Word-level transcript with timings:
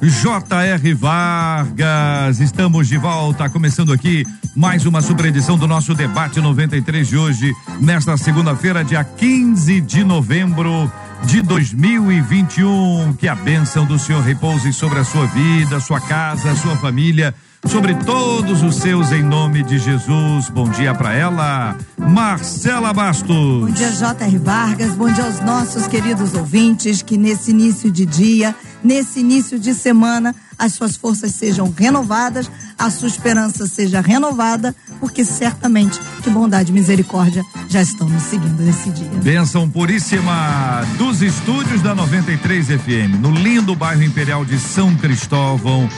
J.R. 0.00 0.94
Vargas. 0.94 2.40
Estamos 2.40 2.88
de 2.88 2.98
volta, 2.98 3.48
começando 3.48 3.92
aqui 3.92 4.26
mais 4.54 4.84
uma 4.84 5.00
super 5.00 5.26
edição 5.26 5.56
do 5.56 5.66
nosso 5.66 5.94
debate 5.94 6.40
93 6.40 7.08
de 7.08 7.16
hoje, 7.16 7.54
nesta 7.80 8.16
segunda-feira, 8.16 8.84
dia 8.84 9.02
15 9.02 9.80
de 9.80 10.04
novembro 10.04 10.90
de 11.24 11.40
2021. 11.42 13.14
Que 13.14 13.26
a 13.26 13.34
bênção 13.34 13.86
do 13.86 13.98
Senhor 13.98 14.22
repouse 14.22 14.72
sobre 14.72 14.98
a 14.98 15.04
sua 15.04 15.26
vida, 15.26 15.80
sua 15.80 16.00
casa, 16.00 16.54
sua 16.56 16.76
família 16.76 17.34
sobre 17.68 17.94
todos 17.94 18.62
os 18.62 18.76
seus 18.76 19.10
em 19.10 19.22
nome 19.22 19.62
de 19.62 19.78
Jesus. 19.78 20.48
Bom 20.48 20.68
dia 20.68 20.94
para 20.94 21.14
ela, 21.14 21.76
Marcela 21.98 22.92
Bastos. 22.92 23.60
Bom 23.60 23.70
dia, 23.70 23.90
J.R. 23.90 24.38
Vargas. 24.38 24.94
Bom 24.94 25.10
dia 25.10 25.24
aos 25.24 25.40
nossos 25.40 25.86
queridos 25.86 26.34
ouvintes. 26.34 27.02
Que 27.02 27.16
nesse 27.16 27.50
início 27.50 27.90
de 27.90 28.06
dia, 28.06 28.54
nesse 28.82 29.20
início 29.20 29.58
de 29.58 29.74
semana, 29.74 30.34
as 30.58 30.72
suas 30.72 30.96
forças 30.96 31.32
sejam 31.32 31.72
renovadas, 31.76 32.50
a 32.78 32.90
sua 32.90 33.08
esperança 33.08 33.66
seja 33.66 34.00
renovada, 34.00 34.74
porque 35.00 35.24
certamente 35.24 35.98
que 36.22 36.30
bondade 36.30 36.70
e 36.70 36.74
misericórdia 36.74 37.44
já 37.68 37.82
estão 37.82 38.08
nos 38.08 38.22
seguindo 38.24 38.62
nesse 38.62 38.90
dia. 38.90 39.08
Bênção 39.22 39.68
puríssima 39.68 40.82
dos 40.98 41.22
estúdios 41.22 41.82
da 41.82 41.94
93 41.94 42.66
FM, 42.66 43.20
no 43.20 43.30
lindo 43.30 43.74
bairro 43.74 44.02
Imperial 44.02 44.44
de 44.44 44.58
São 44.58 44.94
Cristóvão. 44.96 45.88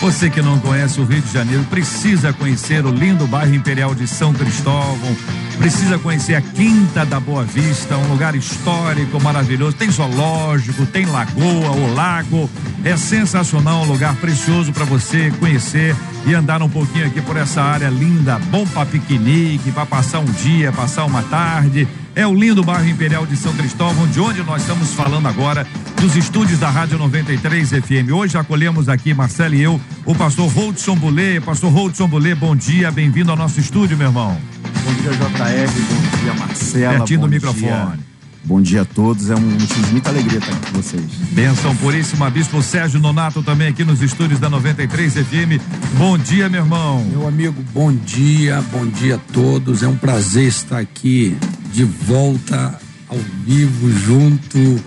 Você 0.00 0.28
que 0.28 0.42
não 0.42 0.58
conhece 0.58 1.00
o 1.00 1.04
Rio 1.04 1.22
de 1.22 1.32
Janeiro 1.32 1.64
precisa 1.64 2.32
conhecer 2.32 2.84
o 2.84 2.90
lindo 2.90 3.26
bairro 3.26 3.54
Imperial 3.54 3.94
de 3.94 4.06
São 4.06 4.32
Cristóvão. 4.32 5.16
Precisa 5.58 5.98
conhecer 5.98 6.34
a 6.34 6.40
Quinta 6.40 7.04
da 7.04 7.18
Boa 7.18 7.42
Vista, 7.44 7.96
um 7.96 8.08
lugar 8.08 8.34
histórico 8.34 9.20
maravilhoso. 9.20 9.74
Tem 9.76 9.90
zoológico, 9.90 10.84
tem 10.86 11.06
lagoa, 11.06 11.70
o 11.70 11.94
lago. 11.94 12.48
É 12.84 12.96
sensacional, 12.96 13.82
um 13.82 13.86
lugar 13.86 14.14
precioso 14.16 14.72
para 14.72 14.84
você 14.84 15.32
conhecer 15.40 15.96
e 16.26 16.34
andar 16.34 16.62
um 16.62 16.68
pouquinho 16.68 17.06
aqui 17.06 17.20
por 17.22 17.36
essa 17.36 17.62
área 17.62 17.88
linda. 17.88 18.38
Bom 18.50 18.66
para 18.66 18.86
piquenique, 18.86 19.72
para 19.72 19.86
passar 19.86 20.18
um 20.20 20.24
dia, 20.26 20.70
passar 20.72 21.04
uma 21.04 21.22
tarde. 21.22 21.88
É 22.16 22.26
o 22.26 22.32
lindo 22.34 22.64
bairro 22.64 22.88
Imperial 22.88 23.26
de 23.26 23.36
São 23.36 23.52
Cristóvão, 23.52 24.08
de 24.08 24.18
onde 24.18 24.42
nós 24.42 24.62
estamos 24.62 24.94
falando 24.94 25.28
agora, 25.28 25.66
dos 26.00 26.16
estúdios 26.16 26.58
da 26.58 26.70
Rádio 26.70 26.96
93 26.96 27.68
FM. 27.68 28.10
Hoje 28.10 28.38
acolhemos 28.38 28.88
aqui, 28.88 29.12
Marcelo 29.12 29.54
e 29.54 29.62
eu, 29.62 29.78
o 30.06 30.14
pastor 30.14 30.50
Holdson 30.50 30.96
Bulê. 30.96 31.42
Pastor 31.42 31.70
Holdson 31.70 32.08
Bulê, 32.08 32.34
bom 32.34 32.56
dia, 32.56 32.90
bem-vindo 32.90 33.30
ao 33.30 33.36
nosso 33.36 33.60
estúdio, 33.60 33.98
meu 33.98 34.06
irmão. 34.06 34.34
Bom 34.82 34.94
dia, 34.94 35.10
JR, 35.10 35.70
bom 35.90 36.18
dia, 36.22 36.34
Marcela. 36.40 36.94
Pertinho 36.94 37.20
do 37.20 37.28
microfone. 37.28 37.66
Dia. 37.66 37.98
Bom 38.44 38.62
dia 38.62 38.80
a 38.80 38.84
todos, 38.86 39.28
é 39.28 39.34
um 39.34 39.40
motivo 39.40 39.82
de 39.82 39.92
muita 39.92 40.08
alegria 40.08 40.38
estar 40.38 40.52
aqui 40.52 40.70
com 40.70 40.80
vocês. 40.80 41.04
Benção 41.32 41.76
puríssima, 41.76 42.30
Bispo 42.30 42.62
Sérgio 42.62 42.98
Nonato 42.98 43.42
também 43.42 43.68
aqui 43.68 43.84
nos 43.84 44.00
estúdios 44.00 44.40
da 44.40 44.48
93 44.48 45.14
FM. 45.14 45.60
Bom 45.98 46.16
dia, 46.16 46.48
meu 46.48 46.62
irmão. 46.62 47.04
Meu 47.10 47.28
amigo, 47.28 47.62
bom 47.74 47.92
dia, 47.92 48.64
bom 48.72 48.86
dia 48.86 49.16
a 49.16 49.32
todos. 49.34 49.82
É 49.82 49.88
um 49.88 49.96
prazer 49.96 50.46
estar 50.46 50.78
aqui 50.78 51.36
de 51.76 51.84
volta 51.84 52.80
ao 53.06 53.18
vivo, 53.44 53.92
junto, 53.92 54.82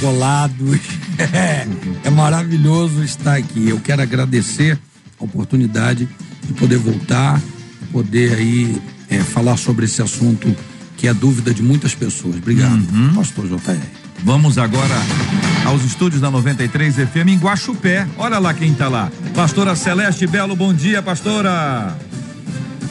colados. 0.00 0.78
É, 1.18 1.66
é 2.06 2.10
maravilhoso 2.10 3.02
estar 3.02 3.34
aqui. 3.34 3.68
Eu 3.68 3.80
quero 3.80 4.02
agradecer 4.02 4.78
a 5.20 5.24
oportunidade 5.24 6.08
de 6.46 6.52
poder 6.52 6.78
voltar, 6.78 7.42
poder 7.90 8.34
aí 8.34 8.80
é, 9.10 9.18
falar 9.18 9.56
sobre 9.56 9.86
esse 9.86 10.00
assunto 10.00 10.54
que 10.96 11.08
é 11.08 11.12
dúvida 11.14 11.52
de 11.52 11.60
muitas 11.60 11.92
pessoas. 11.92 12.36
Obrigado, 12.36 12.86
Uhum. 12.92 13.14
pastor 13.16 13.48
JR. 13.48 13.76
Vamos 14.22 14.58
agora 14.58 14.94
aos 15.64 15.84
estúdios 15.84 16.20
da 16.20 16.30
93 16.30 16.94
FM 16.94 17.30
em 17.30 17.36
Guaxupé. 17.38 18.06
Olha 18.16 18.38
lá 18.38 18.54
quem 18.54 18.72
tá 18.74 18.88
lá. 18.88 19.10
Pastora 19.34 19.74
Celeste 19.74 20.24
Belo, 20.28 20.54
bom 20.54 20.72
dia, 20.72 21.02
pastora. 21.02 21.96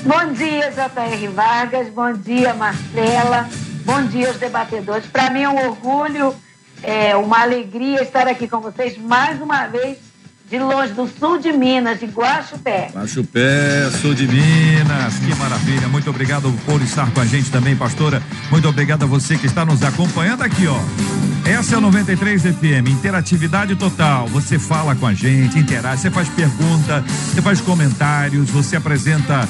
Bom 0.04 0.34
dia, 0.34 0.72
J.R. 0.72 1.28
Vargas. 1.28 1.90
Bom 1.90 2.14
dia, 2.14 2.54
Marcela. 2.54 3.50
Bom 3.86 4.04
dia 4.04 4.28
aos 4.28 4.38
debatedores. 4.38 5.06
Para 5.08 5.30
mim 5.30 5.42
é 5.42 5.50
um 5.50 5.68
orgulho, 5.68 6.36
é 6.84 7.16
uma 7.16 7.42
alegria 7.42 8.04
estar 8.04 8.28
aqui 8.28 8.48
com 8.48 8.60
vocês 8.60 8.98
mais 8.98 9.42
uma 9.42 9.66
vez, 9.68 9.98
de 10.50 10.60
longe 10.60 10.94
do 10.94 11.08
sul 11.08 11.38
de 11.40 11.52
Minas, 11.52 12.00
de 12.00 12.06
Guaxupé. 12.06 12.90
Guaxupé, 12.94 13.90
sul 14.02 14.14
de 14.14 14.28
Minas, 14.28 15.20
que 15.20 15.36
maravilha. 15.36 15.88
Muito 15.88 16.10
obrigado 16.10 16.54
por 16.66 16.82
estar 16.82 17.12
com 17.12 17.20
a 17.20 17.26
gente 17.26 17.52
também, 17.52 17.76
pastora. 17.76 18.22
Muito 18.50 18.68
obrigado 18.68 19.04
a 19.04 19.06
você 19.06 19.38
que 19.38 19.46
está 19.46 19.66
nos 19.66 19.84
acompanhando 19.84 20.44
aqui, 20.44 20.68
ó. 20.68 21.27
Essa 21.48 21.76
é 21.76 21.78
a 21.78 21.82
93 21.82 22.42
FM, 22.42 22.90
interatividade 22.90 23.74
total. 23.78 24.28
Você 24.28 24.60
fala 24.60 24.94
com 24.98 25.08
a 25.08 25.14
gente, 25.14 25.58
interage, 25.58 26.02
você 26.02 26.12
faz 26.12 26.28
pergunta, 26.28 27.02
você 27.08 27.42
faz 27.42 27.62
comentários, 27.62 28.50
você 28.50 28.76
apresenta 28.76 29.48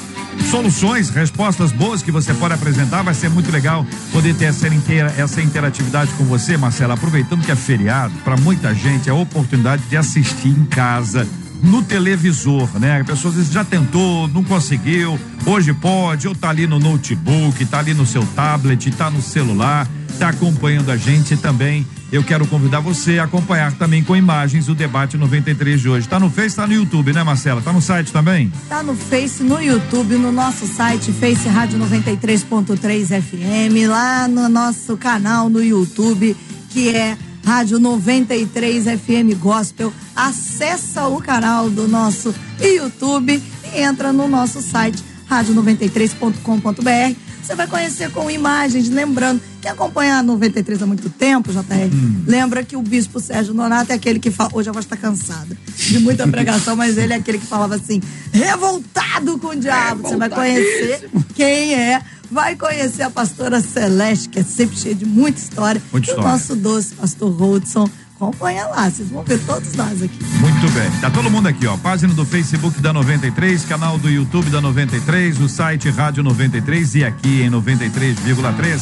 soluções, 0.48 1.10
respostas 1.10 1.72
boas 1.72 2.00
que 2.00 2.12
você 2.12 2.32
pode 2.34 2.54
apresentar. 2.54 3.02
Vai 3.02 3.14
ser 3.14 3.28
muito 3.28 3.50
legal 3.50 3.84
poder 4.12 4.32
ter 4.36 4.44
essa, 4.44 4.68
inteira, 4.68 5.12
essa 5.18 5.42
interatividade 5.42 6.12
com 6.12 6.22
você, 6.22 6.56
Marcela. 6.56 6.94
Aproveitando 6.94 7.44
que 7.44 7.50
é 7.50 7.56
feriado, 7.56 8.14
para 8.22 8.36
muita 8.36 8.72
gente 8.72 9.08
é 9.08 9.12
a 9.12 9.16
oportunidade 9.16 9.82
de 9.82 9.96
assistir 9.96 10.50
em 10.50 10.64
casa 10.66 11.26
no 11.62 11.82
televisor, 11.82 12.68
né? 12.78 13.00
A 13.00 13.04
pessoa 13.04 13.34
já 13.44 13.64
tentou, 13.64 14.28
não 14.28 14.44
conseguiu, 14.44 15.18
hoje 15.46 15.72
pode, 15.72 16.28
ou 16.28 16.34
tá 16.34 16.50
ali 16.50 16.66
no 16.66 16.78
notebook, 16.78 17.64
tá 17.66 17.78
ali 17.78 17.94
no 17.94 18.06
seu 18.06 18.24
tablet, 18.34 18.90
tá 18.92 19.10
no 19.10 19.20
celular, 19.20 19.88
tá 20.18 20.28
acompanhando 20.28 20.90
a 20.90 20.96
gente 20.96 21.36
também. 21.36 21.86
Eu 22.10 22.24
quero 22.24 22.46
convidar 22.46 22.80
você 22.80 23.18
a 23.18 23.24
acompanhar 23.24 23.72
também 23.72 24.02
com 24.02 24.16
imagens 24.16 24.68
o 24.68 24.74
debate 24.74 25.18
93 25.18 25.80
de 25.80 25.88
hoje. 25.90 26.08
Tá 26.08 26.18
no 26.18 26.30
Face, 26.30 26.56
tá 26.56 26.66
no 26.66 26.72
YouTube, 26.72 27.12
né, 27.12 27.22
Marcela? 27.22 27.60
Tá 27.60 27.70
no 27.70 27.82
site 27.82 28.10
também? 28.12 28.50
Tá 28.66 28.82
no 28.82 28.94
Face, 28.94 29.42
no 29.42 29.60
YouTube, 29.60 30.14
no 30.16 30.32
nosso 30.32 30.66
site, 30.66 31.12
Face 31.12 31.46
Rádio 31.48 31.78
93.3 31.78 33.20
FM, 33.20 33.88
lá 33.88 34.26
no 34.26 34.48
nosso 34.48 34.96
canal 34.96 35.50
no 35.50 35.62
YouTube, 35.62 36.34
que 36.70 36.88
é 36.88 37.18
Rádio 37.48 37.78
93 37.78 38.84
FM 38.84 39.40
Gospel. 39.40 39.90
Acessa 40.14 41.08
o 41.08 41.18
canal 41.18 41.70
do 41.70 41.88
nosso 41.88 42.34
YouTube 42.60 43.42
e 43.72 43.80
entra 43.80 44.12
no 44.12 44.28
nosso 44.28 44.60
site 44.60 45.02
rádio93.com.br. 45.30 47.16
Você 47.42 47.54
vai 47.54 47.66
conhecer 47.66 48.10
com 48.10 48.30
imagens, 48.30 48.90
lembrando 48.90 49.40
que 49.62 49.66
acompanha 49.66 50.18
a 50.18 50.22
93 50.22 50.82
há 50.82 50.86
muito 50.86 51.08
tempo, 51.08 51.50
JR, 51.50 51.90
lembra 52.26 52.62
que 52.62 52.76
o 52.76 52.82
bispo 52.82 53.18
Sérgio 53.18 53.54
Nonato 53.54 53.92
é 53.92 53.94
aquele 53.94 54.18
que 54.18 54.30
fala, 54.30 54.50
hoje 54.52 54.68
a 54.68 54.72
voz 54.72 54.84
está 54.84 54.98
cansada 54.98 55.56
de 55.74 55.98
muita 56.00 56.28
pregação, 56.28 56.76
mas 56.76 56.98
ele 56.98 57.14
é 57.14 57.16
aquele 57.16 57.38
que 57.38 57.46
falava 57.46 57.76
assim, 57.76 58.02
revoltado 58.30 59.38
com 59.38 59.48
o 59.48 59.56
diabo. 59.56 60.02
Você 60.02 60.16
vai 60.16 60.28
conhecer 60.28 61.08
quem 61.34 61.74
é 61.74 62.02
vai 62.30 62.56
conhecer 62.56 63.02
a 63.02 63.10
pastora 63.10 63.60
Celeste, 63.60 64.28
que 64.28 64.38
é 64.38 64.42
sempre 64.42 64.76
cheia 64.76 64.94
de 64.94 65.06
muita 65.06 65.38
história. 65.38 65.80
Muita 65.92 66.06
e 66.06 66.10
o 66.10 66.14
história. 66.14 66.30
nosso 66.30 66.56
doce 66.56 66.94
pastor 66.94 67.30
Rodson. 67.32 67.88
Acompanha 68.16 68.66
lá, 68.66 68.90
vocês 68.90 69.08
vão 69.10 69.22
ver 69.22 69.38
todos 69.46 69.74
nós 69.74 70.02
aqui. 70.02 70.18
Muito 70.40 70.68
bem. 70.72 70.90
Tá 71.00 71.08
todo 71.08 71.30
mundo 71.30 71.46
aqui, 71.46 71.68
ó. 71.68 71.76
Página 71.76 72.12
do 72.12 72.26
Facebook 72.26 72.80
da 72.80 72.92
93, 72.92 73.64
canal 73.64 73.96
do 73.96 74.10
YouTube 74.10 74.50
da 74.50 74.60
93, 74.60 75.40
o 75.40 75.48
site 75.48 75.88
Rádio 75.88 76.24
93 76.24 76.96
e 76.96 77.04
aqui 77.04 77.42
em 77.42 77.50
93,3. 77.50 78.80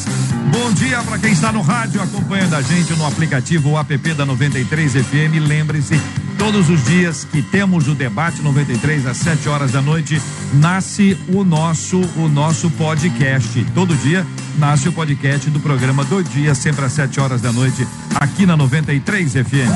Bom 0.51 0.73
dia 0.73 1.03
para 1.03 1.19
quem 1.19 1.33
está 1.33 1.51
no 1.51 1.61
rádio 1.61 2.01
acompanhando 2.01 2.55
a 2.55 2.63
gente 2.63 2.91
no 2.93 3.05
aplicativo 3.05 3.69
o 3.69 3.77
app 3.77 4.13
da 4.15 4.25
93 4.25 4.93
FM. 4.93 5.47
Lembre-se, 5.47 6.01
todos 6.37 6.69
os 6.69 6.83
dias 6.85 7.27
que 7.29 7.41
temos 7.41 7.87
o 7.87 7.95
debate 7.95 8.41
93 8.41 9.05
às 9.05 9.17
7 9.17 9.49
horas 9.49 9.71
da 9.71 9.81
noite, 9.81 10.21
nasce 10.53 11.17
o 11.27 11.43
nosso 11.43 11.99
o 12.15 12.27
nosso 12.27 12.69
podcast. 12.71 13.65
Todo 13.73 13.95
dia 13.95 14.25
nasce 14.57 14.87
o 14.87 14.93
podcast 14.93 15.49
do 15.49 15.59
programa 15.59 16.03
do 16.05 16.23
dia, 16.23 16.53
sempre 16.55 16.85
às 16.85 16.93
7 16.93 17.19
horas 17.19 17.41
da 17.41 17.51
noite, 17.51 17.87
aqui 18.15 18.45
na 18.45 18.55
93 18.55 19.33
FM. 19.33 19.71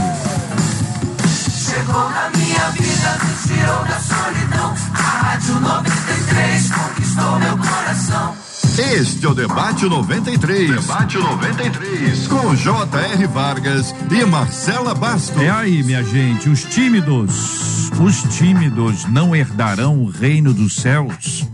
Chegou 1.50 2.10
na 2.10 2.30
minha 2.36 2.70
vida, 2.72 3.18
me 3.24 3.56
tirou 3.56 3.86
da 3.86 4.00
solidão. 4.00 4.76
A 4.94 5.02
Rádio 5.02 5.60
93 5.60 6.72
conquistou 6.72 7.40
meu 7.40 7.58
coração. 7.58 8.51
Este 8.80 9.26
é 9.26 9.30
o 9.30 9.34
Debate 9.34 9.86
93. 9.86 10.70
Debate 10.70 11.18
93. 11.18 12.28
Com 12.28 12.56
J.R. 12.56 13.28
Vargas 13.28 13.94
e 14.10 14.26
Marcela 14.26 14.96
Bastos. 14.96 15.42
É 15.42 15.50
aí, 15.50 15.84
minha 15.84 16.04
gente, 16.04 16.50
os 16.50 16.64
tímidos, 16.64 17.92
Os 18.00 18.24
tímidos 18.38 19.06
não 19.06 19.36
herdarão 19.36 20.02
o 20.02 20.10
reino 20.10 20.54
dos 20.54 20.76
céus. 20.76 21.48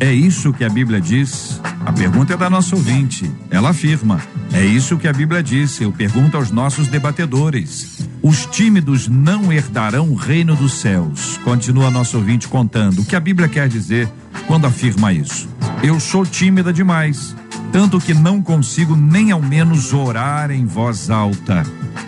É 0.00 0.12
isso 0.12 0.52
que 0.52 0.64
a 0.64 0.68
Bíblia 0.68 1.00
diz? 1.00 1.60
A 1.84 1.92
pergunta 1.92 2.34
é 2.34 2.36
da 2.36 2.48
nossa 2.48 2.76
ouvinte. 2.76 3.30
Ela 3.50 3.70
afirma: 3.70 4.20
É 4.52 4.64
isso 4.64 4.96
que 4.96 5.08
a 5.08 5.12
Bíblia 5.12 5.42
diz. 5.42 5.80
Eu 5.80 5.90
pergunto 5.90 6.36
aos 6.36 6.50
nossos 6.50 6.86
debatedores. 6.86 8.08
Os 8.22 8.46
tímidos 8.46 9.08
não 9.08 9.52
herdarão 9.52 10.10
o 10.10 10.14
reino 10.14 10.54
dos 10.54 10.74
céus. 10.74 11.38
Continua 11.42 11.90
nosso 11.90 12.16
ouvinte 12.16 12.46
contando. 12.46 13.00
O 13.00 13.04
que 13.04 13.16
a 13.16 13.20
Bíblia 13.20 13.48
quer 13.48 13.68
dizer 13.68 14.08
quando 14.46 14.66
afirma 14.66 15.12
isso? 15.12 15.48
Eu 15.82 15.98
sou 15.98 16.24
tímida 16.24 16.72
demais, 16.72 17.34
tanto 17.72 17.98
que 17.98 18.14
não 18.14 18.40
consigo 18.40 18.94
nem 18.94 19.32
ao 19.32 19.42
menos 19.42 19.92
orar 19.92 20.52
em 20.52 20.64
voz 20.64 21.10
alta. 21.10 21.64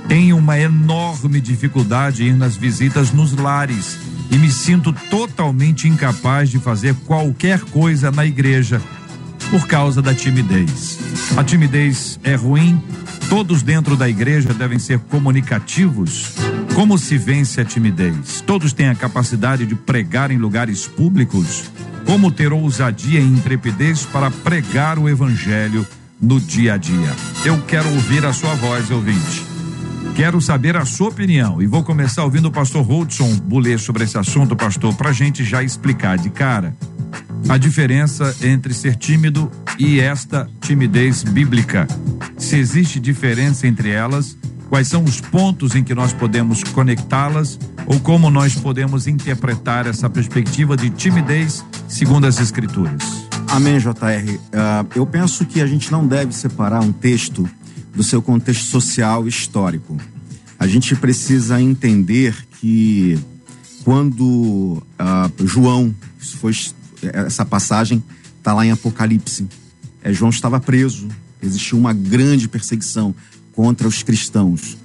Tenho 0.06 0.36
uma 0.36 0.56
enorme 0.56 1.40
dificuldade 1.40 2.22
em 2.22 2.28
ir 2.28 2.36
nas 2.36 2.56
visitas 2.56 3.12
nos 3.12 3.32
lares 3.32 3.98
e 4.30 4.38
me 4.38 4.50
sinto 4.50 4.92
totalmente 5.10 5.88
incapaz 5.88 6.48
de 6.48 6.60
fazer 6.60 6.94
qualquer 7.06 7.60
coisa 7.60 8.12
na 8.12 8.24
igreja 8.24 8.80
por 9.50 9.66
causa 9.66 10.02
da 10.02 10.14
timidez. 10.14 10.98
A 11.36 11.44
timidez 11.44 12.18
é 12.22 12.34
ruim? 12.34 12.82
Todos 13.28 13.62
dentro 13.62 13.96
da 13.96 14.08
igreja 14.08 14.52
devem 14.52 14.78
ser 14.78 14.98
comunicativos? 14.98 16.34
Como 16.74 16.98
se 16.98 17.16
vence 17.16 17.60
a 17.60 17.64
timidez? 17.64 18.40
Todos 18.40 18.72
têm 18.72 18.88
a 18.88 18.94
capacidade 18.94 19.66
de 19.66 19.74
pregar 19.74 20.30
em 20.30 20.38
lugares 20.38 20.86
públicos? 20.86 21.70
Como 22.04 22.30
ter 22.30 22.52
ousadia 22.52 23.20
e 23.20 23.24
intrepidez 23.24 24.04
para 24.04 24.30
pregar 24.30 24.98
o 24.98 25.08
evangelho 25.08 25.86
no 26.20 26.40
dia 26.40 26.74
a 26.74 26.76
dia? 26.76 27.14
Eu 27.44 27.60
quero 27.62 27.88
ouvir 27.90 28.24
a 28.26 28.32
sua 28.32 28.54
voz, 28.54 28.90
ouvinte. 28.90 29.44
Quero 30.14 30.40
saber 30.40 30.76
a 30.76 30.84
sua 30.84 31.08
opinião 31.08 31.60
e 31.60 31.66
vou 31.66 31.82
começar 31.82 32.24
ouvindo 32.24 32.48
o 32.48 32.52
pastor 32.52 32.88
Hudson 32.88 33.34
Bulê 33.36 33.78
sobre 33.78 34.04
esse 34.04 34.16
assunto, 34.16 34.54
pastor, 34.54 34.94
para 34.94 35.12
gente 35.12 35.42
já 35.44 35.62
explicar 35.62 36.18
de 36.18 36.30
cara 36.30 36.74
a 37.48 37.56
diferença 37.56 38.34
entre 38.42 38.72
ser 38.72 38.96
tímido 38.96 39.50
e 39.78 40.00
esta 40.00 40.48
timidez 40.60 41.22
bíblica. 41.22 41.86
Se 42.38 42.56
existe 42.56 42.98
diferença 43.00 43.66
entre 43.66 43.90
elas, 43.90 44.36
quais 44.68 44.88
são 44.88 45.04
os 45.04 45.20
pontos 45.20 45.74
em 45.74 45.84
que 45.84 45.94
nós 45.94 46.12
podemos 46.12 46.62
conectá-las 46.62 47.58
ou 47.86 48.00
como 48.00 48.30
nós 48.30 48.54
podemos 48.54 49.06
interpretar 49.06 49.86
essa 49.86 50.08
perspectiva 50.08 50.76
de 50.76 50.90
timidez 50.90 51.64
segundo 51.88 52.26
as 52.26 52.40
Escrituras. 52.40 53.24
Amém, 53.48 53.78
JR. 53.78 53.86
Uh, 53.86 54.38
eu 54.96 55.06
penso 55.06 55.44
que 55.44 55.60
a 55.60 55.66
gente 55.66 55.92
não 55.92 56.06
deve 56.06 56.32
separar 56.32 56.80
um 56.82 56.92
texto 56.92 57.48
do 57.94 58.02
seu 58.02 58.20
contexto 58.20 58.64
social 58.64 59.26
e 59.26 59.28
histórico. 59.28 59.96
A 60.58 60.66
gente 60.66 60.96
precisa 60.96 61.60
entender 61.60 62.34
que 62.60 63.18
quando 63.84 64.82
uh, 64.98 65.46
João, 65.46 65.94
foi, 66.40 66.52
essa 67.12 67.44
passagem 67.44 68.02
está 68.38 68.52
lá 68.52 68.64
em 68.64 68.70
Apocalipse, 68.70 69.46
é, 70.02 70.12
João 70.12 70.30
estava 70.30 70.60
preso, 70.60 71.08
existiu 71.42 71.78
uma 71.78 71.92
grande 71.92 72.48
perseguição 72.48 73.14
contra 73.52 73.88
os 73.88 74.02
cristãos. 74.02 74.76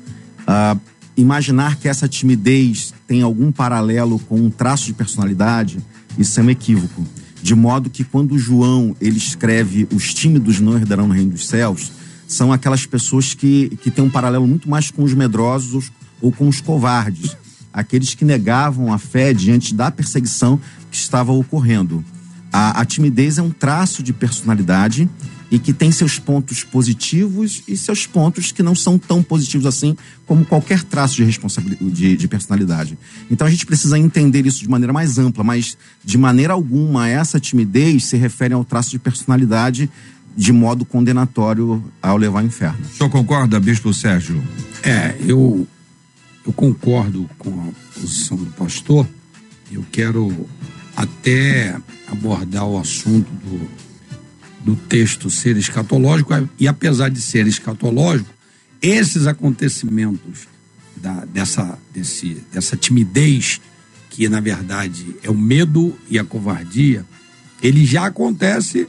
Uh, 0.42 0.80
imaginar 1.18 1.76
que 1.76 1.88
essa 1.88 2.08
timidez 2.08 2.94
tem 3.08 3.22
algum 3.22 3.52
paralelo 3.52 4.20
com 4.20 4.40
um 4.40 4.50
traço 4.50 4.86
de 4.86 4.94
personalidade, 4.94 5.80
isso 6.18 6.40
é 6.40 6.44
um 6.44 6.50
equívoco. 6.50 7.06
De 7.42 7.56
modo 7.56 7.90
que 7.90 8.04
quando 8.04 8.38
João 8.38 8.96
ele 9.00 9.18
escreve 9.18 9.88
os 9.94 10.14
tímidos 10.14 10.60
não 10.60 10.76
herdarão 10.76 11.08
no 11.08 11.14
reino 11.14 11.32
dos 11.32 11.48
céus, 11.48 11.92
são 12.28 12.54
aquelas 12.54 12.86
pessoas 12.86 13.34
que, 13.34 13.78
que 13.82 13.90
têm 13.90 14.04
um 14.04 14.10
paralelo 14.10 14.48
muito 14.48 14.70
mais 14.70 14.92
com 14.92 15.04
os 15.04 15.14
medrosos 15.14 15.92
ou 16.22 16.32
com 16.32 16.48
os 16.48 16.62
covardes, 16.62 17.36
aqueles 17.80 18.14
que 18.14 18.26
negavam 18.26 18.94
a 18.94 18.98
fé 18.98 19.34
diante 19.34 19.74
da 19.74 19.90
perseguição 19.92 20.60
que 20.92 20.98
estava 20.98 21.32
ocorrendo. 21.32 22.04
A, 22.52 22.82
a 22.82 22.86
timidez 22.86 23.38
é 23.38 23.42
um 23.42 23.52
traço 23.52 24.02
de 24.02 24.12
personalidade 24.12 25.10
e 25.52 25.58
que 25.58 25.74
tem 25.74 25.92
seus 25.92 26.20
pontos 26.20 26.64
positivos 26.64 27.64
e 27.68 27.76
seus 27.76 28.06
pontos 28.06 28.52
que 28.52 28.62
não 28.62 28.76
são 28.76 28.98
tão 28.98 29.24
positivos 29.24 29.66
assim 29.66 29.98
como 30.26 30.46
qualquer 30.46 30.84
traço 30.84 31.16
de 31.16 31.24
responsabilidade 31.24 31.92
de, 31.92 32.16
de, 32.16 32.28
personalidade. 32.28 32.98
Então 33.32 33.48
a 33.48 33.50
gente 33.50 33.66
precisa 33.66 33.98
entender 33.98 34.46
isso 34.46 34.60
de 34.60 34.70
maneira 34.70 34.94
mais 34.94 35.18
ampla, 35.18 35.44
mas 35.44 35.78
de 36.04 36.18
maneira 36.18 36.54
alguma 36.54 37.08
essa 37.08 37.40
timidez 37.40 38.06
se 38.06 38.18
refere 38.18 38.54
ao 38.54 38.64
traço 38.64 38.92
de 38.92 39.00
personalidade 39.00 39.90
de 40.36 40.54
modo 40.54 40.86
condenatório 40.86 41.84
ao 42.02 42.16
levar 42.16 42.40
ao 42.40 42.46
inferno. 42.46 42.80
O 42.94 42.98
senhor 42.98 43.10
concorda, 43.10 43.60
Bispo 43.60 43.94
Sérgio? 43.94 44.42
É, 44.84 45.16
eu, 45.26 45.68
eu 46.50 46.54
concordo 46.54 47.30
com 47.38 47.52
a 47.52 48.00
posição 48.00 48.36
do 48.36 48.48
pastor. 48.54 49.08
Eu 49.72 49.86
quero 49.92 50.50
até 50.96 51.80
abordar 52.08 52.66
o 52.66 52.80
assunto 52.80 53.30
do, 53.32 53.70
do 54.66 54.76
texto 54.76 55.30
ser 55.30 55.58
escatológico, 55.58 56.34
e 56.60 56.68
apesar 56.68 57.10
de 57.10 57.22
ser 57.22 57.46
escatológico, 57.46 58.34
esses 58.82 59.28
acontecimentos 59.28 60.48
da, 60.98 61.24
dessa, 61.26 61.78
desse, 61.94 62.44
dessa 62.52 62.76
timidez, 62.76 63.62
que 64.10 64.28
na 64.28 64.40
verdade 64.40 65.16
é 65.22 65.30
o 65.30 65.38
medo 65.38 65.96
e 66.10 66.18
a 66.18 66.24
covardia, 66.24 67.06
ele 67.62 67.86
já 67.86 68.08
acontece 68.08 68.88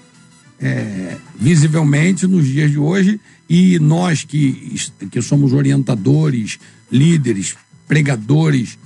é, 0.58 1.18
visivelmente 1.38 2.26
nos 2.26 2.46
dias 2.46 2.70
de 2.70 2.78
hoje 2.78 3.20
e 3.48 3.78
nós 3.78 4.24
que, 4.24 4.76
que 5.10 5.20
somos 5.20 5.52
orientadores, 5.52 6.58
líderes, 6.90 7.56
pregadores, 7.86 8.78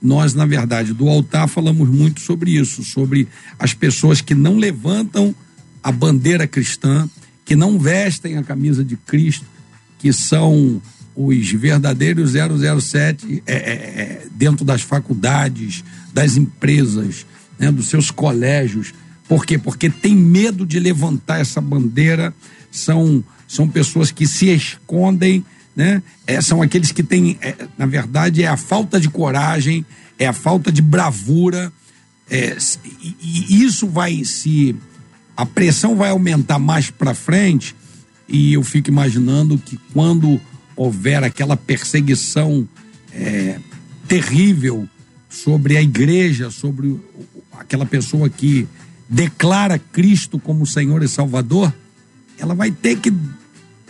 nós, 0.00 0.34
na 0.34 0.44
verdade, 0.44 0.92
do 0.92 1.08
altar 1.08 1.48
falamos 1.48 1.88
muito 1.88 2.20
sobre 2.20 2.52
isso, 2.52 2.82
sobre 2.82 3.28
as 3.58 3.72
pessoas 3.72 4.20
que 4.20 4.34
não 4.34 4.56
levantam 4.56 5.34
a 5.82 5.92
bandeira 5.92 6.46
cristã, 6.46 7.08
que 7.44 7.54
não 7.54 7.78
vestem 7.78 8.36
a 8.36 8.42
camisa 8.42 8.84
de 8.84 8.96
Cristo, 8.96 9.46
que 9.98 10.12
são 10.12 10.82
os 11.14 11.52
verdadeiros 11.52 12.32
007 12.32 13.42
é, 13.46 13.54
é, 13.54 13.56
é, 13.56 14.26
dentro 14.32 14.64
das 14.64 14.82
faculdades, 14.82 15.84
das 16.12 16.36
empresas, 16.36 17.26
né, 17.58 17.70
dos 17.70 17.88
seus 17.88 18.10
colégios, 18.10 18.92
por 19.28 19.46
quê? 19.46 19.56
Porque 19.56 19.88
tem 19.88 20.14
medo 20.14 20.66
de 20.66 20.78
levantar 20.78 21.40
essa 21.40 21.58
bandeira, 21.58 22.34
são, 22.70 23.24
são 23.48 23.68
pessoas 23.68 24.10
que 24.10 24.26
se 24.26 24.46
escondem, 24.48 25.44
né? 25.74 26.02
É, 26.26 26.40
são 26.40 26.62
aqueles 26.62 26.92
que 26.92 27.02
têm, 27.02 27.38
é, 27.40 27.54
na 27.78 27.86
verdade, 27.86 28.42
é 28.42 28.46
a 28.46 28.56
falta 28.56 29.00
de 29.00 29.08
coragem, 29.08 29.84
é 30.18 30.26
a 30.26 30.32
falta 30.32 30.70
de 30.70 30.82
bravura, 30.82 31.72
é, 32.30 32.56
e, 33.02 33.16
e 33.20 33.64
isso 33.64 33.86
vai 33.86 34.24
se. 34.24 34.76
A 35.36 35.46
pressão 35.46 35.96
vai 35.96 36.10
aumentar 36.10 36.58
mais 36.58 36.90
para 36.90 37.14
frente, 37.14 37.74
e 38.28 38.52
eu 38.52 38.62
fico 38.62 38.90
imaginando 38.90 39.58
que 39.58 39.78
quando 39.92 40.40
houver 40.76 41.24
aquela 41.24 41.56
perseguição 41.56 42.68
é, 43.12 43.58
terrível 44.06 44.88
sobre 45.28 45.76
a 45.76 45.82
igreja, 45.82 46.50
sobre 46.50 46.98
aquela 47.58 47.86
pessoa 47.86 48.28
que 48.28 48.66
declara 49.08 49.78
Cristo 49.78 50.38
como 50.38 50.66
Senhor 50.66 51.02
e 51.02 51.08
Salvador, 51.08 51.72
ela 52.38 52.54
vai 52.54 52.70
ter 52.70 52.98
que 52.98 53.12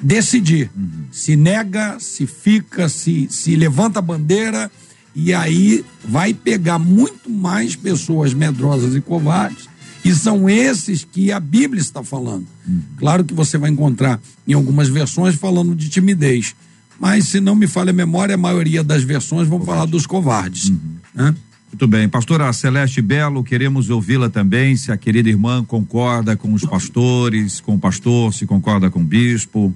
decidir 0.03 0.71
uhum. 0.77 1.05
se 1.13 1.37
nega, 1.37 1.99
se 2.01 2.27
fica, 2.27 2.89
se, 2.89 3.29
se 3.31 3.55
levanta 3.55 4.01
a 4.01 4.03
bandeira 4.03 4.71
e 5.15 5.33
aí 5.33 5.85
vai 6.05 6.35
pegar 6.35 6.79
muito 6.79 7.31
mais 7.31 7.77
pessoas 7.77 8.35
medrosas 8.35 8.95
e 8.97 9.01
covardes 9.01 9.69
e 10.05 10.13
são 10.15 10.51
esses 10.51 11.05
que 11.05 11.31
a 11.31 11.39
Bíblia 11.39 11.81
está 11.81 12.03
falando. 12.03 12.47
Uhum. 12.67 12.81
Claro 12.97 13.25
que 13.25 13.33
você 13.33 13.57
vai 13.57 13.71
encontrar 13.71 14.21
em 14.47 14.53
algumas 14.53 14.89
versões 14.89 15.37
falando 15.37 15.77
de 15.77 15.89
timidez, 15.89 16.57
mas 16.99 17.29
se 17.29 17.41
não 17.41 17.55
me 17.55 17.69
falha 17.69 17.91
a 17.91 17.95
memória, 17.95 18.35
a 18.35 18.39
maioria 18.39 18.83
das 18.83 19.05
versões 19.05 19.47
vão 19.47 19.61
falar 19.65 19.87
dos 19.87 20.07
covardes. 20.07 20.71
Uhum. 20.71 20.97
Né? 21.15 21.35
Muito 21.73 21.87
bem. 21.87 22.09
Pastora 22.09 22.53
Celeste 22.53 23.01
Belo, 23.01 23.43
queremos 23.43 23.89
ouvi-la 23.89 24.29
também, 24.29 24.77
se 24.77 24.93
a 24.93 24.97
querida 24.97 25.31
irmã 25.31 25.65
concorda 25.65 26.37
com 26.37 26.53
os 26.53 26.65
pastores, 26.65 27.61
com 27.61 27.77
o 27.77 27.79
pastor, 27.79 28.35
se 28.35 28.45
concorda 28.45 28.91
com 28.91 29.01
o 29.01 29.05
bispo. 29.05 29.75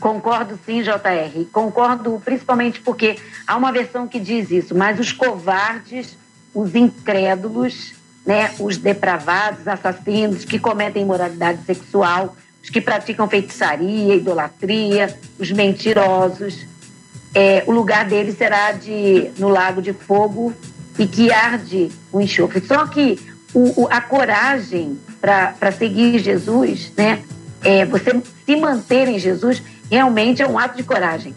Concordo 0.00 0.58
sim, 0.64 0.82
JR. 0.82 1.44
Concordo 1.52 2.20
principalmente 2.24 2.80
porque 2.80 3.16
há 3.46 3.56
uma 3.56 3.70
versão 3.70 4.08
que 4.08 4.18
diz 4.18 4.50
isso, 4.50 4.74
mas 4.74 4.98
os 4.98 5.12
covardes, 5.12 6.16
os 6.54 6.74
incrédulos, 6.74 7.92
né, 8.24 8.54
os 8.58 8.78
depravados, 8.78 9.68
assassinos, 9.68 10.44
que 10.44 10.58
cometem 10.58 11.02
imoralidade 11.02 11.64
sexual, 11.64 12.34
os 12.62 12.70
que 12.70 12.80
praticam 12.80 13.28
feitiçaria, 13.28 14.14
idolatria, 14.14 15.14
os 15.38 15.52
mentirosos, 15.52 16.66
é, 17.34 17.62
o 17.66 17.70
lugar 17.72 18.06
dele 18.06 18.32
será 18.32 18.72
de, 18.72 19.30
no 19.38 19.48
lago 19.48 19.82
de 19.82 19.92
fogo 19.92 20.52
e 20.98 21.06
que 21.06 21.30
arde 21.30 21.90
o 22.10 22.20
enxofre. 22.20 22.64
Só 22.66 22.86
que 22.86 23.18
o, 23.52 23.82
o, 23.82 23.88
a 23.90 24.00
coragem 24.00 24.98
para 25.20 25.72
seguir 25.72 26.18
Jesus, 26.18 26.92
né? 26.96 27.22
É, 27.62 27.84
você 27.84 28.10
se 28.46 28.56
manter 28.56 29.06
em 29.06 29.18
Jesus 29.18 29.62
realmente 29.90 30.40
é 30.40 30.46
um 30.46 30.58
ato 30.58 30.76
de 30.76 30.82
coragem. 30.82 31.34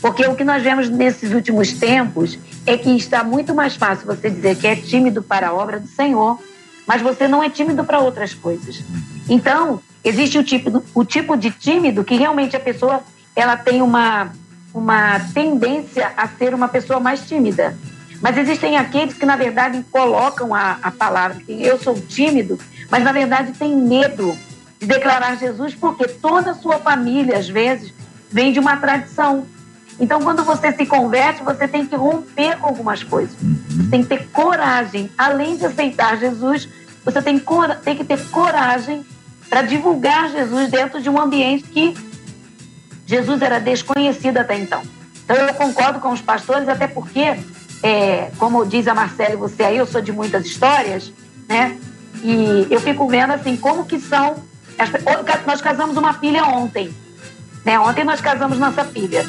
Porque 0.00 0.26
o 0.26 0.34
que 0.34 0.44
nós 0.44 0.62
vemos 0.62 0.88
nesses 0.88 1.32
últimos 1.32 1.72
tempos 1.72 2.38
é 2.66 2.76
que 2.76 2.90
está 2.90 3.22
muito 3.22 3.54
mais 3.54 3.76
fácil 3.76 4.06
você 4.06 4.30
dizer 4.30 4.56
que 4.56 4.66
é 4.66 4.74
tímido 4.74 5.22
para 5.22 5.48
a 5.48 5.54
obra 5.54 5.78
do 5.78 5.86
Senhor, 5.86 6.38
mas 6.86 7.00
você 7.00 7.28
não 7.28 7.42
é 7.42 7.48
tímido 7.48 7.84
para 7.84 8.00
outras 8.00 8.34
coisas. 8.34 8.82
Então, 9.28 9.80
existe 10.02 10.38
o 10.38 10.44
tipo, 10.44 10.82
o 10.94 11.04
tipo 11.04 11.36
de 11.36 11.50
tímido 11.50 12.02
que 12.02 12.16
realmente 12.16 12.56
a 12.56 12.60
pessoa 12.60 13.02
ela 13.34 13.56
tem 13.56 13.80
uma, 13.80 14.32
uma 14.74 15.20
tendência 15.32 16.12
a 16.16 16.26
ser 16.26 16.54
uma 16.54 16.68
pessoa 16.68 16.98
mais 16.98 17.26
tímida. 17.26 17.76
Mas 18.20 18.36
existem 18.36 18.76
aqueles 18.76 19.14
que, 19.14 19.26
na 19.26 19.36
verdade, 19.36 19.84
colocam 19.90 20.54
a, 20.54 20.78
a 20.82 20.90
palavra, 20.90 21.40
que 21.44 21.62
eu 21.62 21.78
sou 21.78 21.94
tímido, 21.94 22.58
mas, 22.90 23.02
na 23.02 23.10
verdade, 23.10 23.52
tem 23.52 23.76
medo 23.76 24.36
de 24.82 24.88
declarar 24.88 25.36
Jesus, 25.36 25.76
porque 25.76 26.08
toda 26.08 26.50
a 26.50 26.54
sua 26.54 26.76
família, 26.80 27.38
às 27.38 27.48
vezes, 27.48 27.94
vem 28.28 28.52
de 28.52 28.58
uma 28.58 28.76
tradição. 28.78 29.46
Então, 30.00 30.20
quando 30.20 30.42
você 30.42 30.72
se 30.72 30.84
converte, 30.84 31.40
você 31.44 31.68
tem 31.68 31.86
que 31.86 31.94
romper 31.94 32.58
com 32.58 32.66
algumas 32.66 33.04
coisas. 33.04 33.36
Você 33.40 33.88
tem 33.88 34.02
que 34.02 34.08
ter 34.08 34.26
coragem. 34.32 35.08
Além 35.16 35.56
de 35.56 35.66
aceitar 35.66 36.18
Jesus, 36.18 36.68
você 37.04 37.22
tem, 37.22 37.38
cora- 37.38 37.76
tem 37.76 37.96
que 37.96 38.02
ter 38.02 38.18
coragem 38.30 39.06
para 39.48 39.62
divulgar 39.62 40.28
Jesus 40.30 40.68
dentro 40.68 41.00
de 41.00 41.08
um 41.08 41.20
ambiente 41.20 41.62
que 41.62 41.94
Jesus 43.06 43.40
era 43.40 43.60
desconhecido 43.60 44.38
até 44.38 44.58
então. 44.58 44.82
Então, 45.24 45.36
eu 45.36 45.54
concordo 45.54 46.00
com 46.00 46.08
os 46.08 46.20
pastores, 46.20 46.68
até 46.68 46.88
porque, 46.88 47.36
é, 47.84 48.32
como 48.36 48.66
diz 48.66 48.88
a 48.88 48.94
Marcela 48.96 49.34
e 49.34 49.36
você 49.36 49.62
aí, 49.62 49.76
eu 49.76 49.86
sou 49.86 50.00
de 50.02 50.10
muitas 50.10 50.44
histórias, 50.44 51.12
né? 51.48 51.78
E 52.24 52.66
eu 52.68 52.80
fico 52.80 53.06
vendo, 53.06 53.32
assim, 53.32 53.56
como 53.56 53.84
que 53.84 54.00
são... 54.00 54.50
pe- 54.90 55.00
Nós 55.46 55.60
casamos 55.60 55.96
uma 55.96 56.12
filha 56.14 56.44
ontem, 56.44 56.94
né? 57.64 57.78
Ontem 57.78 58.04
nós 58.04 58.20
casamos 58.20 58.58
nossa 58.58 58.84
filha. 58.84 59.24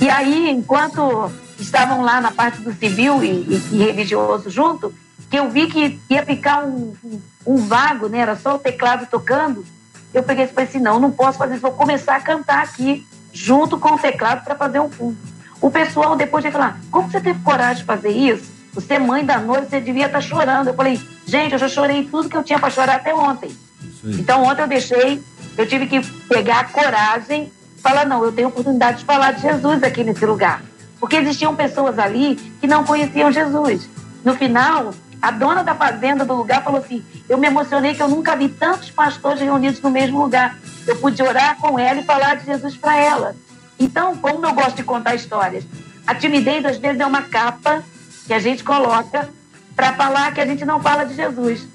E 0.00 0.08
aí, 0.10 0.50
enquanto 0.50 1.30
estavam 1.58 2.02
lá 2.02 2.20
na 2.20 2.30
parte 2.30 2.60
do 2.60 2.72
civil 2.74 3.22
e, 3.22 3.28
e- 3.28 3.62
e 3.72 3.78
religioso 3.78 4.50
junto, 4.50 4.92
que 5.30 5.36
eu 5.38 5.48
vi 5.48 5.66
que 5.66 5.98
ia 6.10 6.24
ficar 6.24 6.64
um, 6.64 6.94
um- 7.04 7.20
um 7.46 7.56
vago, 7.56 8.08
né? 8.08 8.18
Era 8.18 8.36
só 8.36 8.54
o 8.54 8.58
teclado 8.58 9.06
tocando. 9.06 9.64
Eu 10.12 10.22
peguei 10.22 10.44
e 10.44 10.48
falei 10.48 10.68
assim, 10.68 10.78
não, 10.80 11.00
não 11.00 11.10
posso 11.10 11.38
fazer 11.38 11.54
isso, 11.54 11.62
vou 11.62 11.72
começar 11.72 12.16
a 12.16 12.20
cantar 12.20 12.62
aqui, 12.62 13.06
junto 13.32 13.78
com 13.78 13.94
o 13.94 13.98
teclado, 13.98 14.44
para 14.44 14.54
fazer 14.54 14.78
um 14.80 14.88
fundo. 14.90 15.16
O 15.60 15.70
pessoal 15.70 16.14
depois 16.14 16.42
vai 16.44 16.52
falar, 16.52 16.78
como 16.90 17.10
você 17.10 17.20
teve 17.20 17.40
coragem 17.40 17.78
de 17.78 17.84
fazer 17.84 18.10
isso? 18.10 18.52
Você, 18.74 18.94
é 18.94 18.98
mãe 18.98 19.24
da 19.24 19.38
noite, 19.38 19.70
você 19.70 19.80
devia 19.80 20.06
estar 20.06 20.20
chorando. 20.20 20.68
Eu 20.68 20.74
falei, 20.74 21.00
gente, 21.26 21.52
eu 21.52 21.58
já 21.58 21.68
chorei 21.68 22.04
tudo 22.04 22.28
que 22.28 22.36
eu 22.36 22.42
tinha 22.44 22.58
para 22.58 22.70
chorar 22.70 22.96
até 22.96 23.14
ontem. 23.14 23.56
Então 24.04 24.44
ontem 24.44 24.62
eu 24.62 24.68
deixei, 24.68 25.22
eu 25.56 25.66
tive 25.66 25.86
que 25.86 26.04
pegar 26.28 26.60
a 26.60 26.64
coragem 26.64 27.50
e 27.76 27.80
falar, 27.80 28.04
não, 28.06 28.22
eu 28.24 28.32
tenho 28.32 28.48
oportunidade 28.48 28.98
de 28.98 29.04
falar 29.04 29.32
de 29.32 29.42
Jesus 29.42 29.82
aqui 29.82 30.04
nesse 30.04 30.26
lugar. 30.26 30.62
Porque 31.00 31.16
existiam 31.16 31.54
pessoas 31.54 31.98
ali 31.98 32.36
que 32.60 32.66
não 32.66 32.84
conheciam 32.84 33.32
Jesus. 33.32 33.88
No 34.24 34.34
final, 34.34 34.94
a 35.20 35.30
dona 35.30 35.64
da 35.64 35.74
fazenda 35.74 36.24
do 36.24 36.34
lugar 36.34 36.62
falou 36.62 36.80
assim, 36.80 37.04
eu 37.28 37.38
me 37.38 37.46
emocionei 37.46 37.94
que 37.94 38.02
eu 38.02 38.08
nunca 38.08 38.36
vi 38.36 38.48
tantos 38.48 38.90
pastores 38.90 39.40
reunidos 39.40 39.80
no 39.80 39.90
mesmo 39.90 40.22
lugar. 40.22 40.58
Eu 40.86 40.96
pude 40.96 41.22
orar 41.22 41.56
com 41.56 41.78
ela 41.78 42.00
e 42.00 42.04
falar 42.04 42.36
de 42.36 42.44
Jesus 42.44 42.76
para 42.76 42.96
ela. 42.96 43.34
Então, 43.78 44.16
como 44.16 44.44
eu 44.44 44.52
gosto 44.52 44.76
de 44.76 44.84
contar 44.84 45.14
histórias, 45.14 45.64
a 46.06 46.14
timidez 46.14 46.64
às 46.64 46.76
vezes 46.76 47.00
é 47.00 47.06
uma 47.06 47.22
capa 47.22 47.82
que 48.26 48.34
a 48.34 48.38
gente 48.38 48.62
coloca 48.62 49.28
para 49.74 49.92
falar 49.94 50.32
que 50.32 50.40
a 50.40 50.46
gente 50.46 50.64
não 50.64 50.80
fala 50.80 51.04
de 51.04 51.14
Jesus. 51.14 51.66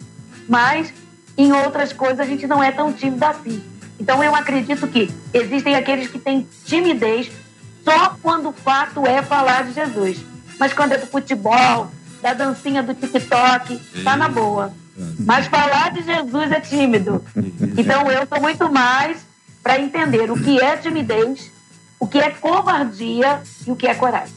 Mas 0.48 0.93
em 1.43 1.51
outras 1.51 1.93
coisas 1.93 2.19
a 2.19 2.25
gente 2.25 2.46
não 2.48 2.62
é 2.62 2.72
tão 2.72 2.91
tímido 2.91 3.24
assim. 3.25 3.63
Então 4.00 4.24
eu 4.24 4.36
acredito 4.36 4.88
que 4.88 5.10
existem 5.34 5.75
aqueles 5.75 6.08
que 6.08 6.19
têm 6.19 6.48
timidez 6.65 7.31
só 7.84 8.15
quando 8.22 8.50
o 8.50 8.53
fato 8.53 9.05
é 9.05 9.22
falar 9.22 9.63
de 9.63 9.74
Jesus. 9.74 10.17
Mas 10.60 10.74
quando 10.74 10.93
é 10.93 10.98
do 10.98 11.08
futebol, 11.08 11.89
da 12.22 12.34
dancinha 12.34 12.84
do 12.84 12.93
TikTok, 12.93 13.79
tá 14.03 14.17
na 14.17 14.27
boa. 14.27 14.74
Mas 15.19 15.48
falar 15.48 15.91
de 15.91 16.03
Jesus 16.03 16.51
é 16.51 16.60
tímido. 16.60 17.24
Então 17.77 18.12
eu 18.12 18.27
sou 18.27 18.41
muito 18.41 18.72
mais 18.72 19.17
para 19.63 19.79
entender 19.79 20.29
o 20.29 20.36
que 20.36 20.60
é 20.60 20.75
timidez, 20.75 21.51
o 22.00 22.08
que 22.08 22.19
é 22.19 22.29
covardia 22.31 23.41
e 23.65 23.72
o 23.72 23.75
que 23.75 23.88
é 23.88 23.96
coragem. 23.96 24.34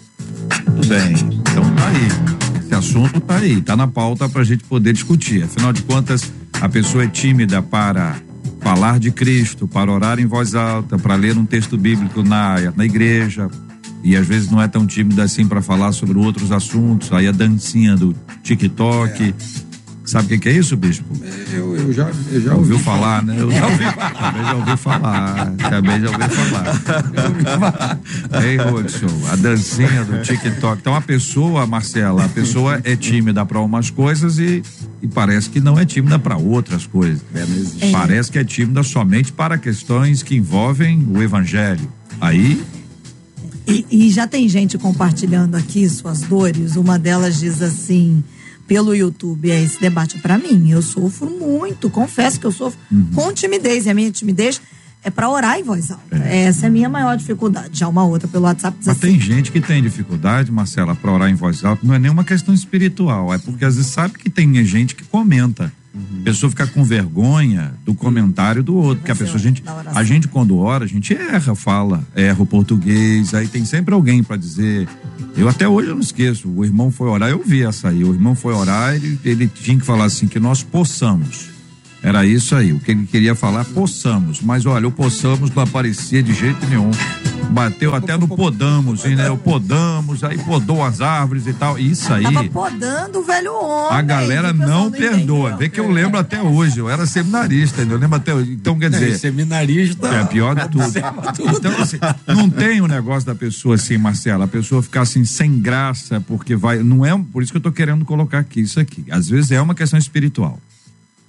Tudo 0.64 0.86
bem. 0.86 1.12
Então 1.40 1.64
tá 1.74 1.88
aí. 1.88 2.62
Esse 2.62 2.74
assunto 2.74 3.20
tá 3.20 3.36
aí, 3.36 3.60
tá 3.60 3.76
na 3.76 3.88
pauta 3.88 4.28
pra 4.28 4.44
gente 4.44 4.64
poder 4.64 4.92
discutir. 4.92 5.42
Afinal 5.42 5.72
de 5.72 5.82
contas, 5.82 6.32
a 6.62 6.68
pessoa 6.68 7.02
é 7.02 7.08
tímida 7.08 7.60
para 7.60 8.14
falar 8.60 9.00
de 9.00 9.10
Cristo, 9.10 9.66
para 9.66 9.90
orar 9.90 10.20
em 10.20 10.26
voz 10.26 10.54
alta, 10.54 10.96
para 10.96 11.16
ler 11.16 11.36
um 11.36 11.44
texto 11.44 11.76
bíblico 11.76 12.22
na, 12.22 12.54
na 12.76 12.84
igreja. 12.84 13.50
E 14.04 14.14
às 14.14 14.24
vezes 14.28 14.48
não 14.48 14.62
é 14.62 14.68
tão 14.68 14.86
tímida 14.86 15.24
assim 15.24 15.44
para 15.44 15.60
falar 15.60 15.90
sobre 15.90 16.16
outros 16.16 16.52
assuntos. 16.52 17.12
Aí 17.12 17.26
a 17.26 17.32
dancinha 17.32 17.96
do 17.96 18.14
TikTok. 18.44 19.34
Sabe 20.04 20.26
o 20.26 20.28
que, 20.28 20.38
que 20.38 20.48
é 20.50 20.52
isso, 20.52 20.76
bispo? 20.76 21.04
Eu, 21.52 21.76
eu 21.76 21.92
já, 21.92 22.10
eu 22.30 22.40
já 22.40 22.54
ouviu 22.54 22.74
ouvi 22.74 22.84
falar, 22.84 23.24
né? 23.24 23.36
Eu 23.38 23.50
já 23.50 23.66
ouvi, 23.66 23.84
também 24.18 24.44
já 24.44 24.54
ouvi 24.54 24.76
falar. 24.76 25.52
Também 25.70 26.00
já 26.00 26.10
ouvi 26.10 26.28
falar. 27.48 27.98
Ei, 28.44 28.56
Rodson, 28.56 29.28
a 29.32 29.36
dancinha 29.36 30.04
do 30.04 30.22
TikTok. 30.22 30.78
Então 30.80 30.94
a 30.94 31.00
pessoa, 31.00 31.66
Marcela, 31.66 32.24
a 32.24 32.28
pessoa 32.28 32.80
é 32.84 32.94
tímida 32.94 33.44
para 33.46 33.60
umas 33.60 33.90
coisas 33.90 34.38
e, 34.38 34.62
e 35.02 35.08
parece 35.08 35.50
que 35.50 35.60
não 35.60 35.78
é 35.78 35.84
tímida 35.84 36.18
para 36.18 36.36
outras 36.36 36.86
coisas. 36.86 37.20
É, 37.34 37.44
não 37.44 37.56
existe. 37.56 37.90
Parece 37.90 38.30
que 38.30 38.38
é 38.38 38.44
tímida 38.44 38.82
somente 38.82 39.32
para 39.32 39.58
questões 39.58 40.22
que 40.22 40.36
envolvem 40.36 41.04
o 41.12 41.20
evangelho. 41.22 41.92
Aí, 42.20 42.62
E, 43.66 43.84
e 43.90 44.10
já 44.10 44.26
tem 44.26 44.48
gente 44.48 44.76
compartilhando 44.78 45.54
aqui 45.56 45.88
suas 45.88 46.20
dores. 46.22 46.76
Uma 46.76 46.98
delas 46.98 47.38
diz 47.38 47.60
assim, 47.62 48.22
pelo 48.66 48.94
YouTube, 48.94 49.50
é 49.50 49.62
esse 49.62 49.80
debate 49.80 50.16
é 50.16 50.20
pra 50.20 50.36
mim. 50.38 50.70
Eu 50.70 50.82
sofro 50.82 51.28
muito, 51.30 51.88
confesso 51.90 52.40
que 52.40 52.46
eu 52.46 52.52
sofro 52.52 52.78
Uhum. 52.90 53.06
com 53.14 53.32
timidez. 53.32 53.86
E 53.86 53.90
a 53.90 53.94
minha 53.94 54.10
timidez 54.10 54.60
é 55.04 55.10
pra 55.10 55.28
orar 55.28 55.58
em 55.58 55.62
voz 55.64 55.90
alta. 55.90 56.16
Essa 56.16 56.66
é 56.66 56.68
a 56.68 56.70
minha 56.70 56.88
maior 56.88 57.16
dificuldade. 57.16 57.78
Já 57.78 57.88
uma 57.88 58.04
outra 58.04 58.28
pelo 58.28 58.44
WhatsApp 58.44 58.76
diz 58.78 58.86
mas 58.86 58.96
assim, 58.96 59.06
tem 59.08 59.20
gente 59.20 59.50
que 59.50 59.60
tem 59.60 59.82
dificuldade, 59.82 60.52
Marcela, 60.52 60.94
para 60.94 61.10
orar 61.10 61.28
em 61.28 61.34
voz 61.34 61.64
alta. 61.64 61.84
Não 61.86 61.94
é 61.94 61.98
nenhuma 61.98 62.24
questão 62.24 62.54
espiritual, 62.54 63.34
é 63.34 63.38
porque 63.38 63.64
às 63.64 63.76
vezes 63.76 63.90
sabe 63.90 64.14
que 64.18 64.30
tem 64.30 64.64
gente 64.64 64.94
que 64.94 65.04
comenta. 65.04 65.72
A 65.94 66.24
pessoa 66.24 66.48
fica 66.48 66.66
com 66.66 66.82
vergonha 66.82 67.74
do 67.84 67.94
comentário 67.94 68.62
do 68.62 68.74
outro. 68.74 68.98
Porque 68.98 69.12
a 69.12 69.16
pessoa, 69.16 69.36
a 69.36 69.40
é, 69.40 69.42
gente, 69.42 69.62
da 69.62 69.74
oração. 69.74 70.00
a 70.00 70.04
gente, 70.04 70.28
quando 70.28 70.56
ora, 70.56 70.84
a 70.84 70.88
gente 70.88 71.12
erra, 71.12 71.54
fala, 71.54 72.02
erra 72.14 72.42
o 72.42 72.46
português, 72.46 73.34
aí 73.34 73.46
tem 73.46 73.64
sempre 73.66 73.92
alguém 73.92 74.22
para 74.22 74.36
dizer. 74.36 74.88
Eu 75.36 75.48
até 75.48 75.68
hoje 75.68 75.88
eu 75.88 75.94
não 75.94 76.00
esqueço. 76.00 76.48
O 76.48 76.64
irmão 76.64 76.90
foi 76.90 77.08
orar, 77.08 77.28
eu 77.28 77.42
vi 77.44 77.62
essa 77.62 77.90
aí. 77.90 78.04
O 78.04 78.14
irmão 78.14 78.34
foi 78.34 78.54
orar, 78.54 78.94
ele, 78.94 79.18
ele 79.22 79.46
tinha 79.46 79.78
que 79.78 79.84
falar 79.84 80.04
assim: 80.04 80.26
que 80.26 80.40
nós 80.40 80.62
possamos. 80.62 81.51
Era 82.02 82.26
isso 82.26 82.56
aí, 82.56 82.72
o 82.72 82.80
que 82.80 82.90
ele 82.90 83.06
queria 83.06 83.34
falar, 83.34 83.64
possamos. 83.64 84.40
Mas 84.40 84.66
olha, 84.66 84.88
o 84.88 84.90
possamos 84.92 85.50
não 85.54 85.62
aparecia 85.62 86.22
de 86.22 86.34
jeito 86.34 86.66
nenhum. 86.66 86.90
Bateu 87.50 87.94
até 87.94 88.16
no 88.16 88.26
podamos, 88.26 89.04
hein, 89.04 89.14
né? 89.14 89.30
O 89.30 89.36
podamos, 89.36 90.24
aí 90.24 90.38
podou 90.38 90.82
as 90.82 91.00
árvores 91.02 91.46
e 91.46 91.52
tal. 91.52 91.78
Isso 91.78 92.10
aí. 92.12 92.22
tava 92.22 92.44
podando 92.48 93.18
o 93.18 93.22
velho 93.22 93.52
homem. 93.54 93.98
A 93.98 94.02
galera 94.02 94.52
não 94.54 94.90
perdoa. 94.90 95.54
Vê 95.56 95.68
que 95.68 95.78
eu 95.78 95.90
lembro 95.90 96.18
até 96.18 96.42
hoje. 96.42 96.78
Eu 96.78 96.88
era 96.88 97.04
seminarista, 97.06 97.82
ainda 97.82 97.94
eu 97.94 97.98
lembro 97.98 98.16
até 98.16 98.34
hoje. 98.34 98.52
Então, 98.52 98.78
quer 98.78 98.86
É, 98.86 98.88
dizer. 98.88 99.18
seminarista. 99.18 100.08
É 100.08 100.24
pior 100.24 100.54
de 100.56 100.68
tudo. 100.70 100.84
Então, 101.56 101.76
assim, 101.82 101.98
não 102.26 102.48
tem 102.48 102.80
o 102.80 102.88
negócio 102.88 103.26
da 103.26 103.34
pessoa 103.34 103.74
assim, 103.74 103.98
Marcela, 103.98 104.46
a 104.46 104.48
pessoa 104.48 104.82
ficar 104.82 105.02
assim 105.02 105.24
sem 105.24 105.60
graça, 105.60 106.20
porque 106.26 106.56
vai. 106.56 106.78
Não 106.82 107.04
é. 107.04 107.12
Por 107.32 107.42
isso 107.42 107.52
que 107.52 107.58
eu 107.58 107.62
tô 107.62 107.70
querendo 107.70 108.04
colocar 108.06 108.38
aqui 108.38 108.60
isso 108.60 108.80
aqui. 108.80 109.04
Às 109.10 109.28
vezes 109.28 109.52
é 109.52 109.60
uma 109.60 109.74
questão 109.74 109.98
espiritual. 109.98 110.58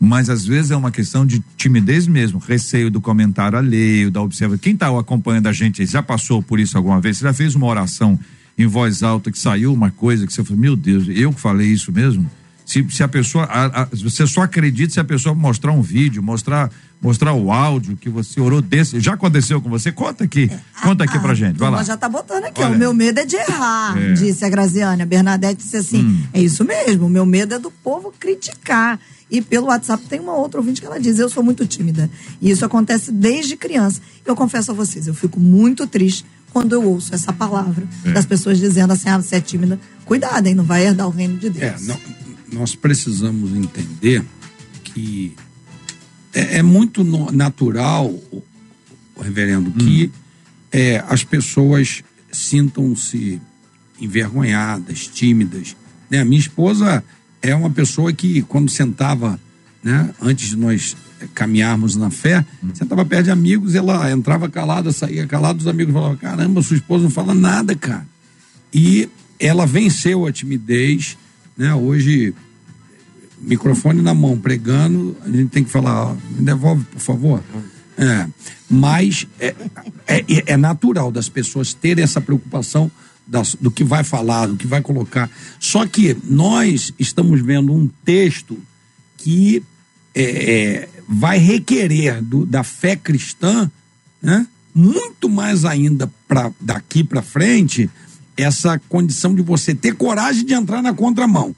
Mas 0.05 0.29
às 0.29 0.45
vezes 0.45 0.69
é 0.71 0.75
uma 0.75 0.91
questão 0.91 1.25
de 1.25 1.41
timidez 1.55 2.07
mesmo, 2.07 2.37
receio 2.37 2.91
do 2.91 2.99
comentário 2.99 3.57
alheio, 3.57 4.11
da 4.11 4.21
observação. 4.21 4.59
Quem 4.61 4.73
está 4.73 4.87
acompanhando 4.99 5.47
a 5.47 5.53
gente 5.53 5.85
já 5.85 6.03
passou 6.03 6.43
por 6.43 6.59
isso 6.59 6.77
alguma 6.77 6.99
vez? 6.99 7.17
Você 7.19 7.23
já 7.23 7.33
fez 7.33 7.55
uma 7.55 7.67
oração 7.67 8.19
em 8.57 8.67
voz 8.67 9.01
alta 9.01 9.31
que 9.31 9.39
saiu 9.39 9.71
uma 9.73 9.91
coisa 9.91 10.27
que 10.27 10.33
você 10.33 10.43
falou, 10.43 10.59
meu 10.59 10.75
Deus, 10.75 11.05
eu 11.07 11.31
que 11.31 11.39
falei 11.39 11.67
isso 11.69 11.89
mesmo? 11.91 12.29
Se, 12.65 12.85
se 12.89 13.01
a 13.01 13.07
pessoa, 13.07 13.45
a- 13.45 13.83
a- 13.83 13.87
você 13.91 14.27
só 14.27 14.41
acredita 14.41 14.91
se 14.93 14.99
a 14.99 15.03
pessoa 15.05 15.33
mostrar 15.33 15.71
um 15.71 15.81
vídeo, 15.81 16.21
mostrar, 16.21 16.69
mostrar 17.01 17.33
o 17.33 17.51
áudio 17.51 17.95
que 17.97 18.09
você 18.09 18.39
orou 18.41 18.61
desse. 18.61 18.99
Já 18.99 19.13
aconteceu 19.13 19.61
com 19.61 19.69
você? 19.69 19.91
Conta 19.91 20.23
aqui, 20.25 20.49
conta 20.81 21.03
aqui 21.05 21.17
Ah, 21.17 21.19
pra 21.21 21.33
gente, 21.33 21.57
vai 21.57 21.69
lá. 21.71 21.81
já 21.83 21.95
tá 21.97 22.07
botando 22.09 22.43
aqui, 22.45 22.61
Olha. 22.61 22.75
o 22.75 22.77
meu 22.79 22.93
medo 22.93 23.19
é 23.19 23.25
de 23.25 23.35
errar, 23.37 23.97
É. 23.97 24.13
disse 24.13 24.43
a 24.45 24.49
Graziane. 24.49 25.01
A 25.01 25.05
Bernadette 25.05 25.61
disse 25.63 25.77
assim, 25.77 26.03
Hum. 26.03 26.23
é 26.33 26.41
isso 26.41 26.63
mesmo, 26.65 27.05
o 27.05 27.09
meu 27.09 27.25
medo 27.25 27.53
é 27.53 27.59
do 27.59 27.71
povo 27.71 28.13
criticar. 28.19 28.99
E 29.33 29.41
pelo 29.41 29.65
WhatsApp 29.65 30.03
tem 30.07 30.19
uma 30.19 30.35
outra 30.35 30.59
ouvinte 30.59 30.79
que 30.79 30.85
ela 30.85 30.99
diz, 30.99 31.17
eu 31.17 31.27
sou 31.27 31.41
muito 31.43 31.65
tímida. 31.65 32.07
E 32.39 32.51
isso 32.51 32.63
acontece 32.63 33.11
desde 33.11 33.57
criança. 33.57 33.99
Eu 34.23 34.35
confesso 34.35 34.69
a 34.69 34.73
vocês, 34.75 35.07
eu 35.07 35.13
fico 35.15 35.39
muito 35.39 35.87
triste 35.87 36.23
quando 36.51 36.73
eu 36.73 36.83
ouço 36.83 37.15
essa 37.15 37.33
palavra 37.33 37.87
É. 38.05 38.11
das 38.11 38.27
pessoas 38.27 38.59
dizendo 38.59 38.93
assim, 38.93 39.09
ah, 39.09 39.17
você 39.19 39.37
é 39.37 39.41
tímida. 39.41 39.79
Cuidado, 40.05 40.45
hein, 40.45 40.53
não 40.53 40.63
vai 40.63 40.85
herdar 40.85 41.07
o 41.07 41.09
reino 41.09 41.35
de 41.39 41.47
É, 41.47 41.49
Deus. 41.71 41.87
não- 41.87 41.99
nós 42.51 42.75
precisamos 42.75 43.55
entender 43.55 44.23
que 44.83 45.33
é, 46.31 46.57
é 46.59 46.61
muito 46.61 47.03
no- 47.03 47.31
natural, 47.31 48.13
reverendo, 49.19 49.71
que 49.71 50.11
é, 50.71 51.03
as 51.09 51.23
pessoas 51.23 52.03
sintam-se 52.31 53.41
envergonhadas, 53.99 55.07
tímidas. 55.07 55.75
Né? 56.09 56.19
A 56.19 56.25
minha 56.25 56.39
esposa 56.39 57.03
é 57.43 57.53
uma 57.53 57.69
pessoa 57.69 58.13
que, 58.13 58.41
quando 58.43 58.71
sentava, 58.71 59.37
né, 59.83 60.09
antes 60.21 60.49
de 60.49 60.55
nós 60.55 60.95
caminharmos 61.35 61.97
na 61.97 62.09
fé, 62.09 62.45
sentava 62.73 63.05
perto 63.05 63.25
de 63.25 63.31
amigos, 63.31 63.75
ela 63.75 64.09
entrava 64.09 64.49
calada, 64.49 64.91
saía 64.93 65.27
calada, 65.27 65.59
os 65.59 65.67
amigos 65.67 65.93
falavam: 65.93 66.15
caramba, 66.15 66.61
sua 66.61 66.77
esposa 66.77 67.03
não 67.03 67.11
fala 67.11 67.33
nada, 67.35 67.75
cara. 67.75 68.07
E 68.73 69.09
ela 69.37 69.65
venceu 69.65 70.25
a 70.25 70.31
timidez, 70.31 71.17
né? 71.57 71.75
Hoje, 71.75 72.33
microfone 73.41 74.01
na 74.01 74.13
mão, 74.13 74.37
pregando, 74.37 75.15
a 75.25 75.29
gente 75.29 75.49
tem 75.49 75.63
que 75.65 75.69
falar: 75.69 76.11
ó, 76.11 76.13
me 76.13 76.45
devolve, 76.45 76.85
por 76.85 76.99
favor. 76.99 77.43
É, 77.97 78.27
mas 78.69 79.27
é, 79.39 79.53
é, 80.07 80.53
é 80.53 80.57
natural 80.57 81.11
das 81.11 81.29
pessoas 81.29 81.73
terem 81.73 82.03
essa 82.03 82.19
preocupação 82.19 82.89
do 83.59 83.71
que 83.71 83.83
vai 83.83 84.03
falar, 84.03 84.47
do 84.47 84.55
que 84.57 84.67
vai 84.67 84.81
colocar. 84.81 85.29
Só 85.59 85.85
que 85.87 86.15
nós 86.23 86.93
estamos 86.99 87.41
vendo 87.41 87.73
um 87.73 87.87
texto 88.03 88.57
que 89.17 89.63
é, 90.13 90.23
é, 90.23 90.89
vai 91.07 91.37
requerer 91.37 92.21
do- 92.21 92.45
da 92.45 92.63
fé 92.63 92.95
cristã, 92.95 93.71
né, 94.21 94.45
muito 94.75 95.29
mais 95.29 95.65
ainda 95.65 96.11
pra, 96.27 96.51
daqui 96.59 97.03
para 97.03 97.21
frente, 97.21 97.89
essa 98.35 98.79
condição 98.89 99.33
de 99.33 99.41
você 99.41 99.73
ter 99.73 99.95
coragem 99.95 100.45
de 100.45 100.53
entrar 100.53 100.81
na 100.81 100.93
contramão. 100.93 101.55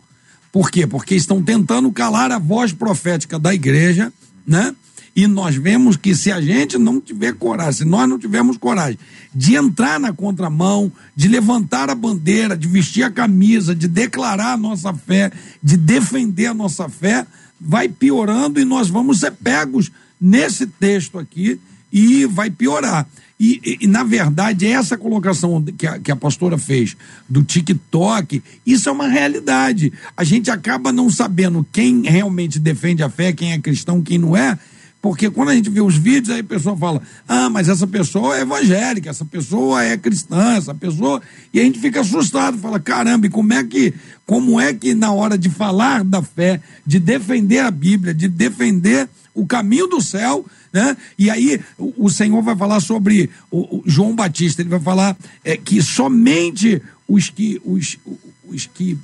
Por 0.51 0.69
quê? 0.71 0.85
Porque 0.87 1.15
estão 1.15 1.41
tentando 1.43 1.91
calar 1.91 2.31
a 2.31 2.39
voz 2.39 2.71
profética 2.71 3.37
da 3.39 3.53
igreja, 3.53 4.11
né? 4.47 4.73
E 5.15 5.27
nós 5.27 5.55
vemos 5.55 5.95
que 5.95 6.13
se 6.13 6.31
a 6.31 6.41
gente 6.41 6.77
não 6.77 6.99
tiver 6.99 7.33
coragem, 7.35 7.73
se 7.73 7.85
nós 7.85 8.07
não 8.09 8.19
tivermos 8.19 8.57
coragem 8.57 8.99
de 9.33 9.55
entrar 9.55 9.99
na 9.99 10.11
contramão, 10.11 10.91
de 11.15 11.27
levantar 11.27 11.89
a 11.89 11.95
bandeira, 11.95 12.57
de 12.57 12.67
vestir 12.67 13.03
a 13.03 13.09
camisa, 13.11 13.73
de 13.73 13.87
declarar 13.87 14.53
a 14.53 14.57
nossa 14.57 14.93
fé, 14.93 15.31
de 15.63 15.77
defender 15.77 16.47
a 16.47 16.53
nossa 16.53 16.89
fé, 16.89 17.25
vai 17.59 17.87
piorando 17.87 18.59
e 18.59 18.65
nós 18.65 18.89
vamos 18.89 19.19
ser 19.21 19.31
pegos 19.31 19.89
nesse 20.19 20.67
texto 20.67 21.17
aqui 21.17 21.59
e 21.91 22.25
vai 22.25 22.49
piorar. 22.49 23.07
E, 23.39 23.59
e- 23.63 23.77
e, 23.81 23.87
na 23.87 24.03
verdade, 24.03 24.65
essa 24.65 24.97
colocação 24.97 25.61
que 25.77 25.85
a, 25.87 25.99
que 25.99 26.11
a 26.11 26.15
pastora 26.15 26.57
fez 26.57 26.95
do 27.27 27.43
TikTok, 27.43 28.41
isso 28.65 28.87
é 28.87 28.91
uma 28.91 29.07
realidade. 29.07 29.91
A 30.15 30.23
gente 30.23 30.49
acaba 30.51 30.91
não 30.91 31.09
sabendo 31.09 31.65
quem 31.71 32.01
realmente 32.03 32.59
defende 32.59 33.03
a 33.03 33.09
fé, 33.09 33.33
quem 33.33 33.51
é 33.53 33.59
cristão, 33.59 34.01
quem 34.01 34.17
não 34.17 34.35
é, 34.37 34.57
porque 35.05 35.29
quando 35.29 35.49
a 35.49 35.55
gente 35.55 35.69
vê 35.69 35.81
os 35.81 35.95
vídeos, 35.95 36.31
aí 36.31 36.39
a 36.39 36.43
pessoa 36.43 36.75
fala: 36.75 36.99
ah, 37.27 37.47
mas 37.47 37.69
essa 37.69 37.85
pessoa 37.85 38.35
é 38.35 38.41
evangélica, 38.41 39.11
essa 39.11 39.23
pessoa 39.23 39.83
é 39.83 39.95
cristã, 39.95 40.55
essa 40.55 40.73
pessoa. 40.73 41.21
E 41.53 41.59
a 41.59 41.63
gente 41.63 41.77
fica 41.77 42.01
assustado, 42.01 42.57
fala: 42.57 42.79
caramba, 42.79 43.27
e 43.27 43.29
como 43.29 43.53
é 43.53 43.63
que, 43.63 43.93
como 44.25 44.59
é 44.59 44.73
que 44.73 44.95
na 44.95 45.11
hora 45.11 45.37
de 45.37 45.47
falar 45.47 46.03
da 46.03 46.23
fé, 46.23 46.59
de 46.83 46.97
defender 46.97 47.59
a 47.59 47.69
Bíblia, 47.69 48.15
de 48.15 48.27
defender 48.27 49.07
o 49.31 49.45
caminho 49.45 49.85
do 49.85 50.01
céu, 50.01 50.43
né? 50.73 50.97
E 51.19 51.29
aí 51.29 51.61
o, 51.77 52.05
o 52.05 52.09
Senhor 52.09 52.41
vai 52.41 52.55
falar 52.55 52.79
sobre 52.79 53.29
o, 53.51 53.77
o 53.77 53.83
João 53.85 54.15
Batista, 54.15 54.63
ele 54.63 54.69
vai 54.69 54.79
falar 54.79 55.15
é, 55.43 55.55
que 55.55 55.83
somente 55.83 56.81
os 57.07 57.29
que 57.29 57.61
os, 57.63 57.99
os 58.43 58.65
que 58.65 58.97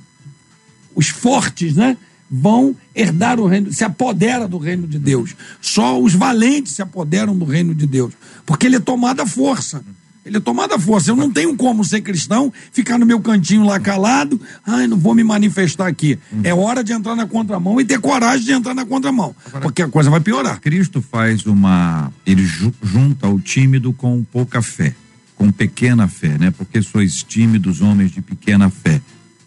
os 0.96 1.10
fortes, 1.10 1.76
né? 1.76 1.96
Vão 2.34 2.74
herdar 2.94 3.38
o 3.38 3.46
reino, 3.46 3.70
se 3.72 3.84
apodera 3.84 4.48
do 4.48 4.56
reino 4.56 4.86
de 4.88 4.98
Deus. 4.98 5.36
Só 5.60 6.00
os 6.00 6.14
valentes 6.14 6.72
se 6.72 6.80
apoderam 6.80 7.36
do 7.36 7.44
reino 7.44 7.74
de 7.74 7.86
Deus. 7.86 8.14
Porque 8.46 8.66
ele 8.66 8.76
é 8.76 8.80
tomado 8.80 9.20
à 9.20 9.26
força. 9.26 9.84
Ele 10.24 10.36
é 10.36 10.40
tomado 10.40 10.72
à 10.72 10.78
força. 10.78 11.10
Eu 11.10 11.16
não 11.16 11.30
tenho 11.30 11.54
como 11.56 11.84
ser 11.84 12.00
cristão, 12.00 12.50
ficar 12.72 12.96
no 12.96 13.04
meu 13.04 13.20
cantinho 13.20 13.64
lá 13.66 13.78
calado. 13.78 14.40
Ai, 14.64 14.86
não 14.86 14.96
vou 14.96 15.14
me 15.14 15.22
manifestar 15.24 15.86
aqui. 15.88 16.18
É 16.44 16.54
hora 16.54 16.82
de 16.82 16.92
entrar 16.92 17.14
na 17.16 17.26
contramão 17.26 17.78
e 17.80 17.84
ter 17.84 17.98
coragem 18.00 18.46
de 18.46 18.52
entrar 18.52 18.72
na 18.72 18.86
contramão. 18.86 19.34
Porque 19.60 19.82
a 19.82 19.88
coisa 19.88 20.08
vai 20.08 20.20
piorar. 20.20 20.58
Cristo 20.60 21.02
faz 21.02 21.44
uma. 21.44 22.10
Ele 22.24 22.44
ju- 22.46 22.72
junta 22.82 23.28
o 23.28 23.38
tímido 23.40 23.92
com 23.92 24.22
pouca 24.22 24.62
fé, 24.62 24.94
com 25.36 25.50
pequena 25.50 26.06
fé, 26.08 26.38
né? 26.38 26.50
Porque 26.52 26.80
sois 26.80 27.22
tímidos, 27.24 27.80
homens 27.82 28.12
de 28.12 28.22
pequena 28.22 28.70
fé. 28.70 29.02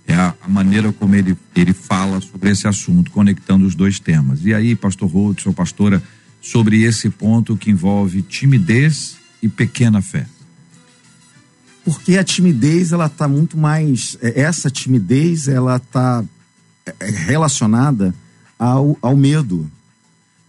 É 0.08 0.14
a, 0.14 0.36
a 0.42 0.48
maneira 0.48 0.94
como 0.94 1.16
ele, 1.16 1.36
ele 1.56 1.74
fala 1.74 2.22
sobre 2.22 2.52
esse 2.52 2.68
assunto, 2.68 3.12
conectando 3.12 3.66
os 3.66 3.74
dois 3.74 4.00
temas. 4.00 4.46
E 4.46 4.54
aí, 4.54 4.76
pastor 4.76 5.10
Rodson, 5.10 5.52
pastora, 5.52 6.02
sobre 6.42 6.84
esse 6.84 7.10
ponto 7.10 7.58
que 7.58 7.72
envolve 7.72 8.22
timidez 8.22 9.18
e 9.42 9.50
pequena 9.50 10.02
fé. 10.02 10.28
Porque 11.84 12.18
a 12.18 12.24
timidez, 12.24 12.92
ela 12.92 13.08
tá 13.08 13.28
muito 13.28 13.58
mais. 13.58 14.18
é, 14.22 14.42
Essa 14.42 14.70
timidez, 14.70 15.48
ela 15.48 15.80
tá 15.80 16.24
é, 16.86 16.96
é, 17.00 17.10
relacionada 17.10 18.14
ao, 18.58 18.98
ao 19.02 19.16
medo. 19.16 19.70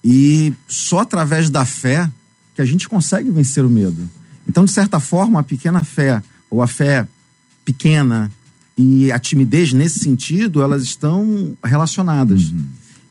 E 0.03 0.53
só 0.67 1.01
através 1.01 1.51
da 1.51 1.65
fé 1.65 2.11
que 2.55 2.63
a 2.63 2.65
gente 2.65 2.89
consegue 2.89 3.31
vencer 3.31 3.65
o 3.65 3.71
medo. 3.71 4.09
Então, 4.49 4.65
de 4.65 4.71
certa 4.71 4.99
forma, 4.99 5.41
a 5.41 5.43
pequena 5.43 5.85
fé, 5.85 6.23
ou 6.49 6.63
a 6.63 6.67
fé 6.67 7.07
pequena 7.65 8.33
e 8.77 9.11
a 9.11 9.19
timidez, 9.19 9.73
nesse 9.73 10.01
sentido, 10.01 10.61
elas 10.63 10.83
estão 10.83 11.57
relacionadas. 11.65 12.53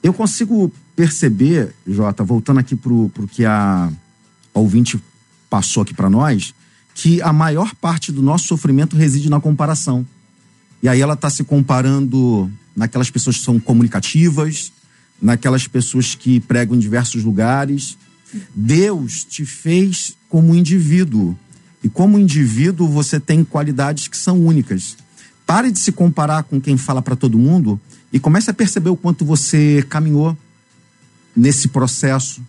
Eu 0.04 0.13
consigo 0.13 0.71
perceber, 0.95 1.73
Jota, 1.88 2.23
voltando 2.23 2.60
aqui 2.60 2.75
pro, 2.75 3.10
pro 3.10 3.28
que 3.28 3.43
a, 3.43 3.91
a 4.54 4.60
ouvinte 4.60 5.01
passou 5.49 5.82
aqui 5.82 5.93
para 5.93 6.10
nós, 6.10 6.54
que 6.93 7.21
a 7.21 7.34
maior 7.34 7.73
parte 7.75 8.12
do 8.12 8.21
nosso 8.21 8.45
sofrimento 8.45 8.95
reside 8.95 9.30
na 9.30 9.41
comparação. 9.41 10.06
E 10.84 10.88
aí 10.88 11.01
ela 11.01 11.15
está 11.15 11.30
se 11.30 11.43
comparando 11.43 12.49
naquelas 12.75 13.10
pessoas 13.10 13.38
que 13.38 13.43
são 13.43 13.60
comunicativas, 13.60 14.71
naquelas 15.19 15.67
pessoas 15.67 16.13
que 16.13 16.39
pregam 16.39 16.75
em 16.75 16.80
diversos 16.80 17.23
lugares. 17.23 17.97
Deus 18.54 19.23
te 19.23 19.45
fez 19.45 20.15
como 20.30 20.54
indivíduo. 20.54 21.36
E 21.84 21.89
como 21.89 22.19
indivíduo 22.19 22.88
você 22.88 23.19
tem 23.19 23.43
qualidades 23.43 24.08
que 24.08 24.17
são 24.17 24.39
únicas. 24.45 24.97
Pare 25.46 25.72
de 25.72 25.80
se 25.80 25.92
comparar 25.92 26.44
com 26.44 26.60
quem 26.60 26.78
fala 26.78 27.02
para 27.02 27.16
todo 27.16 27.38
mundo 27.38 27.80
e 28.12 28.20
comece 28.20 28.50
a 28.50 28.54
perceber 28.54 28.90
o 28.90 28.96
quanto 28.96 29.24
você 29.24 29.86
caminhou 29.90 30.36
nesse 31.36 31.68
processo. 31.68 32.42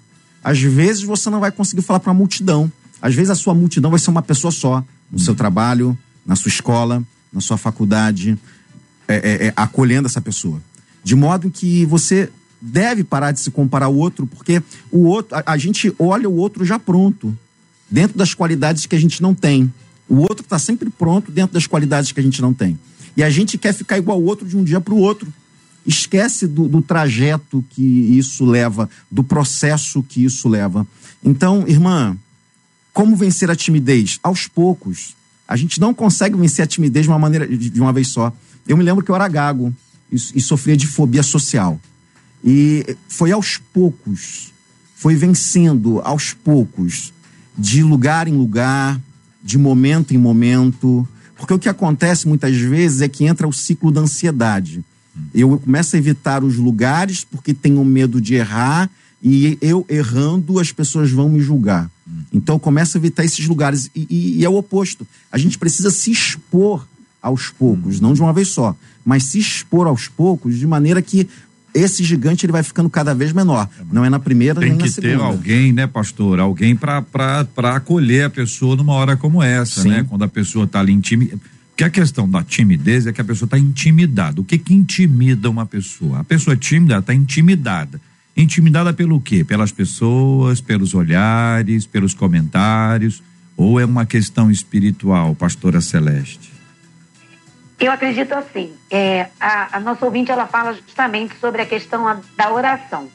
Às 0.43 0.61
vezes 0.61 1.03
você 1.03 1.29
não 1.29 1.41
vai 1.41 1.51
conseguir 1.51 1.83
falar 1.83 2.01
para 2.01 2.11
uma 2.11 2.19
multidão. 2.19 2.71
Às 3.03 3.15
vezes 3.15 3.31
a 3.31 3.35
sua 3.35 3.55
multidão 3.55 3.91
vai 3.91 4.01
ser 4.01 4.11
uma 4.11 4.23
pessoa 4.23 4.51
só, 4.51 4.85
no 5.11 5.19
seu 5.19 5.35
trabalho, 5.35 5.97
na 6.25 6.35
sua 6.37 6.49
escola, 6.49 7.03
na 7.33 7.41
sua 7.41 7.57
faculdade, 7.57 8.39
é, 9.07 9.15
é, 9.17 9.47
é, 9.49 9.53
acolhendo 9.57 10.07
essa 10.07 10.21
pessoa. 10.21 10.61
De 11.05 11.15
modo 11.15 11.51
que 11.51 11.85
você 11.85 12.31
deve 12.61 13.05
parar 13.05 13.33
de 13.33 13.41
se 13.41 13.51
comparar 13.51 13.87
ao 13.87 13.95
outro, 13.95 14.27
porque 14.27 14.63
o 14.91 15.05
outro, 15.05 15.37
a, 15.37 15.43
a 15.47 15.57
gente 15.57 15.95
olha 15.99 16.29
o 16.29 16.37
outro 16.37 16.65
já 16.65 16.79
pronto, 16.79 17.37
dentro 17.91 18.17
das 18.19 18.35
qualidades 18.35 18.87
que 18.87 18.97
a 18.97 19.01
gente 19.01 19.23
não 19.23 19.35
tem. 19.35 19.73
O 20.09 20.17
outro 20.19 20.43
está 20.43 20.59
sempre 20.59 20.91
pronto 20.91 21.31
dentro 21.31 21.55
das 21.55 21.67
qualidades 21.67 22.13
que 22.13 22.21
a 22.21 22.23
gente 22.23 22.41
não 22.41 22.55
tem. 22.55 22.79
E 23.17 23.23
a 23.23 23.31
gente 23.31 23.57
quer 23.57 23.73
ficar 23.73 23.99
igual 23.99 24.19
ao 24.19 24.25
outro 24.25 24.47
de 24.47 24.57
um 24.57 24.63
dia 24.63 24.81
para 24.81 24.95
o 24.95 24.99
outro. 24.99 25.33
Esquece 25.87 26.47
do, 26.47 26.69
do 26.69 26.83
trajeto 26.83 27.65
que 27.71 27.83
isso 27.83 28.45
leva, 28.45 28.91
do 29.11 29.25
processo 29.25 30.03
que 30.03 30.25
isso 30.25 30.49
leva. 30.49 30.87
Então, 31.25 31.65
irmã, 31.67 32.17
como 32.93 33.17
vencer 33.17 33.51
a 33.51 33.57
timidez? 33.57 34.19
Aos 34.23 34.47
poucos. 34.47 35.15
A 35.47 35.57
gente 35.57 35.81
não 35.81 35.95
consegue 35.95 36.37
vencer 36.37 36.65
a 36.65 36.67
timidez 36.67 37.05
de 37.05 37.11
uma 37.11 37.19
maneira 37.19 37.47
de 37.47 37.71
de 37.71 37.81
uma 37.81 37.93
vez 37.93 38.09
só. 38.09 38.33
Eu 38.67 38.77
me 38.77 38.83
lembro 38.83 39.05
que 39.05 39.11
eu 39.11 39.15
era 39.15 39.29
gago 39.29 39.73
e, 40.11 40.17
e 40.17 40.41
sofria 40.41 40.77
de 40.77 40.87
fobia 40.87 41.23
social. 41.23 41.81
E 42.45 42.97
foi 43.09 43.33
aos 43.33 43.59
poucos, 43.59 44.53
foi 44.95 45.15
vencendo 45.15 46.01
aos 46.01 46.33
poucos, 46.33 47.13
de 47.57 47.83
lugar 47.83 48.29
em 48.29 48.37
lugar, 48.37 49.01
de 49.47 49.57
momento 49.57 50.13
em 50.13 50.19
momento. 50.19 51.07
Porque 51.39 51.55
o 51.55 51.59
que 51.59 51.69
acontece 51.69 52.27
muitas 52.27 52.57
vezes 52.57 53.01
é 53.01 53.09
que 53.09 53.25
entra 53.25 53.47
o 53.47 53.53
ciclo 53.53 53.93
da 53.93 54.01
ansiedade. 54.01 54.85
Eu 55.33 55.57
começo 55.59 55.95
a 55.95 55.99
evitar 55.99 56.43
os 56.43 56.57
lugares 56.57 57.25
porque 57.25 57.55
tenho 57.55 57.83
medo 57.85 58.21
de 58.21 58.35
errar 58.35 58.91
e 59.23 59.57
eu 59.63 59.87
errando 59.89 60.59
as 60.59 60.73
pessoas 60.73 61.11
vão 61.11 61.29
me 61.29 61.41
julgar. 61.41 61.89
Então 62.33 62.57
eu 62.57 62.61
começo 62.61 62.97
a 62.97 63.01
evitar 63.01 63.25
esses 63.25 63.47
lugares 63.47 63.89
e, 63.95 64.07
e- 64.11 64.39
e 64.41 64.45
é 64.45 64.49
o 64.49 64.57
oposto. 64.57 65.07
A 65.31 65.39
gente 65.39 65.57
precisa 65.59 65.91
se 65.91 66.11
expor 66.11 66.87
aos 67.23 67.49
poucos, 67.51 67.99
não 68.01 68.13
de 68.15 68.21
uma 68.21 68.33
vez 68.33 68.49
só, 68.49 68.77
mas 69.05 69.25
se 69.25 69.39
expor 69.39 69.87
aos 69.87 70.07
poucos 70.09 70.57
de 70.59 70.67
maneira 70.67 71.01
que 71.01 71.29
esse 71.77 72.03
gigante 72.03 72.47
ele 72.47 72.53
vai 72.53 72.63
ficando 72.63 72.89
cada 72.89 73.15
vez 73.15 73.33
menor. 73.33 73.69
Não 73.93 74.05
é 74.05 74.11
na 74.11 74.19
primeira 74.19 74.61
Tem 74.61 74.71
nem 74.71 74.79
na 74.79 74.85
que 74.85 74.91
ter 74.93 75.03
segunda. 75.11 75.25
alguém, 75.25 75.73
né, 75.73 75.87
pastor? 75.87 76.41
Alguém 76.41 76.75
para 76.75 77.05
acolher 77.75 78.25
a 78.25 78.31
pessoa 78.31 78.75
numa 78.77 78.95
hora 78.95 79.17
como 79.17 79.43
essa, 79.43 79.83
Sim. 79.83 79.91
né? 79.91 80.07
Quando 80.09 80.23
a 80.23 80.29
pessoa 80.29 80.65
está 80.65 80.81
ali 80.81 80.93
intimidada. 80.93 81.41
Porque 81.71 81.85
a 81.85 81.91
questão 81.91 82.29
da 82.29 82.43
timidez 82.43 83.07
é 83.07 83.13
que 83.13 83.21
a 83.21 83.25
pessoa 83.25 83.47
está 83.47 83.59
intimidada. 83.59 84.41
O 84.41 84.45
que 84.45 84.57
que 84.57 84.73
intimida 84.73 85.51
uma 85.51 85.67
pessoa? 85.67 86.21
A 86.21 86.25
pessoa 86.25 86.57
tímida 86.57 86.97
está 86.97 87.13
intimidada. 87.13 88.01
Intimidada 88.35 88.95
pelo 88.95 89.21
quê? 89.21 89.45
Pelas 89.45 89.73
pessoas, 89.73 90.61
pelos 90.61 90.95
olhares, 90.95 91.85
pelos 91.85 92.15
comentários, 92.15 93.23
ou 93.57 93.79
é 93.79 93.85
uma 93.85 94.07
questão 94.07 94.51
espiritual, 94.51 95.35
pastora 95.35 95.83
Celeste? 95.83 96.56
Eu 97.79 97.93
acredito 97.93 98.33
assim. 98.33 98.75
É, 98.91 99.29
a, 99.39 99.77
a 99.77 99.81
nossa 99.81 100.05
ouvinte 100.05 100.31
ela 100.31 100.47
fala 100.47 100.73
justamente 100.73 101.39
sobre 101.39 101.63
a 101.63 101.67
questão 101.67 102.21
da 102.37 102.53
oração. 102.53 103.09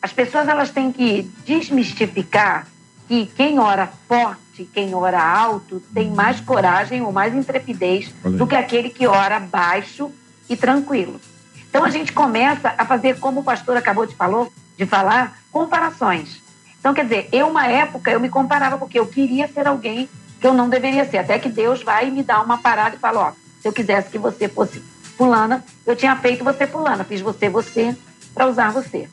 As 0.00 0.12
pessoas 0.12 0.46
elas 0.46 0.70
têm 0.70 0.92
que 0.92 1.22
desmistificar 1.44 2.66
que 3.08 3.26
quem 3.26 3.58
ora 3.58 3.88
forte, 4.08 4.68
quem 4.72 4.94
ora 4.94 5.20
alto, 5.20 5.80
tem 5.92 6.10
mais 6.10 6.40
coragem 6.40 7.02
ou 7.02 7.12
mais 7.12 7.34
intrepidez 7.34 8.14
Olha 8.24 8.36
do 8.36 8.46
que 8.46 8.54
aquele 8.54 8.90
que 8.90 9.06
ora 9.06 9.40
baixo 9.40 10.10
e 10.48 10.56
tranquilo. 10.56 11.20
Então 11.68 11.84
a 11.84 11.90
gente 11.90 12.12
começa 12.12 12.74
a 12.78 12.84
fazer, 12.84 13.18
como 13.18 13.40
o 13.40 13.44
pastor 13.44 13.76
acabou 13.76 14.06
de, 14.06 14.14
falou, 14.14 14.52
de 14.76 14.86
falar, 14.86 15.38
comparações. 15.50 16.40
Então, 16.78 16.94
quer 16.94 17.02
dizer, 17.02 17.28
eu, 17.32 17.48
uma 17.48 17.66
época, 17.66 18.10
eu 18.12 18.20
me 18.20 18.28
comparava 18.28 18.78
porque 18.78 18.98
eu 18.98 19.06
queria 19.06 19.48
ser 19.48 19.66
alguém 19.66 20.08
que 20.40 20.46
eu 20.46 20.54
não 20.54 20.68
deveria 20.68 21.04
ser. 21.04 21.18
Até 21.18 21.38
que 21.38 21.48
Deus 21.48 21.82
vai 21.82 22.10
me 22.10 22.22
dar 22.22 22.40
uma 22.42 22.58
parada 22.58 22.94
e 22.94 22.98
fala: 22.98 23.20
ó, 23.20 23.32
se 23.60 23.68
eu 23.68 23.72
quisesse 23.72 24.10
que 24.10 24.18
você 24.18 24.48
fosse 24.48 24.82
fulana, 25.16 25.64
eu 25.86 25.96
tinha 25.96 26.14
feito 26.16 26.44
você 26.44 26.66
fulana, 26.66 27.04
fiz 27.04 27.20
você 27.20 27.48
você 27.48 27.96
para 28.34 28.46
usar 28.46 28.70
você. 28.70 29.08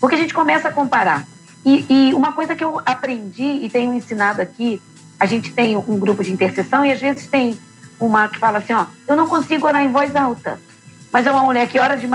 Porque 0.00 0.14
a 0.14 0.18
gente 0.18 0.34
começa 0.34 0.68
a 0.68 0.72
comparar. 0.72 1.26
E, 1.64 1.84
e 1.88 2.14
uma 2.14 2.32
coisa 2.32 2.54
que 2.54 2.62
eu 2.62 2.80
aprendi 2.84 3.42
e 3.42 3.68
tenho 3.68 3.94
ensinado 3.94 4.40
aqui, 4.40 4.80
a 5.18 5.26
gente 5.26 5.52
tem 5.52 5.76
um 5.76 5.98
grupo 5.98 6.22
de 6.22 6.32
intercessão 6.32 6.84
e 6.84 6.92
às 6.92 7.00
vezes 7.00 7.26
tem 7.26 7.58
uma 7.98 8.28
que 8.28 8.38
fala 8.38 8.58
assim: 8.58 8.74
ó, 8.74 8.86
eu 9.08 9.16
não 9.16 9.26
consigo 9.26 9.66
orar 9.66 9.82
em 9.82 9.90
voz 9.90 10.14
alta. 10.14 10.60
Mas 11.12 11.26
é 11.26 11.32
uma 11.32 11.42
mulher 11.42 11.66
que 11.68 11.78
ora 11.78 11.96
de 11.96 12.06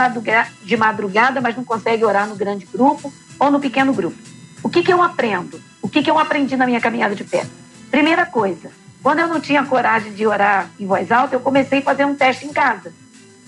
de 0.63 0.77
madrugada, 0.77 1.41
mas 1.41 1.55
não 1.55 1.63
consegue 1.63 2.05
orar 2.05 2.27
no 2.27 2.35
grande 2.35 2.67
grupo 2.71 3.11
ou 3.39 3.49
no 3.49 3.59
pequeno 3.59 3.93
grupo. 3.93 4.17
O 4.61 4.69
que, 4.69 4.83
que 4.83 4.93
eu 4.93 5.01
aprendo? 5.01 5.59
O 5.81 5.89
que, 5.89 6.03
que 6.03 6.11
eu 6.11 6.19
aprendi 6.19 6.55
na 6.55 6.67
minha 6.67 6.79
caminhada 6.79 7.15
de 7.15 7.23
fé? 7.23 7.45
Primeira 7.89 8.25
coisa, 8.25 8.69
quando 9.03 9.19
eu 9.19 9.27
não 9.27 9.39
tinha 9.39 9.65
coragem 9.65 10.13
de 10.13 10.25
orar 10.27 10.69
em 10.79 10.85
voz 10.85 11.11
alta, 11.11 11.35
eu 11.35 11.39
comecei 11.39 11.79
a 11.79 11.83
fazer 11.83 12.05
um 12.05 12.15
teste 12.15 12.45
em 12.45 12.53
casa. 12.53 12.93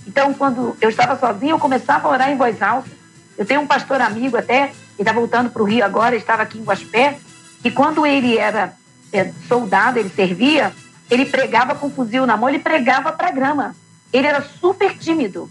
Então, 0.08 0.34
quando 0.34 0.76
eu 0.82 0.90
estava 0.90 1.18
sozinha, 1.18 1.52
eu 1.52 1.60
começava 1.60 2.08
a 2.08 2.12
orar 2.12 2.32
em 2.32 2.38
voz 2.38 2.62
alta. 2.62 2.90
Eu 3.38 3.46
tenho 3.46 3.62
um 3.62 3.68
pastor 3.68 4.02
amigo 4.02 4.36
até, 4.36 4.68
que 4.96 5.02
está 5.02 5.14
voltando 5.14 5.50
para 5.50 5.62
o 5.62 5.66
Rio 5.66 5.86
agora, 5.86 6.16
estava 6.16 6.44
aqui 6.44 6.58
em 6.58 6.64
Guaspé, 6.64 7.18
que 7.62 7.72
quando 7.72 8.06
ele 8.06 8.38
era 8.38 8.74
é, 9.12 9.32
soldado, 9.48 10.00
ele 10.00 10.10
servia, 10.10 10.74
ele 11.10 11.26
pregava 11.26 11.76
com 11.76 11.90
fuzil 11.90 12.26
na 12.26 12.36
mão, 12.36 12.50
ele 12.50 12.60
pregava 12.60 13.12
para 13.12 13.32
grama. 13.32 13.76
Ele 14.12 14.28
era 14.28 14.42
super 14.42 14.98
tímido. 14.98 15.50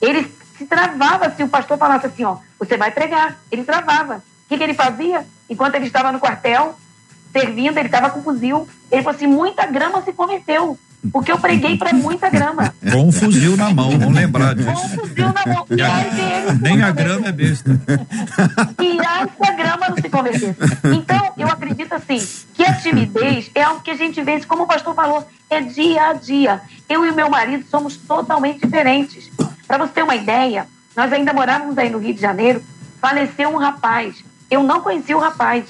Ele 0.00 0.30
se 0.56 0.66
travava 0.66 1.30
se 1.30 1.42
o 1.42 1.48
pastor 1.48 1.78
falasse 1.78 2.06
assim, 2.06 2.24
ó, 2.24 2.38
você 2.58 2.76
vai 2.76 2.90
pregar. 2.90 3.38
Ele 3.50 3.64
travava. 3.64 4.16
O 4.16 4.48
que, 4.48 4.56
que 4.56 4.64
ele 4.64 4.74
fazia? 4.74 5.26
Enquanto 5.48 5.74
ele 5.74 5.86
estava 5.86 6.10
no 6.10 6.20
quartel, 6.20 6.76
servindo, 7.32 7.78
ele 7.78 7.86
estava 7.88 8.10
com 8.10 8.22
fuzil. 8.22 8.68
Ele 8.90 9.02
falou 9.02 9.16
assim, 9.16 9.26
muita 9.26 9.66
grama 9.66 10.02
se 10.02 10.12
converteu. 10.12 10.78
Porque 11.12 11.30
eu 11.30 11.38
preguei 11.38 11.76
para 11.76 11.92
muita 11.92 12.28
grama. 12.28 12.74
Com 12.90 13.08
um 13.08 13.12
fuzil 13.12 13.56
na 13.56 13.70
mão, 13.70 13.90
vamos 13.96 14.14
lembrar 14.14 14.56
Com 14.56 14.62
disso. 14.72 14.88
fuzil 14.96 15.32
na 15.32 15.54
mão. 15.54 15.66
E 15.70 15.80
aí 15.80 16.10
dele, 16.10 16.58
Nem 16.60 16.82
a 16.82 16.90
grama 16.90 17.28
é 17.28 17.32
besta. 17.32 17.70
e 18.82 18.98
essa 18.98 19.52
grama 19.52 19.88
não 19.88 19.96
se 19.96 20.08
convertesse. 20.08 20.56
Então, 20.92 21.32
eu 21.36 21.46
acredito 21.48 21.92
assim, 21.92 22.18
que 22.54 22.64
a 22.64 22.74
timidez 22.74 23.50
é 23.54 23.62
algo 23.62 23.82
que 23.82 23.90
a 23.90 23.94
gente 23.94 24.20
vê, 24.22 24.40
como 24.46 24.64
o 24.64 24.66
pastor 24.66 24.94
falou, 24.94 25.24
é 25.48 25.60
dia 25.60 26.08
a 26.08 26.12
dia. 26.14 26.60
Eu 26.88 27.04
e 27.04 27.10
o 27.10 27.14
meu 27.14 27.30
marido 27.30 27.64
somos 27.70 27.96
totalmente 27.96 28.60
diferentes. 28.66 29.30
Para 29.68 29.78
você 29.78 29.92
ter 29.92 30.02
uma 30.02 30.16
ideia, 30.16 30.66
nós 30.96 31.12
ainda 31.12 31.32
morávamos 31.32 31.76
aí 31.78 31.90
no 31.90 31.98
Rio 31.98 32.14
de 32.14 32.20
Janeiro, 32.20 32.62
faleceu 33.00 33.50
um 33.50 33.58
rapaz. 33.58 34.24
Eu 34.50 34.62
não 34.62 34.80
conhecia 34.80 35.16
o 35.16 35.20
rapaz. 35.20 35.64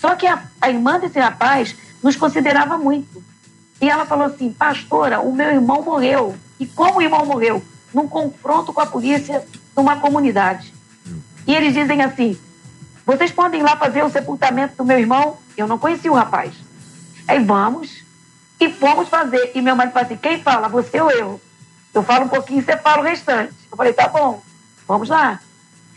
Só 0.00 0.16
que 0.16 0.26
a, 0.26 0.42
a 0.60 0.70
irmã 0.70 0.98
desse 0.98 1.20
rapaz 1.20 1.76
nos 2.02 2.16
considerava 2.16 2.78
muito. 2.78 3.22
E 3.80 3.88
ela 3.88 4.06
falou 4.06 4.26
assim: 4.26 4.52
Pastora, 4.52 5.20
o 5.20 5.32
meu 5.32 5.50
irmão 5.50 5.82
morreu. 5.82 6.34
E 6.58 6.66
como 6.66 6.98
o 6.98 7.02
irmão 7.02 7.26
morreu? 7.26 7.62
Num 7.92 8.08
confronto 8.08 8.72
com 8.72 8.80
a 8.80 8.86
polícia 8.86 9.46
numa 9.76 9.96
comunidade. 9.96 10.72
E 11.46 11.54
eles 11.54 11.74
dizem 11.74 12.02
assim: 12.02 12.38
vocês 13.04 13.30
podem 13.30 13.60
ir 13.60 13.62
lá 13.62 13.76
fazer 13.76 14.02
o 14.02 14.10
sepultamento 14.10 14.76
do 14.76 14.84
meu 14.84 14.98
irmão? 14.98 15.36
Eu 15.56 15.66
não 15.66 15.78
conhecia 15.78 16.10
o 16.10 16.14
rapaz. 16.14 16.54
Aí 17.28 17.42
vamos 17.44 18.02
e 18.58 18.70
fomos 18.70 19.08
fazer. 19.08 19.52
E 19.54 19.60
meu 19.60 19.76
marido 19.76 19.92
fala 19.92 20.06
assim: 20.06 20.16
quem 20.16 20.42
fala, 20.42 20.68
você 20.68 21.00
ou 21.00 21.10
eu? 21.10 21.40
Eu 21.92 22.02
falo 22.02 22.24
um 22.24 22.28
pouquinho 22.28 22.60
e 22.60 22.62
você 22.62 22.76
fala 22.78 23.02
o 23.02 23.04
restante. 23.04 23.54
Eu 23.70 23.76
falei: 23.76 23.92
tá 23.92 24.08
bom, 24.08 24.42
vamos 24.88 25.10
lá. 25.10 25.40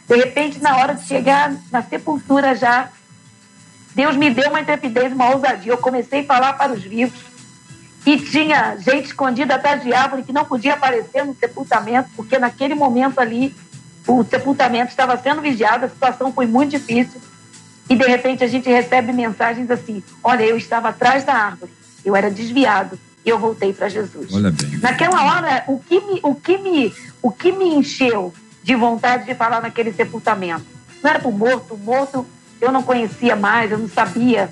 De 0.08 0.16
repente, 0.18 0.62
na 0.62 0.76
hora 0.78 0.94
de 0.94 1.06
chegar 1.06 1.54
na 1.72 1.82
sepultura 1.82 2.54
já, 2.54 2.90
Deus 3.96 4.16
me 4.16 4.30
deu 4.30 4.50
uma 4.50 4.62
intrepidez, 4.62 5.14
uma 5.14 5.30
ousadia. 5.30 5.72
Eu 5.72 5.78
comecei 5.78 6.22
a 6.22 6.26
falar 6.26 6.54
para 6.54 6.74
os 6.74 6.84
vivos. 6.84 7.20
E 8.06 8.18
tinha 8.18 8.76
gente 8.78 9.06
escondida 9.06 9.56
atrás 9.56 9.82
de 9.82 9.94
árvore 9.94 10.24
que 10.24 10.34
não 10.34 10.44
podia 10.44 10.74
aparecer 10.74 11.24
no 11.26 11.36
sepultamento, 11.36 12.10
porque 12.16 12.38
naquele 12.38 12.76
momento 12.76 13.20
ali 13.20 13.56
o 14.06 14.24
sepultamento 14.26 14.90
estava 14.90 15.16
sendo 15.18 15.42
vigiado, 15.42 15.86
a 15.86 15.90
situação 15.90 16.34
foi 16.34 16.46
muito 16.46 16.72
difícil. 16.72 17.22
E 17.90 17.96
de 17.96 18.06
repente 18.06 18.44
a 18.44 18.48
gente 18.48 18.70
recebe 18.70 19.14
mensagens 19.14 19.70
assim: 19.72 20.04
Olha, 20.22 20.44
eu 20.44 20.58
estava 20.58 20.90
atrás 20.90 21.24
da 21.24 21.34
árvore, 21.34 21.72
eu 22.04 22.16
era 22.16 22.30
desviado 22.30 23.00
e 23.26 23.30
eu 23.30 23.40
voltei 23.40 23.72
para 23.72 23.88
Jesus. 23.88 24.34
Olha 24.34 24.52
bem. 24.52 24.78
Naquela 24.80 25.24
hora, 25.24 25.64
o 25.68 25.80
que, 25.80 26.00
me, 26.02 26.20
o, 26.24 26.36
que 26.36 26.58
me, 26.58 26.94
o 27.22 27.32
que 27.32 27.52
me 27.52 27.76
encheu 27.76 28.34
de 28.62 28.76
vontade 28.76 29.26
de 29.26 29.36
falar 29.36 29.62
naquele 29.62 29.94
sepultamento? 29.94 30.66
Não 31.02 31.10
era 31.10 31.20
para 31.20 31.30
o 31.30 31.32
morto, 31.32 31.74
o 31.74 31.78
morto 31.78 32.26
eu 32.64 32.72
não 32.72 32.82
conhecia 32.82 33.36
mais, 33.36 33.72
eu 33.72 33.78
não 33.78 33.90
sabia. 33.90 34.50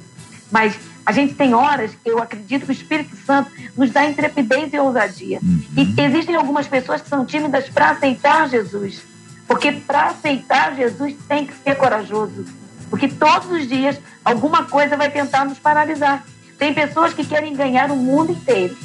Mas 0.52 0.78
a 1.06 1.12
gente 1.12 1.34
tem 1.34 1.54
horas, 1.54 1.91
eu 2.06 2.19
acredito 2.19 2.65
que 2.65 2.71
o 2.71 2.74
Espírito 2.74 3.15
Santo 3.26 3.52
nos 3.76 3.89
dá 3.91 4.06
intrepidez 4.06 4.74
e 4.74 4.80
ousadia. 4.80 5.39
E 5.76 6.02
existem 6.02 6.36
algumas 6.36 6.67
pessoas 6.67 7.02
que 7.02 7.10
são 7.10 7.26
tímidas 7.26 7.69
para 7.69 7.91
aceitar 7.91 8.50
Jesus. 8.50 9.02
Porque 9.47 9.71
para 9.71 10.08
aceitar 10.08 10.76
Jesus 10.76 11.15
tem 11.28 11.45
que 11.45 11.54
ser 11.54 11.76
corajoso. 11.76 12.45
Porque 12.89 13.08
todos 13.08 13.50
os 13.50 13.67
dias 13.67 14.00
alguma 14.24 14.65
coisa 14.65 14.97
vai 14.97 15.10
tentar 15.10 15.45
nos 15.45 15.58
paralisar. 15.58 16.24
Tem 16.58 16.74
pessoas 16.74 17.13
que 17.13 17.26
querem 17.26 17.56
ganhar 17.56 17.89
o 17.89 17.95
mundo 17.95 18.32
inteiro. 18.32 18.78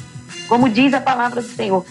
Como 0.47 0.69
diz 0.69 0.93
a 0.93 1.01
palavra 1.01 1.41
do 1.41 1.47
Senhor. 1.47 1.85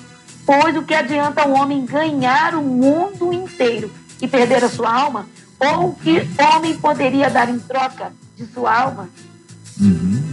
Pois 0.45 0.77
o 0.77 0.83
que 0.83 0.95
adianta 0.95 1.47
o 1.47 1.53
homem 1.53 1.85
ganhar 1.85 2.55
o 2.55 2.63
mundo 2.63 3.33
inteiro 3.33 3.91
e 4.21 4.27
perder 4.27 4.65
a 4.65 4.69
sua 4.69 4.93
alma? 4.93 5.29
Ou 5.59 5.95
que 5.95 6.27
homem 6.39 6.77
poderia 6.77 7.31
dar 7.31 7.49
em 7.49 7.59
troca 7.59 8.13
de 8.37 8.47
sua 8.47 8.75
alma? 8.75 9.09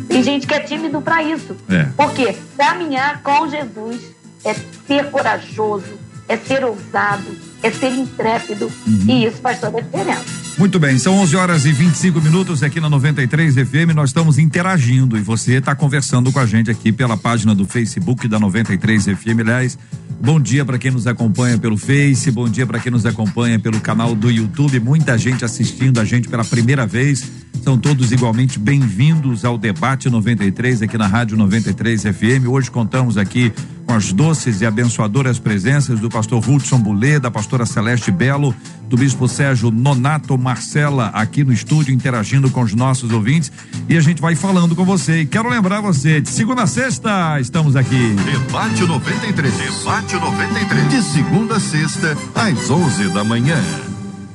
Tem 0.08 0.24
gente 0.24 0.48
que 0.48 0.54
é 0.54 0.60
tímido 0.60 1.02
para 1.02 1.24
isso. 1.24 1.56
É. 1.70 1.84
Porque 1.98 2.36
caminhar 2.58 3.22
com 3.22 3.48
Jesus 3.48 4.02
é 4.44 4.54
ser 4.54 5.10
corajoso, 5.10 6.00
é 6.28 6.38
ser 6.38 6.64
ousado, 6.64 7.36
é 7.62 7.72
ser 7.72 7.92
intrépido. 7.94 8.72
E 9.08 9.26
isso 9.26 9.38
faz 9.38 9.60
toda 9.60 9.80
a 9.80 9.82
diferença. 9.82 10.44
Muito 10.58 10.80
bem, 10.80 11.00
são 11.00 11.18
11 11.18 11.36
horas 11.36 11.66
e 11.66 11.72
25 11.72 12.22
minutos 12.22 12.62
aqui 12.62 12.80
na 12.80 12.88
93 12.88 13.56
FM. 13.56 13.96
Nós 13.96 14.12
estamos 14.12 14.38
interagindo 14.38 15.18
e 15.18 15.22
você 15.22 15.54
está 15.54 15.74
conversando 15.74 16.32
com 16.32 16.40
a 16.40 16.46
gente 16.46 16.70
aqui 16.70 16.92
pela 16.92 17.18
página 17.18 17.56
do 17.56 17.66
Facebook 17.66 18.28
da 18.28 18.40
93 18.40 19.06
FM. 19.06 19.40
Aliás, 19.40 19.78
bom 20.24 20.40
dia 20.40 20.64
para 20.64 20.78
quem 20.78 20.90
nos 20.90 21.06
acompanha 21.06 21.58
pelo 21.58 21.78
Face, 21.78 22.32
bom 22.32 22.48
dia 22.48 22.66
para 22.66 22.80
quem 22.80 22.90
nos 22.90 23.06
acompanha 23.06 23.60
pelo 23.60 23.82
canal 23.82 24.16
do 24.16 24.32
YouTube. 24.32 24.80
Muita 24.80 25.18
gente 25.18 25.44
assistindo 25.44 26.00
a 26.00 26.06
gente 26.06 26.30
pela 26.30 26.46
primeira 26.46 26.88
vez. 26.88 27.30
São 27.62 27.78
todos 27.78 28.10
igualmente 28.14 28.58
bem-vindos 28.58 29.44
ao 29.44 29.58
debate 29.58 30.10
93 30.10 30.82
aqui 30.82 30.98
na 30.98 31.08
Rádio 31.08 31.36
93 31.36 32.04
FM. 32.04 32.48
Hoje 32.48 32.72
contamos 32.72 33.18
aqui 33.18 33.52
com 33.86 33.94
as 33.94 34.14
doces 34.14 34.62
e 34.62 34.66
abençoadoras 34.66 35.40
presenças 35.40 36.00
do 36.00 36.10
pastor 36.10 36.42
Hudson 36.50 36.80
Bulê, 36.80 37.20
da 37.20 37.30
pastora 37.30 37.66
Celeste 37.66 38.10
Belo, 38.10 38.56
do 38.94 38.98
bispo 38.98 39.28
Sérgio 39.28 39.72
Nonato 39.72 40.38
Marcela 40.38 41.08
aqui 41.16 41.44
no 41.44 41.52
estúdio 41.52 41.92
interagindo 41.92 42.52
com 42.52 42.62
os 42.62 42.76
nossos 42.76 43.12
ouvintes 43.12 43.52
e 43.90 43.98
a 43.98 44.02
gente 44.02 44.22
vai 44.22 44.36
falando 44.36 44.76
com 44.76 44.86
você. 44.86 45.22
E 45.22 45.26
quero 45.26 45.50
lembrar 45.50 45.82
você, 45.82 46.22
de 46.22 46.30
segunda 46.30 46.62
a 46.62 46.68
sexta 46.68 47.40
estamos 47.40 47.76
aqui. 47.76 48.16
Debate 48.24 48.84
93. 48.84 49.52
Debate 49.52 50.14
93. 50.14 50.90
De 50.90 51.02
segunda 51.02 51.56
a 51.56 51.60
sexta, 51.60 52.16
às 52.36 52.70
11 52.70 53.10
da 53.10 53.24
manhã. 53.24 53.60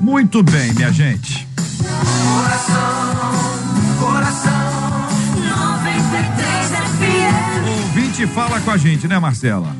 Muito 0.00 0.42
bem, 0.42 0.72
minha 0.72 0.90
gente. 0.90 1.46
Coração 4.00 4.48
93 5.40 6.68
FM. 6.68 7.84
Ouvinte 7.84 8.26
fala 8.26 8.60
com 8.60 8.72
a 8.72 8.76
gente, 8.76 9.06
né, 9.06 9.20
Marcela? 9.20 9.72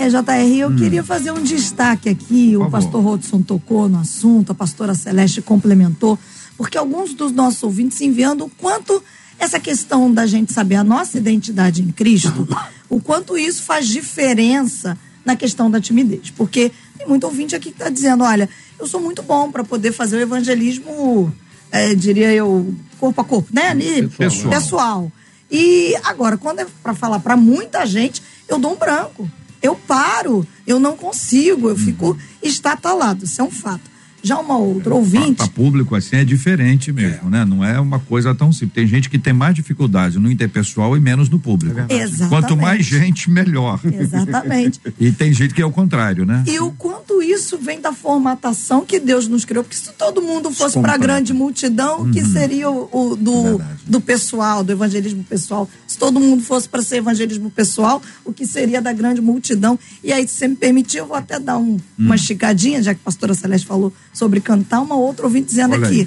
É, 0.00 0.08
JR, 0.08 0.56
eu 0.60 0.74
queria 0.76 1.02
fazer 1.02 1.32
um 1.32 1.42
destaque 1.42 2.08
aqui. 2.08 2.56
Hum. 2.56 2.60
Por 2.60 2.66
O 2.68 2.70
favor. 2.70 2.70
pastor 2.70 3.02
Rodson 3.02 3.42
tocou 3.42 3.88
no 3.88 3.98
assunto, 3.98 4.52
a 4.52 4.54
pastora 4.54 4.94
Celeste 4.94 5.42
complementou, 5.42 6.16
porque 6.56 6.78
alguns 6.78 7.14
dos 7.14 7.32
nossos 7.32 7.62
ouvintes 7.62 8.00
enviando 8.00 8.44
o 8.44 8.50
quanto 8.50 9.02
essa 9.38 9.58
questão 9.58 10.12
da 10.12 10.26
gente 10.26 10.52
saber 10.52 10.76
a 10.76 10.84
nossa 10.84 11.18
identidade 11.18 11.82
em 11.82 11.90
Cristo, 11.90 12.46
o 12.88 13.00
quanto 13.00 13.36
isso 13.36 13.62
faz 13.62 13.86
diferença 13.88 14.96
na 15.24 15.34
questão 15.36 15.70
da 15.70 15.80
timidez. 15.80 16.30
Porque 16.30 16.70
tem 16.96 17.06
muito 17.08 17.24
ouvinte 17.24 17.54
aqui 17.56 17.70
que 17.70 17.78
está 17.78 17.88
dizendo: 17.90 18.22
olha, 18.24 18.48
eu 18.78 18.86
sou 18.86 19.00
muito 19.00 19.22
bom 19.22 19.50
para 19.50 19.64
poder 19.64 19.92
fazer 19.92 20.16
o 20.16 20.20
evangelismo, 20.20 21.32
é, 21.72 21.94
diria 21.94 22.32
eu, 22.32 22.72
corpo 23.00 23.20
a 23.20 23.24
corpo, 23.24 23.48
né? 23.52 23.68
Ali, 23.70 24.06
Pessoal. 24.08 24.50
pessoal. 24.52 25.12
E 25.50 25.94
agora, 26.04 26.36
quando 26.36 26.60
é 26.60 26.66
para 26.82 26.94
falar 26.94 27.18
para 27.20 27.36
muita 27.36 27.84
gente, 27.86 28.22
eu 28.48 28.58
dou 28.58 28.72
um 28.74 28.76
branco. 28.76 29.28
Eu 29.62 29.74
paro, 29.74 30.46
eu 30.66 30.78
não 30.78 30.96
consigo, 30.96 31.68
eu 31.68 31.76
fico 31.76 32.16
estatalado, 32.42 33.24
isso 33.24 33.40
é 33.40 33.44
um 33.44 33.50
fato. 33.50 33.97
Já 34.22 34.38
uma 34.38 34.56
outra 34.58 34.94
ouvinte. 34.94 35.36
Para 35.36 35.48
público 35.48 35.94
assim 35.94 36.16
é 36.16 36.24
diferente 36.24 36.92
mesmo, 36.92 37.30
né? 37.30 37.44
Não 37.44 37.64
é 37.64 37.78
uma 37.78 37.98
coisa 38.00 38.34
tão 38.34 38.52
simples. 38.52 38.72
Tem 38.74 38.86
gente 38.86 39.08
que 39.08 39.18
tem 39.18 39.32
mais 39.32 39.54
dificuldade 39.54 40.18
no 40.18 40.30
interpessoal 40.30 40.96
e 40.96 41.00
menos 41.00 41.28
no 41.28 41.38
público. 41.38 41.78
Exatamente. 41.88 42.28
Quanto 42.28 42.56
mais 42.56 42.84
gente, 42.84 43.30
melhor. 43.30 43.80
Exatamente. 43.84 44.80
e 44.98 45.12
tem 45.12 45.32
gente 45.32 45.54
que 45.54 45.62
é 45.62 45.66
o 45.66 45.70
contrário, 45.70 46.24
né? 46.26 46.42
E 46.46 46.58
o 46.60 46.72
quanto 46.72 47.22
isso 47.22 47.56
vem 47.58 47.80
da 47.80 47.92
formatação 47.92 48.84
que 48.84 48.98
Deus 48.98 49.28
nos 49.28 49.44
criou, 49.44 49.62
porque 49.64 49.76
se 49.76 49.92
todo 49.92 50.20
mundo 50.20 50.50
fosse 50.50 50.80
para 50.80 50.94
a 50.94 50.98
grande 50.98 51.32
multidão, 51.32 52.02
o 52.02 52.10
que 52.10 52.24
seria 52.24 52.70
o, 52.70 52.88
o 52.92 53.16
do, 53.16 53.60
do 53.86 54.00
pessoal, 54.00 54.64
do 54.64 54.72
evangelismo 54.72 55.22
pessoal? 55.24 55.68
Se 55.86 55.96
todo 55.96 56.18
mundo 56.20 56.42
fosse 56.42 56.68
para 56.68 56.82
ser 56.82 56.96
evangelismo 56.96 57.50
pessoal, 57.50 58.02
o 58.24 58.32
que 58.32 58.46
seria 58.46 58.82
da 58.82 58.92
grande 58.92 59.20
multidão? 59.20 59.78
E 60.02 60.12
aí, 60.12 60.26
se 60.26 60.34
você 60.34 60.48
me 60.48 60.56
permitir, 60.56 60.98
eu 60.98 61.06
vou 61.06 61.16
até 61.16 61.38
dar 61.38 61.58
um- 61.58 61.78
uma 61.98 62.14
esticadinha, 62.16 62.82
já 62.82 62.94
que 62.94 63.00
a 63.00 63.04
pastora 63.04 63.34
Celeste 63.34 63.66
falou 63.66 63.92
sobre 64.18 64.40
cantar, 64.40 64.80
uma 64.80 64.96
outra 64.96 65.24
ouvinte 65.26 65.46
dizendo 65.48 65.74
Olha 65.74 65.86
aqui. 65.86 66.00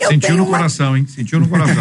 aí, 0.00 0.08
Sentiu 0.08 0.36
no 0.36 0.42
uma 0.44 0.56
coração, 0.58 0.96
hein? 0.96 1.06
Sentiu 1.08 1.38
no 1.38 1.48
coração. 1.48 1.76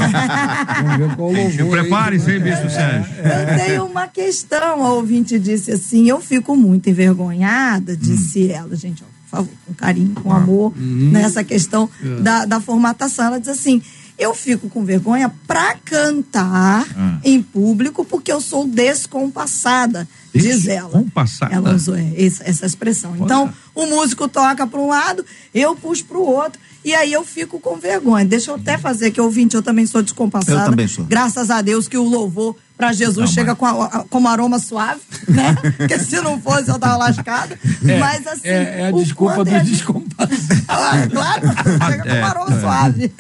Vamos 0.83 0.97
ver 0.97 1.15
qual 1.15 1.29
o 1.31 1.35
Sentiu. 1.35 1.65
louvor 1.65 1.79
aí. 1.79 1.83
Prepare-se, 1.83 2.31
hein, 2.31 2.39
Bispo 2.39 2.69
Sérgio. 2.69 3.11
Eu 3.17 3.65
tenho 3.65 3.85
uma 3.85 4.07
questão. 4.07 4.85
A 4.85 4.93
ouvinte 4.93 5.39
disse 5.39 5.71
assim: 5.71 6.07
eu 6.07 6.21
fico 6.21 6.55
muito 6.55 6.87
envergonhada, 6.89 7.97
disse 7.97 8.51
ela, 8.51 8.75
gente, 8.75 9.03
ó, 9.03 9.05
por 9.05 9.29
favor, 9.37 9.53
com 9.65 9.73
carinho, 9.73 10.13
com 10.13 10.31
amor, 10.31 10.71
nessa 10.77 11.43
questão 11.43 11.89
da, 12.21 12.45
da 12.45 12.59
formatação. 12.61 13.25
Ela 13.25 13.39
diz 13.39 13.49
assim: 13.49 13.81
eu 14.21 14.35
fico 14.35 14.69
com 14.69 14.85
vergonha 14.85 15.33
pra 15.47 15.75
cantar 15.83 16.85
Ah. 16.95 17.19
em 17.23 17.41
público 17.41 18.05
porque 18.05 18.31
eu 18.31 18.39
sou 18.39 18.67
descompassada, 18.67 20.07
diz 20.33 20.67
ela. 20.67 20.89
Descompassada? 20.89 21.53
Ela 21.55 21.73
usou 21.73 21.95
essa, 21.95 22.43
essa 22.43 22.65
expressão. 22.65 23.15
Então, 23.17 23.51
o 23.73 23.85
músico 23.87 24.27
toca 24.27 24.65
para 24.67 24.79
um 24.79 24.87
lado, 24.87 25.25
eu 25.53 25.75
puxo 25.75 26.05
para 26.05 26.17
o 26.17 26.25
outro. 26.25 26.59
E 26.83 26.95
aí 26.95 27.13
eu 27.13 27.23
fico 27.23 27.59
com 27.59 27.77
vergonha. 27.77 28.25
Deixa 28.25 28.49
eu 28.51 28.55
até 28.55 28.77
fazer, 28.77 29.11
que 29.11 29.21
ouvinte, 29.21 29.55
eu 29.55 29.61
também 29.61 29.85
sou 29.85 30.01
descompassada. 30.01 30.61
Eu 30.61 30.69
também 30.71 30.87
sou. 30.87 31.05
Graças 31.05 31.49
a 31.51 31.61
Deus 31.61 31.87
que 31.87 31.95
o 31.97 32.03
louvor 32.03 32.55
para 32.75 32.91
Jesus 32.91 33.27
Não, 33.29 33.33
chega 33.35 33.53
com, 33.55 33.63
a- 33.67 33.85
a- 33.85 34.05
como 34.09 34.27
aroma 34.27 34.57
suave, 34.57 34.99
né? 35.29 35.55
Porque 35.77 35.99
se 35.99 36.19
não 36.21 36.41
fosse, 36.41 36.69
eu 36.69 36.79
tava 36.79 36.97
lascada. 36.97 37.59
Mas 37.99 38.25
assim. 38.25 38.47
É, 38.47 38.81
é 38.81 38.87
a 38.87 38.91
desculpa 38.91 39.35
quanto 39.35 39.49
do 39.49 39.55
é- 39.55 39.59
descompasso. 39.59 40.31
Ah, 40.67 41.07
claro, 41.11 41.47
chega 41.91 42.03
com 42.03 42.09
É, 42.09 42.21
aroma 42.23 42.57
é. 42.57 42.59
suave. 42.61 43.13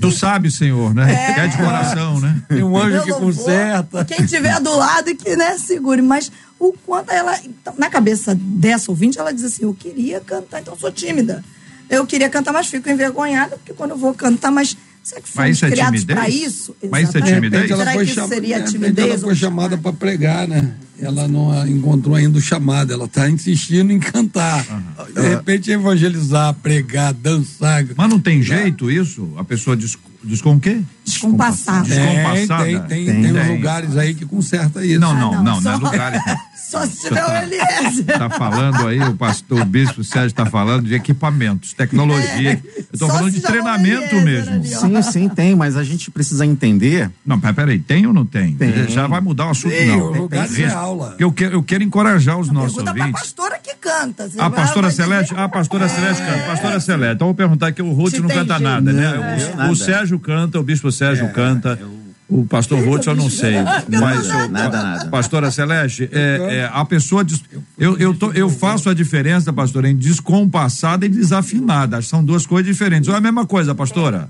Tu 0.00 0.12
sabe, 0.12 0.50
Senhor, 0.50 0.94
né? 0.94 1.12
É, 1.38 1.48
de 1.48 1.56
coração, 1.56 2.20
né? 2.20 2.40
Tem 2.48 2.62
um 2.62 2.76
anjo 2.76 2.90
Meu 2.92 3.02
que 3.02 3.10
louvor, 3.10 3.34
conserta. 3.34 4.04
Quem 4.04 4.26
tiver 4.26 4.60
do 4.60 4.76
lado 4.76 5.08
e 5.10 5.14
que 5.16 5.34
né, 5.34 5.56
segure. 5.58 6.02
Mas 6.02 6.30
o 6.58 6.72
quanto 6.86 7.10
ela. 7.10 7.36
então, 7.44 7.74
na 7.78 7.88
cabeça 7.90 8.34
dessa 8.38 8.90
ouvinte, 8.90 9.18
ela 9.18 9.32
diz 9.32 9.42
assim: 9.44 9.62
eu 9.64 9.74
queria 9.74 10.20
cantar, 10.20 10.60
então 10.60 10.74
eu 10.74 10.78
sou 10.78 10.92
tímida. 10.92 11.42
Eu 11.90 12.06
queria 12.06 12.28
cantar, 12.28 12.52
mas 12.52 12.66
fico 12.66 12.88
envergonhada, 12.88 13.56
porque 13.56 13.72
quando 13.72 13.92
eu 13.92 13.96
vou 13.98 14.12
cantar, 14.14 14.50
mas 14.50 14.76
será 15.02 15.20
que 15.20 15.28
Mas 15.28 15.34
fomos 15.34 15.56
isso 15.56 15.64
é 15.66 15.70
criados 15.70 16.00
timidez? 16.00 16.18
para 16.18 16.28
isso? 16.28 16.76
Mas 16.90 17.08
isso 17.08 17.18
é 17.18 17.20
timidez? 17.22 17.66
Será 17.68 17.92
foi 17.92 18.06
que 18.06 18.12
cham- 18.14 18.28
seria 18.28 18.62
timidez? 18.62 19.08
Ela 19.10 19.18
foi 19.18 19.34
chamada 19.34 19.78
para 19.78 19.92
pregar, 19.92 20.46
né? 20.46 20.72
Ela 21.00 21.28
não 21.28 21.50
ah, 21.52 21.66
encontrou 21.68 22.16
ainda 22.16 22.38
o 22.38 22.40
chamado, 22.42 22.92
ela 22.92 23.04
está 23.04 23.30
insistindo 23.30 23.92
em 23.92 24.00
cantar. 24.00 24.66
De 25.14 25.20
repente 25.28 25.70
evangelizar, 25.70 26.52
pregar, 26.54 27.14
dançar. 27.14 27.84
Mas 27.96 28.10
não 28.10 28.18
tem 28.18 28.42
jeito 28.42 28.90
isso? 28.90 29.32
A 29.38 29.44
pessoa 29.44 29.76
diz, 29.76 29.96
diz 30.24 30.42
com 30.42 30.56
o 30.56 30.60
quê? 30.60 30.80
Descompassada. 31.04 31.88
Tem, 31.88 32.04
Descompassada? 32.04 32.64
tem, 32.64 32.80
tem, 32.80 33.04
Tem. 33.06 33.22
tem, 33.22 33.32
uns 33.32 33.46
Tem. 33.46 33.56
lugares 33.56 33.96
aí 33.96 34.12
que 34.12 34.26
conserta 34.26 34.84
isso. 34.84 34.98
Não, 34.98 35.14
não, 35.14 35.32
não, 35.34 35.44
não, 35.44 35.60
não, 35.60 35.72
é 35.72 35.78
só- 35.78 35.84
lugar. 35.86 36.12
Só 36.68 36.84
se 36.86 37.00
tiver 37.08 37.24
o 37.24 37.30
Eliezer. 37.42 38.18
Tá 38.18 38.28
falando 38.28 38.86
aí, 38.86 39.00
o 39.00 39.14
pastor 39.14 39.62
o 39.62 39.64
Bispo 39.64 40.04
Sérgio 40.04 40.26
está 40.28 40.44
falando 40.46 40.84
de 40.86 40.94
equipamentos, 40.94 41.72
tecnologia. 41.72 42.60
Eu 42.76 42.84
estou 42.92 43.08
Só 43.08 43.14
falando 43.14 43.30
de 43.32 43.40
treinamento 43.40 44.14
Eliezer 44.16 44.60
mesmo. 44.60 44.64
Sim, 44.64 45.02
sim, 45.02 45.28
tem, 45.28 45.54
mas 45.56 45.76
a 45.76 45.82
gente 45.84 46.10
precisa 46.10 46.44
entender. 46.44 47.10
Não, 47.24 47.40
mas 47.42 47.54
peraí, 47.56 47.78
tem 47.78 48.06
ou 48.06 48.12
não 48.12 48.26
tem? 48.26 48.54
Tem. 48.54 48.86
Já 48.88 49.06
vai 49.06 49.20
mudar 49.20 49.46
o 49.46 49.50
assunto, 49.50 49.72
Tem, 49.72 49.86
não. 49.88 50.10
lugar 50.12 50.46
Tem. 50.46 50.56
de 50.56 50.64
aula. 50.66 51.16
Eu 51.18 51.32
quero, 51.32 51.54
eu 51.54 51.62
quero 51.62 51.82
encorajar 51.82 52.38
os 52.38 52.50
nossos 52.50 52.74
Pergunta 52.74 52.92
pra 52.94 53.02
ouvintes. 53.02 53.22
pastora 53.22 53.58
que 53.62 53.74
canta. 53.76 54.30
A 54.38 54.50
pastora 54.50 54.88
dizer- 54.88 55.02
Celeste, 55.04 55.34
a 55.36 55.48
pastora 55.48 55.88
Celeste 55.88 56.22
canta, 56.22 56.38
pastora 56.46 56.80
Celeste. 56.80 57.14
Então 57.14 57.26
eu 57.28 57.32
vou 57.32 57.34
perguntar 57.34 57.72
que 57.72 57.80
o 57.80 57.92
Ruth 57.92 58.14
Se 58.14 58.20
não 58.20 58.28
tem 58.28 58.36
canta 58.38 58.58
nada, 58.58 58.92
né? 58.92 59.14
Não, 59.56 59.64
O- 59.64 59.66
eu 59.68 59.72
o. 59.72 59.76
Sérgio 59.76 60.18
canta, 60.18 60.58
o 60.60 60.62
bispo 60.62 60.92
Sérgio 60.92 61.30
canta. 61.32 61.78
O 62.28 62.44
pastor 62.44 62.78
Ruth 62.84 63.06
eu 63.06 63.14
não 63.16 63.30
sei, 63.30 63.54
mas 63.88 64.28
Nada, 64.50 64.82
nada. 64.82 65.06
pastora 65.08 65.50
Celeste, 65.50 66.10
é, 66.12 66.56
é, 66.58 66.70
a 66.70 66.84
pessoa 66.84 67.24
diz, 67.24 67.42
eu, 67.78 67.96
eu, 67.96 68.12
tô- 68.14 68.32
eu 68.32 68.50
faço 68.50 68.90
a 68.90 68.94
diferença, 68.94 69.50
pastora, 69.50 69.88
em 69.88 69.96
descompassada 69.96 71.06
e 71.06 71.08
desafinada. 71.08 72.02
São 72.02 72.22
duas 72.22 72.44
coisas 72.46 72.70
diferentes. 72.70 73.08
Ou 73.08 73.14
é 73.14 73.18
a 73.18 73.20
mesma 73.22 73.46
coisa, 73.46 73.74
pastora? 73.74 74.28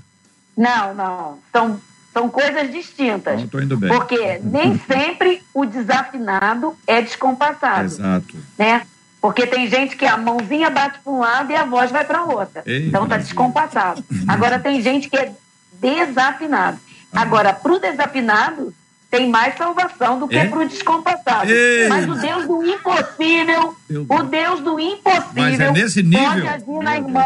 Não, 0.55 0.93
não. 0.95 1.37
São, 1.51 1.81
são 2.13 2.29
coisas 2.29 2.71
distintas. 2.71 3.43
Tô 3.49 3.59
indo 3.59 3.75
bem. 3.75 3.89
Porque 3.89 4.39
nem 4.45 4.79
sempre 4.87 5.41
o 5.53 5.65
desafinado 5.65 6.73
é 6.87 7.01
descompassado. 7.01 7.83
Exato. 7.85 8.35
Né? 8.57 8.83
Porque 9.21 9.45
tem 9.45 9.69
gente 9.69 9.97
que 9.97 10.05
a 10.05 10.15
mãozinha 10.15 10.69
bate 10.69 10.99
para 11.03 11.11
um 11.11 11.19
lado 11.19 11.51
e 11.51 11.55
a 11.55 11.65
voz 11.65 11.91
vai 11.91 12.05
para 12.05 12.23
outra. 12.23 12.63
Ei, 12.65 12.87
então 12.87 13.05
tá 13.05 13.17
descompassado. 13.17 14.01
Agora 14.25 14.57
tem 14.57 14.81
gente 14.81 15.09
que 15.09 15.17
é 15.17 15.33
desafinado. 15.81 16.77
Agora, 17.13 17.53
para 17.53 17.73
o 17.73 17.79
desafinado, 17.79 18.73
tem 19.09 19.29
mais 19.29 19.57
salvação 19.57 20.19
do 20.19 20.27
que 20.27 20.37
É? 20.37 20.45
para 20.45 20.59
o 20.59 20.67
descompassado. 20.67 21.49
Ei. 21.51 21.87
Mas 21.89 22.07
o 22.07 22.13
Deus 22.15 22.45
do 22.47 22.63
impossível, 22.65 23.75
o 24.07 24.23
Deus 24.23 24.59
do 24.61 24.79
impossível, 24.79 25.33
Mas 25.35 25.59
é 25.59 25.71
nesse 25.71 26.03
nível? 26.03 26.29
pode 26.29 26.47
agir 26.47 26.83
na 26.83 26.97
irmã 26.97 27.23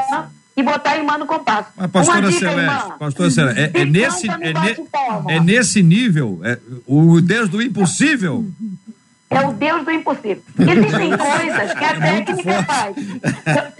e 0.55 0.63
botar 0.63 0.91
a 0.91 0.97
irmã 0.97 1.17
no 1.17 1.25
compasso. 1.25 1.67
Mas, 1.75 1.91
pastora 1.91 2.19
Uma 2.19 2.29
dica, 2.29 2.39
Celeste, 2.49 2.59
irmã. 2.85 2.95
pastora 2.97 3.29
Celeste, 3.31 3.59
é, 3.59 3.63
é 3.63 3.79
Se 3.79 3.85
nesse, 3.85 4.29
é, 4.29 4.37
ne- 4.37 5.33
é 5.35 5.39
nesse 5.41 5.83
nível, 5.83 6.39
é, 6.43 6.57
o 6.87 7.19
Deus 7.19 7.49
do 7.49 7.61
impossível. 7.61 8.45
É 9.29 9.41
o 9.41 9.51
Deus 9.51 9.83
do 9.83 9.91
impossível. 9.91 10.43
Existem 10.59 11.09
coisas 11.17 11.73
que 11.73 11.83
a 11.85 11.99
técnica 11.99 12.63
faz. 12.63 12.95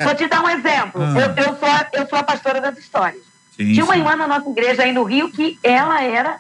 Vou 0.04 0.16
te 0.16 0.28
dar 0.28 0.44
um 0.44 0.50
exemplo. 0.50 1.02
Ah. 1.02 1.14
Eu, 1.38 1.44
eu 1.46 1.58
sou 1.58 1.68
a, 1.70 1.88
eu 1.94 2.08
sou 2.10 2.18
a 2.20 2.24
pastora 2.24 2.60
das 2.60 2.76
histórias. 2.78 3.22
Sim, 3.56 3.74
Tinha 3.74 3.84
uma 3.86 3.94
sim. 3.94 4.00
irmã 4.00 4.16
na 4.16 4.28
nossa 4.28 4.50
igreja 4.50 4.84
aí 4.84 4.92
no 4.94 5.04
Rio 5.04 5.30
que 5.32 5.58
ela 5.64 6.02
era 6.04 6.38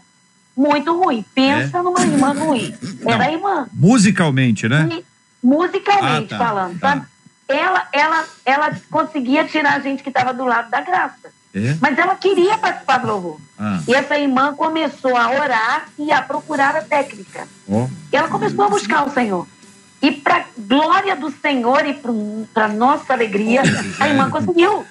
muito 0.55 0.95
ruim. 0.97 1.23
Pensa 1.33 1.77
É? 1.77 1.81
numa 1.81 2.01
irmã 2.01 2.33
ruim. 2.33 2.73
Era 3.05 3.31
irmã. 3.31 3.67
Musicalmente, 3.73 4.67
né? 4.67 4.87
E, 4.91 5.05
musicalmente 5.45 6.33
Ah, 6.33 6.37
tá, 6.37 6.45
falando, 6.45 6.79
tá. 6.79 6.89
sabe? 6.89 7.05
Ela, 7.47 7.87
ela, 7.91 8.25
ela 8.45 8.71
conseguia 8.89 9.43
tirar 9.45 9.73
a 9.75 9.79
gente 9.79 10.01
que 10.01 10.09
estava 10.09 10.33
do 10.33 10.45
lado 10.45 10.69
da 10.69 10.81
graça. 10.81 11.31
É? 11.53 11.77
Mas 11.79 11.95
ela 11.99 12.15
queria 12.15 12.57
participar 12.57 12.97
do 12.97 13.07
louvor. 13.07 13.39
Ah. 13.59 13.79
E 13.87 13.93
essa 13.93 14.17
irmã 14.17 14.55
começou 14.55 15.15
a 15.15 15.29
orar 15.29 15.85
e 15.99 16.11
a 16.11 16.19
procurar 16.21 16.75
a 16.75 16.81
técnica. 16.81 17.47
E 18.11 18.15
ela 18.15 18.27
começou 18.27 18.65
a 18.65 18.69
buscar 18.69 19.05
o 19.05 19.11
Senhor. 19.11 19.47
E 20.03 20.11
para 20.11 20.43
glória 20.57 21.15
do 21.15 21.31
Senhor 21.31 21.85
e 21.85 21.97
para 22.53 22.67
nossa 22.67 23.13
alegria, 23.13 23.63
a 24.01 24.09
irmã 24.09 24.29
conseguiu. 24.29 24.85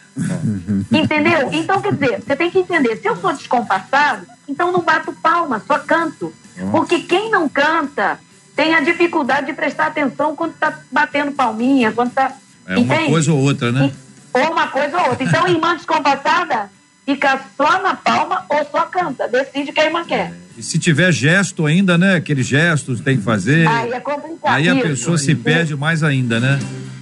Entendeu? 0.90 1.51
Então, 1.53 1.83
quer 1.83 1.92
dizer, 1.92 2.22
você 2.22 2.35
tem 2.35 2.51
que 2.51 2.59
entender, 2.59 2.96
se 2.96 3.07
eu 3.07 3.14
sou 3.16 3.31
descompassado, 3.31 4.27
então 4.48 4.72
não 4.72 4.81
bato 4.81 5.12
palma, 5.12 5.62
só 5.66 5.79
canto. 5.79 6.33
Porque 6.70 7.01
quem 7.01 7.31
não 7.31 7.46
canta 7.46 8.18
tem 8.57 8.75
a 8.75 8.81
dificuldade 8.81 9.46
de 9.46 9.53
prestar 9.53 9.88
atenção 9.88 10.35
quando 10.35 10.53
está 10.53 10.79
batendo 10.90 11.33
palminha, 11.33 11.92
quando 11.92 12.09
está. 12.09 12.33
É 12.66 12.79
uma 12.79 13.05
coisa 13.05 13.33
ou 13.33 13.38
outra, 13.38 13.70
né? 13.70 13.92
Ou 14.33 14.51
uma 14.51 14.68
coisa 14.68 14.98
ou 14.98 15.09
outra. 15.11 15.25
Então, 15.25 15.46
irmã 15.46 15.77
descompassada 15.77 16.70
fica 17.05 17.41
só 17.57 17.83
na 17.83 17.95
palma 17.95 18.45
ou 18.49 18.65
só 18.71 18.83
canta. 18.83 19.29
Decide 19.29 19.71
o 19.71 19.75
que 19.75 19.81
a 19.81 19.85
irmã 19.87 20.05
quer. 20.05 20.33
E 20.57 20.62
se 20.62 20.79
tiver 20.79 21.11
gesto 21.12 21.67
ainda, 21.67 21.97
né? 21.97 22.17
Aqueles 22.17 22.47
gestos 22.47 23.01
tem 23.01 23.17
que 23.17 23.23
fazer. 23.23 23.67
Aí 23.67 23.93
é 23.93 24.01
complicado. 24.01 24.55
Aí 24.55 24.69
a 24.69 24.75
Isso. 24.75 24.83
pessoa 24.83 25.19
se 25.19 25.35
perde 25.35 25.75
mais 25.77 26.03
ainda, 26.03 26.38
né? 26.38 26.59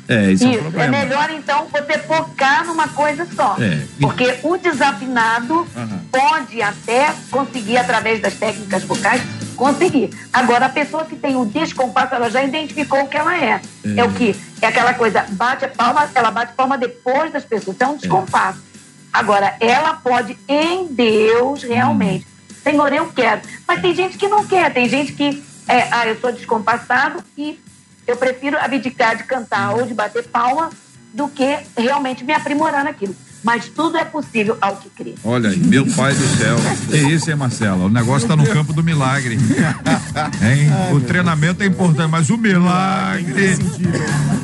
É, 0.09 0.33
isso, 0.33 0.43
é 0.43 0.49
um 0.49 0.51
Isso, 0.51 0.59
é 0.59 0.63
problema. 0.63 0.99
melhor 0.99 1.31
então 1.31 1.69
você 1.71 1.99
focar 1.99 2.67
numa 2.67 2.89
coisa 2.89 3.25
só. 3.33 3.57
É. 3.61 3.81
Porque 4.01 4.39
o 4.43 4.57
desafinado 4.57 5.65
Aham. 5.77 6.01
pode 6.11 6.61
até 6.61 7.15
conseguir, 7.31 7.77
através 7.77 8.21
das 8.21 8.35
técnicas 8.35 8.83
vocais, 8.83 9.23
conseguir. 9.55 10.11
Agora, 10.33 10.67
a 10.67 10.69
pessoa 10.69 11.05
que 11.05 11.15
tem 11.15 11.37
o 11.37 11.45
descompasso, 11.45 12.13
ela 12.17 12.29
já 12.29 12.43
identificou 12.43 13.03
o 13.03 13.07
que 13.07 13.17
ela 13.17 13.37
é. 13.37 13.61
É, 13.97 14.03
o 14.03 14.11
que? 14.11 14.35
É 14.61 14.67
aquela 14.67 14.95
coisa, 14.95 15.25
bate 15.31 15.65
a 15.65 15.69
palma, 15.69 16.09
ela 16.13 16.33
bate 16.33 16.55
palma 16.55 16.77
depois 16.77 17.33
das 17.33 17.45
pessoas. 17.45 17.77
Então, 17.77 17.91
é 17.91 17.93
um 17.93 17.97
descompasso. 17.97 18.70
Agora, 19.13 19.57
ela 19.61 19.95
pode, 19.95 20.39
em 20.49 20.87
Deus, 20.87 21.63
realmente. 21.63 22.27
Senhor, 22.63 22.93
eu 22.93 23.11
quero. 23.13 23.41
Mas 23.67 23.81
tem 23.81 23.95
gente 23.95 24.17
que 24.17 24.29
não 24.29 24.47
quer, 24.47 24.73
tem 24.73 24.89
gente 24.89 25.13
que, 25.13 25.43
é, 25.67 25.89
ah, 25.91 26.07
eu 26.07 26.21
sou 26.21 26.33
descompassado 26.33 27.23
e 27.37 27.59
eu 28.07 28.17
prefiro 28.17 28.59
abdicar 28.59 29.17
de 29.17 29.25
cantar 29.25 29.75
ou 29.75 29.87
de 29.87 29.95
bater 29.95 30.27
palma 30.29 30.71
do 31.13 31.29
que 31.29 31.59
realmente 31.77 32.25
me 32.25 32.33
aprimorar 32.33 32.85
naquilo. 32.85 33.15
Mas 33.43 33.69
tudo 33.69 33.97
é 33.97 34.05
possível 34.05 34.57
ao 34.61 34.77
que 34.77 34.91
crê. 34.91 35.15
Olha 35.25 35.51
aí, 35.51 35.59
meu 35.59 35.87
pai 35.87 36.15
do 36.15 36.27
céu. 36.37 36.57
É 36.93 37.03
isso, 37.11 37.31
hein, 37.31 37.37
Marcela? 37.37 37.87
O 37.87 37.89
negócio 37.89 38.27
tá 38.27 38.35
no 38.35 38.47
campo 38.47 38.73
do 38.73 38.83
milagre. 38.83 39.39
Hein? 40.43 40.69
O 40.93 41.01
treinamento 41.01 41.63
é 41.63 41.67
importante, 41.67 42.11
mas 42.11 42.31
o 42.31 42.37
milagre. 42.37 43.57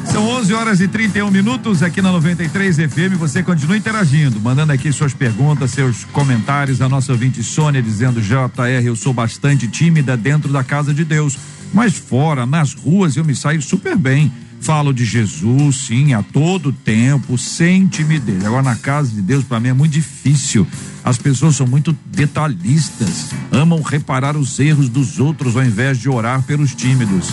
São 0.06 0.26
11 0.28 0.54
horas 0.54 0.80
e 0.80 0.88
31 0.88 1.30
minutos 1.30 1.82
aqui 1.82 2.00
na 2.00 2.12
93 2.12 2.76
FM. 2.76 3.18
Você 3.18 3.42
continua 3.42 3.76
interagindo, 3.76 4.40
mandando 4.40 4.72
aqui 4.72 4.92
suas 4.92 5.12
perguntas, 5.12 5.72
seus 5.72 6.04
comentários. 6.04 6.80
A 6.80 6.88
nossa 6.88 7.12
ouvinte 7.12 7.42
Sônia 7.42 7.82
dizendo: 7.82 8.20
JR, 8.20 8.84
eu 8.84 8.94
sou 8.94 9.12
bastante 9.12 9.66
tímida 9.66 10.16
dentro 10.16 10.52
da 10.52 10.62
casa 10.62 10.94
de 10.94 11.04
Deus, 11.04 11.36
mas 11.72 11.94
fora, 11.94 12.46
nas 12.46 12.72
ruas, 12.74 13.16
eu 13.16 13.24
me 13.24 13.34
saio 13.34 13.60
super 13.60 13.96
bem. 13.96 14.32
Falo 14.60 14.92
de 14.92 15.04
Jesus, 15.04 15.76
sim, 15.86 16.12
a 16.12 16.22
todo 16.22 16.72
tempo, 16.72 17.38
sem 17.38 17.86
timidez. 17.86 18.44
Agora, 18.44 18.62
na 18.62 18.74
casa 18.74 19.10
de 19.10 19.22
Deus, 19.22 19.44
para 19.44 19.60
mim 19.60 19.68
é 19.68 19.72
muito 19.72 19.92
difícil. 19.92 20.66
As 21.04 21.16
pessoas 21.18 21.54
são 21.54 21.66
muito 21.66 21.96
detalhistas, 22.06 23.30
amam 23.52 23.80
reparar 23.80 24.36
os 24.36 24.58
erros 24.58 24.88
dos 24.88 25.20
outros 25.20 25.56
ao 25.56 25.64
invés 25.64 25.98
de 25.98 26.08
orar 26.08 26.42
pelos 26.42 26.74
tímidos. 26.74 27.28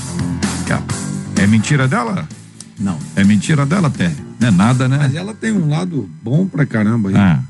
Cara, 0.68 0.84
É 1.36 1.48
mentira 1.48 1.88
dela? 1.88 2.28
Não. 2.80 3.00
É 3.16 3.24
mentira 3.24 3.66
dela, 3.66 3.88
até. 3.88 4.14
Não 4.40 4.48
é 4.48 4.52
nada, 4.52 4.88
né? 4.88 4.98
Mas 5.00 5.16
ela 5.16 5.34
tem 5.34 5.52
um 5.52 5.68
lado 5.70 6.10
bom 6.22 6.48
pra 6.48 6.66
caramba 6.66 7.10
aí. 7.10 7.16
Ah, 7.16 7.42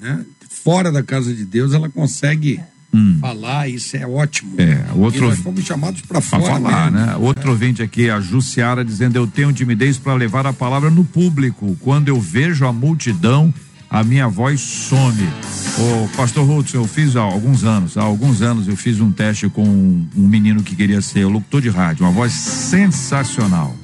né? 0.00 0.24
Fora 0.48 0.90
da 0.90 1.02
casa 1.02 1.32
de 1.32 1.44
Deus, 1.44 1.72
ela 1.72 1.88
consegue 1.88 2.60
falar, 3.20 3.68
isso 3.68 3.96
é 3.96 4.06
ótimo. 4.06 4.52
Hum. 4.52 4.62
É, 4.62 4.84
o 4.94 5.00
outro- 5.00 5.24
E 5.26 5.28
nós 5.28 5.38
fomos 5.40 5.64
chamados 5.64 6.00
fora. 6.00 6.20
falar, 6.20 6.90
mesmo. 6.90 7.06
né? 7.06 7.16
Outro 7.16 7.50
ouvinte 7.50 7.82
aqui, 7.82 8.08
a 8.10 8.20
Jussiara, 8.20 8.84
dizendo: 8.84 9.16
Eu 9.16 9.26
tenho 9.26 9.52
timidez 9.52 9.98
para 9.98 10.14
levar 10.14 10.46
a 10.46 10.52
palavra 10.52 10.90
no 10.90 11.04
público. 11.04 11.76
Quando 11.80 12.08
eu 12.08 12.20
vejo 12.20 12.66
a 12.66 12.72
multidão, 12.72 13.52
a 13.90 14.02
minha 14.02 14.26
voz 14.28 14.60
some. 14.60 15.28
Ô, 15.78 16.08
Pastor 16.16 16.48
Hudson, 16.48 16.78
eu 16.78 16.86
fiz 16.86 17.16
há 17.16 17.20
alguns 17.20 17.64
anos, 17.64 17.96
há 17.96 18.02
alguns 18.02 18.42
anos 18.42 18.68
eu 18.68 18.76
fiz 18.76 19.00
um 19.00 19.10
teste 19.10 19.48
com 19.48 19.64
um, 19.64 20.06
um 20.16 20.26
menino 20.28 20.62
que 20.62 20.74
queria 20.76 21.00
ser 21.02 21.24
locutor 21.26 21.60
de 21.60 21.68
rádio, 21.68 22.04
uma 22.04 22.12
voz 22.12 22.32
sensacional, 22.32 23.74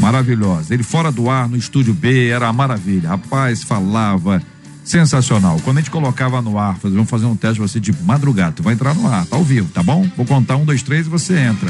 maravilhosa. 0.00 0.72
Ele 0.74 0.82
fora 0.82 1.10
do 1.12 1.28
ar, 1.28 1.48
no 1.48 1.56
estúdio 1.56 1.92
B, 1.94 2.28
era 2.28 2.46
uma 2.46 2.52
maravilha. 2.52 3.08
Rapaz, 3.10 3.62
falava. 3.62 4.42
Sensacional. 4.86 5.60
Quando 5.64 5.78
a 5.78 5.80
gente 5.80 5.90
colocava 5.90 6.40
no 6.40 6.56
ar, 6.56 6.78
vamos 6.80 7.10
fazer 7.10 7.26
um 7.26 7.34
teste 7.34 7.58
você 7.58 7.80
de 7.80 7.92
madrugada, 8.04 8.52
tu 8.52 8.62
vai 8.62 8.74
entrar 8.74 8.94
no 8.94 9.08
ar, 9.08 9.26
tá 9.26 9.34
ao 9.34 9.42
vivo, 9.42 9.68
tá 9.72 9.82
bom? 9.82 10.08
Vou 10.16 10.24
contar 10.24 10.56
um, 10.56 10.64
dois, 10.64 10.80
três 10.80 11.08
e 11.08 11.10
você 11.10 11.36
entra. 11.36 11.68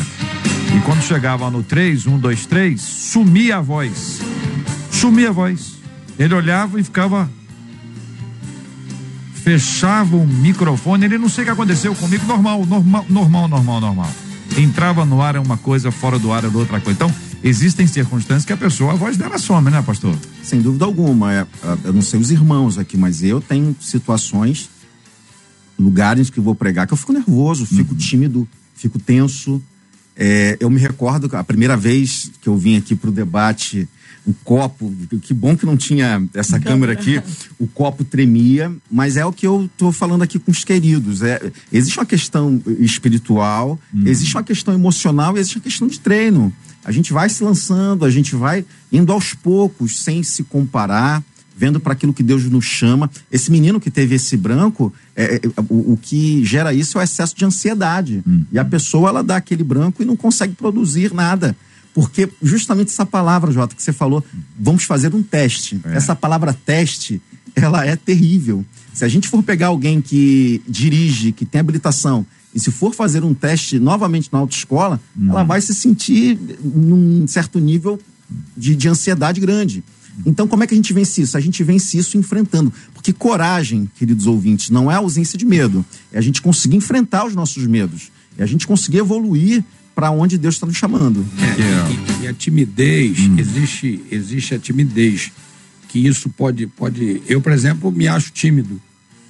E 0.77 0.81
quando 0.81 1.01
chegava 1.01 1.51
no 1.51 1.63
três, 1.63 2.07
um, 2.07 2.19
dois, 2.19 2.45
três, 2.45 2.83
sumia 2.83 3.57
a 3.57 3.61
voz. 3.63 4.21
Sumia 4.91 5.31
a 5.31 5.33
voz. 5.33 5.77
Ele 6.19 6.35
olhava 6.35 6.79
e 6.79 6.85
ficava. 6.85 7.31
Fechava 9.33 10.15
o 10.15 10.27
microfone, 10.27 11.07
ele 11.07 11.17
não 11.17 11.31
sei 11.31 11.45
o 11.45 11.47
que 11.47 11.53
aconteceu 11.53 11.95
comigo, 11.95 12.27
normal, 12.27 12.67
normal, 12.67 13.07
normal, 13.09 13.49
normal, 13.49 13.81
normal. 13.81 14.11
Entrava 14.59 15.07
no 15.07 15.23
ar 15.23 15.37
é 15.37 15.41
uma 15.41 15.57
coisa, 15.57 15.91
fora 15.91 16.19
do 16.19 16.33
ar 16.35 16.45
era 16.45 16.59
outra 16.59 16.81
coisa. 16.81 16.93
Então, 16.93 17.15
existem 17.49 17.87
circunstâncias 17.87 18.45
que 18.45 18.53
a 18.53 18.57
pessoa, 18.57 18.93
a 18.93 18.97
voz 18.97 19.17
dela 19.17 19.39
some, 19.39 19.71
né, 19.71 19.81
pastor? 19.83 20.17
Sem 20.43 20.61
dúvida 20.61 20.85
alguma. 20.85 21.33
É, 21.33 21.41
é, 21.41 21.47
eu 21.85 21.93
não 21.93 22.03
sei 22.03 22.19
os 22.19 22.31
irmãos 22.31 22.77
aqui, 22.79 22.97
mas 22.97 23.23
eu 23.23 23.41
tenho 23.41 23.75
situações, 23.81 24.69
lugares 25.79 26.29
que 26.29 26.39
eu 26.39 26.45
vou 26.45 26.55
pregar, 26.55 26.87
que 26.87 26.93
eu 26.93 26.97
fico 26.97 27.13
nervoso, 27.13 27.65
fico 27.65 27.95
tímido, 27.95 28.49
fico 28.75 28.99
tenso. 28.99 29.63
É, 30.17 30.57
eu 30.61 30.71
me 30.71 30.81
recordo 30.81 31.29
a 31.37 31.45
primeira 31.45 31.77
vez 31.77 32.31
que 32.41 32.49
eu 32.49 32.57
vim 32.57 32.77
aqui 32.77 32.97
para 32.97 33.11
o 33.11 33.13
debate, 33.13 33.87
o 34.27 34.35
copo, 34.43 34.93
que 35.23 35.33
bom 35.33 35.57
que 35.57 35.65
não 35.65 35.77
tinha 35.77 36.27
essa 36.35 36.59
câmera 36.59 36.95
aqui, 36.95 37.23
o 37.61 37.67
copo 37.69 38.03
tremia, 38.03 38.75
mas 38.91 39.17
é 39.17 39.25
o 39.25 39.33
que 39.33 39.47
eu 39.47 39.67
estou 39.67 39.93
falando 39.93 40.23
aqui 40.23 40.39
com 40.39 40.51
os 40.51 40.65
queridos. 40.65 41.23
É, 41.23 41.53
existe 41.73 41.99
uma 41.99 42.07
questão 42.07 42.61
espiritual, 42.81 43.79
existe 44.05 44.35
uma 44.35 44.43
questão 44.43 44.75
emocional 44.75 45.37
e 45.37 45.41
existe 45.41 45.59
uma 45.59 45.63
questão 45.63 45.87
de 45.87 46.01
treino. 46.01 46.53
A 46.87 46.93
gente 46.93 47.13
vai 47.13 47.29
se 47.29 47.43
lançando, 47.43 48.05
a 48.05 48.11
gente 48.11 48.37
vai 48.37 48.65
indo 48.93 49.13
aos 49.13 49.35
poucos, 49.35 50.05
sem 50.05 50.23
se 50.23 50.45
comparar, 50.45 51.21
vendo 51.57 51.81
para 51.81 51.95
aquilo 51.95 52.15
que 52.15 52.23
Deus 52.23 52.45
nos 52.45 52.65
chama. 52.65 53.11
Esse 53.31 53.51
menino 53.51 53.81
que 53.81 53.91
teve 53.91 54.15
esse 54.15 54.37
branco, 54.37 54.95
é, 55.17 55.35
é, 55.35 55.41
o, 55.69 55.95
o 55.95 55.99
que 56.01 56.45
gera 56.45 56.73
isso 56.73 56.97
é 56.97 57.01
o 57.01 57.05
excesso 57.05 57.35
de 57.35 57.45
ansiedade. 57.45 58.23
E 58.53 58.59
a 58.59 58.65
pessoa, 58.65 59.09
ela 59.09 59.25
dá 59.25 59.35
aquele 59.35 59.65
branco 59.65 60.01
e 60.01 60.07
não 60.07 60.15
consegue 60.15 60.55
produzir 60.55 61.13
nada. 61.13 61.57
Porque 61.93 62.29
justamente 62.41 62.93
essa 62.93 63.05
palavra, 63.05 63.51
Jota, 63.51 63.75
que 63.75 63.83
você 63.83 63.93
falou, 63.93 64.25
vamos 64.57 64.85
fazer 64.85 65.13
um 65.13 65.25
teste. 65.25 65.81
Essa 65.87 66.15
palavra 66.15 66.53
teste, 66.53 67.21
ela 67.57 67.85
é 67.85 67.97
terrível. 67.97 68.65
Se 68.95 69.05
a 69.05 69.09
gente 69.09 69.27
for 69.29 69.43
pegar 69.43 69.69
alguém 69.69 70.01
que 70.01 70.63
dirige, 70.69 71.33
que 71.33 71.45
tem 71.45 71.61
habilitação, 71.61 72.25
e 72.57 72.59
se 72.61 72.71
for 72.71 72.95
fazer 72.95 73.23
um 73.23 73.35
teste 73.35 73.79
novamente 73.79 74.31
na 74.33 74.39
autoescola, 74.39 74.99
ela 75.29 75.43
vai 75.45 75.61
se 75.61 75.75
sentir 75.75 76.39
num 76.65 77.27
certo 77.27 77.59
nível 77.61 78.01
de, 78.57 78.75
de 78.75 78.89
ansiedade 78.89 79.39
grande. 79.41 79.85
Então, 80.25 80.49
como 80.49 80.65
é 80.65 80.67
que 80.67 80.73
a 80.73 80.77
gente 80.77 80.95
vence 80.95 81.21
isso? 81.21 81.37
A 81.37 81.41
gente 81.41 81.63
vence 81.63 81.99
isso 81.99 82.17
enfrentando. 82.17 82.73
Porque 82.95 83.13
coragem, 83.13 83.91
queridos 83.97 84.27
ouvintes, 84.27 84.71
não 84.71 84.91
é 84.91 84.95
ausência 84.95 85.37
de 85.39 85.45
medo. 85.45 85.85
É 86.11 86.17
a 86.17 86.23
gente 86.23 86.41
conseguir 86.41 86.77
enfrentar 86.77 87.27
os 87.27 87.35
nossos 87.35 87.67
medos. 87.67 88.11
É 88.39 88.43
a 88.43 88.47
gente 88.47 88.67
conseguir 88.67 88.99
evoluir 88.99 89.63
para 89.95 90.11
onde 90.11 90.39
Deus 90.39 90.55
está 90.55 90.67
nos 90.67 90.77
chamando. 90.79 91.27
É, 91.39 92.23
e, 92.23 92.25
e 92.25 92.29
a 92.29 92.33
timidez, 92.33 93.19
Hum. 93.21 93.37
existe, 93.39 94.03
existe 94.11 94.55
a 94.55 94.59
timidez. 94.59 95.31
Que 95.89 95.99
isso 95.99 96.31
pode, 96.31 96.67
pode. 96.67 97.21
Eu, 97.29 97.43
por 97.43 97.53
exemplo, 97.53 97.93
me 97.93 98.09
acho 98.09 98.31
tímido. 98.33 98.81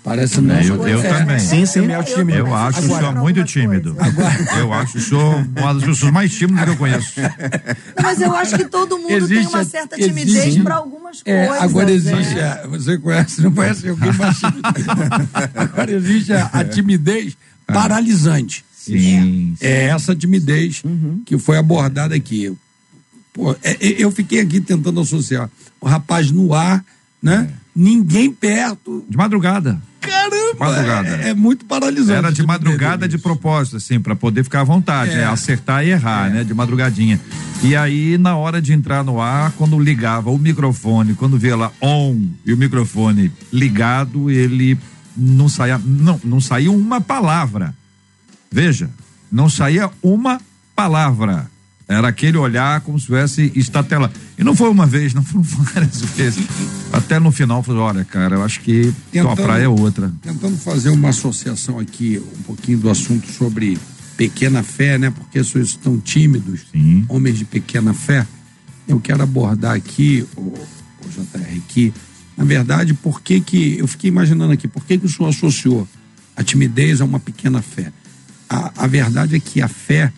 Parece 0.06 0.40
não. 0.40 0.54
É, 0.54 0.64
eu- 0.64 0.86
eu 0.86 1.02
também. 1.02 1.36
Sim, 1.40 1.66
sim, 1.66 1.80
me 1.80 1.92
acho 1.92 2.14
tímido. 2.14 2.38
Eu 2.38 2.54
acho 2.54 2.80
o 2.80 2.84
Agora- 2.84 3.00
senhor 3.08 3.14
muito 3.16 3.42
tímido. 3.44 3.96
Eu 4.56 4.72
acho 4.72 4.98
o 4.98 5.00
senhor 5.00 5.44
uma 5.58 5.74
das 5.74 5.82
pessoas 5.84 6.12
mais 6.12 6.32
tímidas 6.32 6.62
que 6.64 6.70
eu 6.70 6.76
conheço. 6.76 7.12
Mas 8.00 8.20
eu 8.20 8.32
acho 8.36 8.56
que 8.56 8.66
todo 8.66 8.96
mundo 8.98 9.08
tem 9.08 9.16
Existe 9.16 9.48
uma 9.48 9.58
a- 9.60 9.64
certa 9.64 9.96
existe- 10.00 10.14
timidez 10.24 10.62
para 10.62 10.76
algumas 10.76 11.22
É, 11.24 11.46
coisas. 11.48 11.62
agora 11.64 11.90
existe, 11.90 12.34
né? 12.36 12.42
a- 12.44 12.66
você 12.68 12.98
conhece, 12.98 13.42
não 13.42 13.52
conhece 13.52 13.88
alguém 13.88 14.12
mais 14.12 14.38
tímido. 14.38 14.60
agora 15.56 15.90
existe 15.92 16.32
a, 16.32 16.46
a 16.52 16.64
timidez 16.64 17.36
paralisante. 17.66 18.64
Sim. 18.72 19.56
É 19.60 19.86
essa 19.86 20.14
timidez 20.14 20.84
que 21.24 21.36
foi 21.36 21.58
abordada 21.58 22.14
aqui. 22.14 22.52
Pô, 23.32 23.50
é- 23.60 23.72
é- 23.80 23.94
eu 23.98 24.12
fiquei 24.12 24.38
aqui 24.40 24.60
tentando 24.60 25.00
associar 25.00 25.50
o 25.80 25.86
rapaz 25.88 26.30
no 26.30 26.54
ar, 26.54 26.84
né? 27.20 27.50
Ninguém 27.74 28.32
perto. 28.32 29.04
De 29.10 29.16
madrugada. 29.16 29.82
Caramba! 30.06 30.56
Madrugada. 30.58 31.08
É, 31.22 31.28
é 31.30 31.34
muito 31.34 31.64
paralisante. 31.64 32.18
Era 32.18 32.32
de 32.32 32.42
madrugada 32.44 33.08
de 33.08 33.18
propósito, 33.18 33.76
assim, 33.76 34.00
para 34.00 34.14
poder 34.16 34.44
ficar 34.44 34.60
à 34.60 34.64
vontade, 34.64 35.12
É. 35.12 35.16
né? 35.18 35.24
Acertar 35.26 35.84
e 35.84 35.90
errar, 35.90 36.30
né? 36.30 36.44
De 36.44 36.54
madrugadinha. 36.54 37.20
E 37.62 37.74
aí, 37.74 38.18
na 38.18 38.36
hora 38.36 38.60
de 38.60 38.72
entrar 38.72 39.02
no 39.02 39.20
ar, 39.20 39.52
quando 39.52 39.78
ligava 39.78 40.30
o 40.30 40.38
microfone, 40.38 41.14
quando 41.14 41.38
via 41.38 41.56
lá 41.56 41.72
on 41.80 42.20
e 42.44 42.52
o 42.52 42.56
microfone 42.56 43.32
ligado, 43.52 44.30
ele 44.30 44.78
não 45.16 45.48
saía, 45.48 45.80
não, 45.84 46.20
não 46.22 46.40
saía 46.40 46.70
uma 46.70 47.00
palavra. 47.00 47.74
Veja, 48.50 48.90
não 49.32 49.48
saía 49.48 49.90
uma 50.02 50.40
palavra. 50.74 51.50
Era 51.88 52.08
aquele 52.08 52.36
olhar 52.36 52.80
como 52.80 52.98
se 52.98 53.04
estivesse 53.04 53.52
estatelado. 53.54 54.12
E 54.36 54.42
não 54.42 54.56
foi 54.56 54.68
uma 54.70 54.86
vez, 54.86 55.14
não 55.14 55.22
foram 55.22 55.42
várias 55.72 56.00
vezes. 56.00 56.44
Até 56.92 57.18
no 57.20 57.30
final, 57.30 57.62
falei, 57.62 57.80
olha, 57.80 58.04
cara, 58.04 58.34
eu 58.36 58.42
acho 58.42 58.60
que 58.60 58.92
tua 59.12 59.22
Tentando- 59.22 59.36
praia 59.42 59.64
é 59.64 59.68
outra. 59.68 60.12
Tentando 60.20 60.56
fazer 60.56 60.90
uma 60.90 61.10
associação 61.10 61.78
aqui, 61.78 62.20
um 62.38 62.42
pouquinho 62.42 62.78
do 62.78 62.90
assunto 62.90 63.30
sobre 63.30 63.78
pequena 64.16 64.62
fé, 64.64 64.98
né? 64.98 65.10
Porque 65.10 65.42
vocês 65.42 65.68
estão 65.68 65.98
tímidos, 65.98 66.62
Sim. 66.72 67.04
homens 67.08 67.38
de 67.38 67.44
pequena 67.44 67.92
fé. 67.94 68.26
Eu 68.88 68.98
quero 68.98 69.22
abordar 69.22 69.74
aqui, 69.76 70.26
o, 70.36 70.40
o 70.40 71.08
JR, 71.08 71.60
que, 71.68 71.92
na 72.36 72.44
verdade, 72.44 72.94
por 72.94 73.20
que 73.20 73.40
que. 73.40 73.78
Eu 73.78 73.86
fiquei 73.86 74.08
imaginando 74.08 74.52
aqui, 74.52 74.66
por 74.66 74.84
que 74.84 74.98
que 74.98 75.06
o 75.06 75.08
senhor 75.08 75.28
associou 75.28 75.86
a 76.36 76.42
timidez 76.42 77.00
a 77.00 77.04
uma 77.04 77.20
pequena 77.20 77.62
fé? 77.62 77.92
A, 78.48 78.72
a 78.84 78.86
verdade 78.86 79.36
é 79.36 79.40
que 79.40 79.60
a 79.60 79.68
fé, 79.68 80.12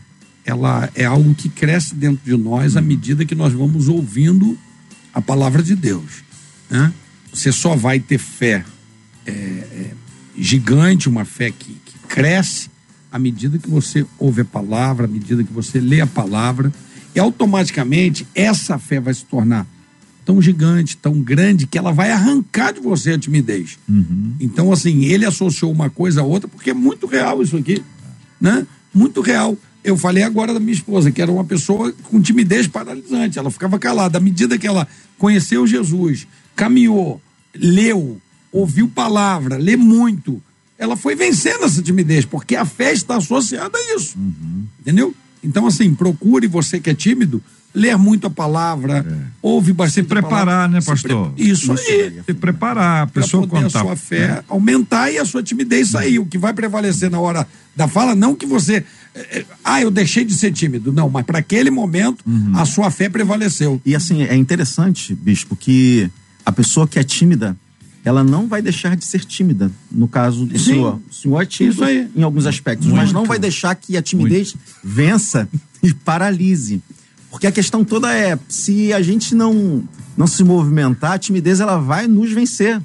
ela 0.51 0.89
é 0.95 1.05
algo 1.05 1.35
que 1.35 1.49
cresce 1.49 1.95
dentro 1.95 2.25
de 2.25 2.37
nós 2.37 2.77
à 2.77 2.81
medida 2.81 3.25
que 3.25 3.35
nós 3.35 3.53
vamos 3.53 3.89
ouvindo 3.89 4.59
a 5.13 5.21
palavra 5.21 5.63
de 5.63 5.75
Deus. 5.75 6.25
Né? 6.71 6.93
Você 7.33 7.53
só 7.53 7.77
vai 7.77 8.01
ter 8.01 8.19
fé 8.19 8.65
é, 9.27 9.31
é, 9.31 9.91
gigante, 10.37 11.09
uma 11.09 11.25
fé 11.25 11.51
que, 11.51 11.77
que 11.85 11.99
cresce 12.09 12.71
à 13.13 13.19
medida 13.19 13.59
que 13.59 13.69
você 13.69 14.07
ouve 14.19 14.41
a 14.41 14.45
palavra, 14.45 15.05
à 15.05 15.09
medida 15.09 15.45
que 15.45 15.53
você 15.53 15.81
lê 15.81 16.01
a 16.01 16.07
palavra, 16.07 16.73
e 17.15 17.19
automaticamente 17.19 18.27
essa 18.35 18.79
fé 18.79 19.01
vai 19.01 19.13
se 19.13 19.25
tornar 19.25 19.67
tão 20.25 20.43
gigante, 20.43 20.97
tão 20.97 21.21
grande, 21.23 21.67
que 21.67 21.79
ela 21.79 21.91
vai 21.91 22.11
arrancar 22.11 22.73
de 22.73 22.81
você 22.81 23.13
a 23.13 23.19
timidez. 23.19 23.79
Então, 24.39 24.71
assim, 24.71 25.07
ele 25.07 25.25
associou 25.25 25.73
uma 25.73 25.89
coisa 25.89 26.21
a 26.21 26.25
outra, 26.25 26.47
porque 26.47 26.69
é 26.69 26.75
muito 26.75 27.07
real 27.07 27.43
isso 27.43 27.57
aqui, 27.57 27.83
né? 28.39 28.67
Muito 28.93 29.23
real. 29.23 29.57
Eu 29.85 29.97
falei 29.97 30.23
agora 30.23 30.53
da 30.53 30.61
minha 30.61 30.73
esposa, 30.73 31.11
que 31.11 31.23
era 31.23 31.31
uma 31.31 31.45
pessoa 31.45 31.93
com 32.05 32.21
timidez 32.21 32.67
paralisante, 32.67 33.39
ela 33.39 33.51
ficava 33.51 33.79
calada. 33.79 34.19
À 34.19 34.21
medida 34.21 34.59
que 34.59 34.67
ela 34.67 34.87
conheceu 35.17 35.67
Jesus, 35.67 36.27
caminhou, 36.57 37.21
leu, 37.55 38.21
ouviu 38.53 38.89
palavra, 38.89 39.57
lê 39.57 39.77
muito, 39.77 40.43
ela 40.79 40.97
foi 40.97 41.15
vencendo 41.15 41.65
essa 41.65 41.81
timidez, 41.83 42.25
porque 42.25 42.57
a 42.57 42.65
fé 42.65 42.93
está 42.93 43.17
associada 43.17 43.77
a 43.79 43.95
isso. 43.97 44.17
Entendeu? 44.81 45.15
Então, 45.43 45.67
assim, 45.67 45.95
procure 45.95 46.47
você 46.49 46.81
que 46.81 46.91
é 46.91 46.95
tímido, 46.95 47.41
ler 47.75 47.97
muito 47.97 48.27
a 48.27 48.31
palavra, 48.31 49.07
ouve 49.41 49.73
bastante. 49.73 50.05
Se 50.05 50.09
preparar, 50.09 50.45
palavra, 50.47 50.69
né, 50.69 50.81
pastor? 50.85 51.31
pre- 51.31 51.45
Isso, 51.45 51.71
aí. 51.73 52.21
Se 52.27 52.35
preparar, 52.35 53.03
a 53.05 53.07
pessoa 53.07 53.47
poder 53.47 53.65
contar. 53.65 53.81
a 53.81 53.83
sua 53.85 53.97
fé 53.97 54.43
aumentar 54.49 55.13
e 55.13 55.19
a 55.19 55.25
sua 55.25 55.43
timidez 55.43 55.91
sair. 55.91 56.19
O 56.19 56.27
que 56.27 56.37
vai 56.39 56.53
prevalecer 56.53 57.09
na 57.11 57.21
hora 57.21 57.47
da 57.77 57.87
fala, 57.87 58.17
não 58.17 58.35
que 58.35 58.47
você. 58.47 58.85
Eh, 59.15 59.39
eh, 59.41 59.45
Ah, 59.65 59.81
eu 59.81 59.91
deixei 59.91 60.25
de 60.25 60.35
ser 60.35 60.53
tímido. 60.53 60.93
Não, 60.93 61.09
mas 61.09 61.25
para 61.25 61.39
aquele 61.39 61.71
momento, 61.71 62.23
Uhum. 62.27 62.53
a 62.57 62.65
sua 62.65 62.91
fé 62.91 63.09
prevaleceu. 63.09 63.81
E 63.85 63.95
assim, 63.95 64.23
é 64.23 64.35
interessante, 64.37 65.15
bispo, 65.15 65.55
que 65.57 66.11
a 66.45 66.53
pessoa 66.53 66.87
que 66.89 66.99
é 66.99 67.03
tímida, 67.05 67.57
ela 68.05 68.25
não 68.25 68.47
vai 68.49 68.63
deixar 68.63 68.97
de 68.97 69.05
ser 69.05 69.25
tímida. 69.25 69.71
No 69.91 70.09
caso 70.09 70.47
do 70.47 70.59
Sim. 70.59 70.65
senhor. 70.65 71.01
O 71.11 71.15
senhor 71.15 71.43
é 71.43 71.47
tímido 71.47 71.85
em 72.17 72.23
alguns 72.23 72.47
aspectos, 72.47 72.87
mas 72.89 73.13
não 73.13 73.25
vai 73.25 73.39
deixar 73.39 73.75
que 73.75 73.97
a 73.97 74.03
timidez 74.03 74.55
vença 74.83 75.49
e 75.83 75.93
paralise. 75.93 76.81
Porque 77.31 77.47
a 77.47 77.53
questão 77.53 77.85
toda 77.85 78.11
é, 78.15 78.39
se 78.49 78.91
a 78.95 79.03
gente 79.03 79.35
não, 79.35 79.85
não 80.17 80.27
se 80.27 80.43
movimentar, 80.43 81.13
a 81.13 81.19
timidez 81.19 81.61
ela 81.61 81.77
vai 81.77 82.07
nos 82.07 82.33
vencer. 82.33 82.81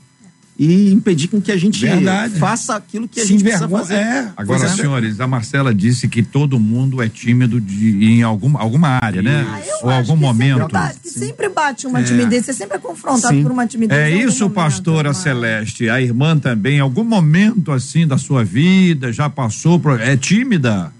E 0.57 0.91
impedir 0.93 1.29
com 1.29 1.41
que 1.41 1.51
a 1.51 1.57
gente 1.57 1.81
Verdade. 1.83 2.35
faça 2.37 2.75
aquilo 2.75 3.07
que 3.07 3.19
a 3.19 3.23
Se 3.23 3.29
gente 3.29 3.41
precisa 3.43 3.65
envergonha- 3.65 3.81
fazer. 3.87 3.95
é. 3.95 4.31
Agora, 4.37 4.65
é. 4.65 4.69
senhores, 4.69 5.19
a 5.19 5.25
Marcela 5.25 5.73
disse 5.73 6.07
que 6.07 6.21
todo 6.21 6.59
mundo 6.59 7.01
é 7.01 7.09
tímido 7.09 7.59
de, 7.59 8.05
em 8.05 8.21
alguma, 8.21 8.59
alguma 8.59 8.99
área, 9.01 9.23
né? 9.23 9.43
Ah, 9.49 9.59
eu 9.65 9.77
Ou 9.87 9.89
algum 9.89 10.13
que 10.13 10.21
momento. 10.21 10.59
Sempre 10.59 10.73
bate, 10.73 10.99
que 10.99 11.09
sempre 11.09 11.49
bate 11.49 11.87
uma 11.87 12.03
timidez, 12.03 12.45
você 12.45 12.53
sempre 12.53 12.77
é 12.77 12.79
confrontado 12.79 13.33
Sim. 13.33 13.41
por 13.41 13.51
uma 13.51 13.65
timidez. 13.65 13.99
É 13.99 14.05
algum 14.13 14.27
isso, 14.29 14.39
momento, 14.43 14.53
pastora 14.55 15.13
Celeste. 15.15 15.89
A 15.89 15.99
irmã 15.99 16.37
também, 16.37 16.77
em 16.77 16.81
algum 16.81 17.03
momento 17.03 17.71
assim 17.71 18.05
da 18.05 18.19
sua 18.19 18.43
vida, 18.43 19.11
já 19.11 19.27
passou 19.31 19.79
por. 19.79 19.99
É 19.99 20.15
tímida? 20.15 20.93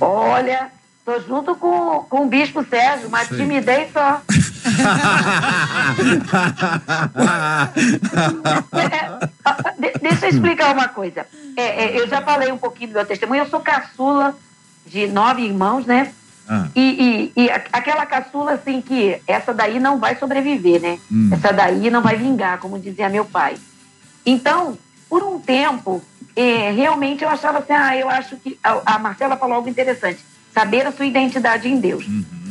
Olha, 0.00 0.66
tô 1.04 1.20
junto 1.20 1.54
com, 1.54 2.04
com 2.10 2.26
o 2.26 2.28
Bispo 2.28 2.66
Sérgio, 2.68 3.08
mas 3.08 3.28
timidez 3.28 3.88
só. 3.92 4.20
É, 8.72 9.28
de- 9.78 9.98
deixa 10.00 10.26
eu 10.26 10.30
explicar 10.30 10.72
uma 10.74 10.88
coisa. 10.88 11.26
É, 11.56 11.84
é, 11.84 12.00
eu 12.00 12.08
já 12.08 12.20
falei 12.22 12.50
um 12.52 12.58
pouquinho 12.58 12.90
do 12.90 12.94
meu 12.94 13.06
testemunho. 13.06 13.42
Eu 13.42 13.48
sou 13.48 13.60
caçula 13.60 14.36
de 14.86 15.06
nove 15.06 15.42
irmãos, 15.42 15.86
né? 15.86 16.12
Ah. 16.48 16.66
E, 16.74 17.30
e- 17.36 17.42
e 17.44 17.50
aquela 17.50 18.04
caçula, 18.04 18.52
assim, 18.54 18.80
que 18.80 19.20
essa 19.26 19.54
daí 19.54 19.78
não 19.78 19.98
vai 19.98 20.16
sobreviver, 20.16 20.80
né? 20.80 20.98
Essa 21.32 21.52
daí 21.52 21.90
não 21.90 22.02
vai 22.02 22.16
vingar, 22.16 22.58
como 22.58 22.78
dizia 22.78 23.08
meu 23.08 23.24
pai. 23.24 23.56
Então, 24.26 24.76
por 25.08 25.22
um 25.22 25.38
tempo, 25.38 26.02
eh, 26.36 26.70
realmente 26.72 27.22
eu 27.22 27.28
achava 27.30 27.58
assim, 27.58 27.72
ah, 27.72 27.96
eu 27.96 28.08
acho 28.08 28.36
que. 28.36 28.58
A, 28.62 28.94
a 28.96 28.98
Marcela 28.98 29.36
falou 29.36 29.56
algo 29.56 29.68
interessante: 29.68 30.18
saber 30.52 30.86
a 30.86 30.92
sua 30.92 31.06
identidade 31.06 31.68
em 31.68 31.78
Deus. 31.78 32.04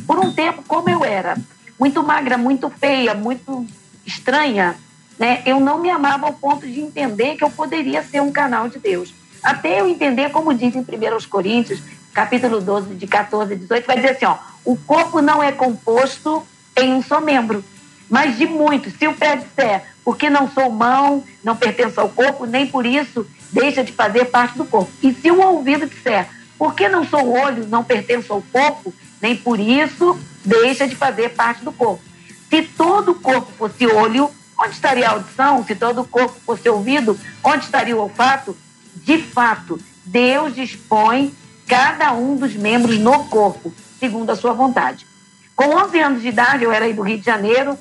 Por 0.07 0.17
um 0.19 0.31
tempo, 0.33 0.63
como 0.67 0.89
eu 0.89 1.03
era 1.05 1.37
muito 1.81 2.03
magra, 2.03 2.37
muito 2.37 2.69
feia, 2.69 3.15
muito 3.15 3.65
estranha, 4.05 4.75
né? 5.17 5.41
Eu 5.47 5.59
não 5.59 5.79
me 5.79 5.89
amava 5.89 6.27
ao 6.27 6.33
ponto 6.33 6.67
de 6.67 6.79
entender 6.79 7.35
que 7.35 7.43
eu 7.43 7.49
poderia 7.49 8.03
ser 8.03 8.21
um 8.21 8.31
canal 8.31 8.69
de 8.69 8.77
Deus. 8.77 9.11
Até 9.41 9.81
eu 9.81 9.89
entender, 9.89 10.29
como 10.29 10.53
diz 10.53 10.75
em 10.75 10.81
1 10.81 10.85
Coríntios, 11.27 11.81
capítulo 12.13 12.61
12, 12.61 12.93
de 12.93 13.07
14 13.07 13.53
a 13.53 13.57
18, 13.57 13.87
vai 13.87 13.95
dizer 13.95 14.11
assim: 14.11 14.25
ó, 14.25 14.37
o 14.63 14.77
corpo 14.77 15.23
não 15.23 15.41
é 15.41 15.51
composto 15.51 16.43
em 16.77 16.93
um 16.93 17.01
só 17.01 17.19
membro, 17.19 17.63
mas 18.07 18.37
de 18.37 18.45
muitos. 18.45 18.93
Se 18.93 19.07
o 19.07 19.15
pé 19.15 19.37
disser, 19.37 19.83
porque 20.05 20.29
não 20.29 20.51
sou 20.51 20.69
mão, 20.69 21.23
não 21.43 21.55
pertenço 21.55 21.99
ao 21.99 22.09
corpo, 22.09 22.45
nem 22.45 22.67
por 22.67 22.85
isso 22.85 23.25
deixa 23.51 23.83
de 23.83 23.91
fazer 23.91 24.25
parte 24.25 24.55
do 24.55 24.65
corpo. 24.65 24.91
E 25.01 25.11
se 25.15 25.31
o 25.31 25.41
ouvido 25.41 25.87
disser, 25.87 26.27
porque 26.59 26.87
não 26.87 27.03
sou 27.03 27.27
olho, 27.27 27.65
não 27.67 27.83
pertenço 27.83 28.31
ao 28.31 28.43
corpo, 28.51 28.93
nem 29.21 29.35
por 29.35 29.59
isso 29.59 30.19
deixa 30.43 30.87
de 30.87 30.95
fazer 30.95 31.29
parte 31.29 31.63
do 31.63 31.71
corpo. 31.71 32.03
Se 32.49 32.63
todo 32.63 33.11
o 33.11 33.15
corpo 33.15 33.51
fosse 33.57 33.85
olho, 33.85 34.29
onde 34.59 34.73
estaria 34.73 35.07
a 35.07 35.11
audição? 35.11 35.63
Se 35.65 35.75
todo 35.75 36.01
o 36.01 36.07
corpo 36.07 36.35
fosse 36.45 36.67
ouvido, 36.67 37.17
onde 37.43 37.65
estaria 37.65 37.95
o 37.95 37.99
olfato? 37.99 38.57
De 38.95 39.17
fato, 39.19 39.79
Deus 40.05 40.55
dispõe 40.55 41.33
cada 41.67 42.13
um 42.13 42.35
dos 42.35 42.53
membros 42.53 42.97
no 42.97 43.25
corpo, 43.25 43.73
segundo 43.99 44.29
a 44.29 44.35
sua 44.35 44.53
vontade. 44.53 45.07
Com 45.55 45.75
11 45.75 45.99
anos 45.99 46.21
de 46.21 46.27
idade, 46.27 46.63
eu 46.63 46.71
era 46.71 46.85
aí 46.85 46.93
do 46.93 47.01
Rio 47.01 47.17
de 47.17 47.25
Janeiro, 47.25 47.77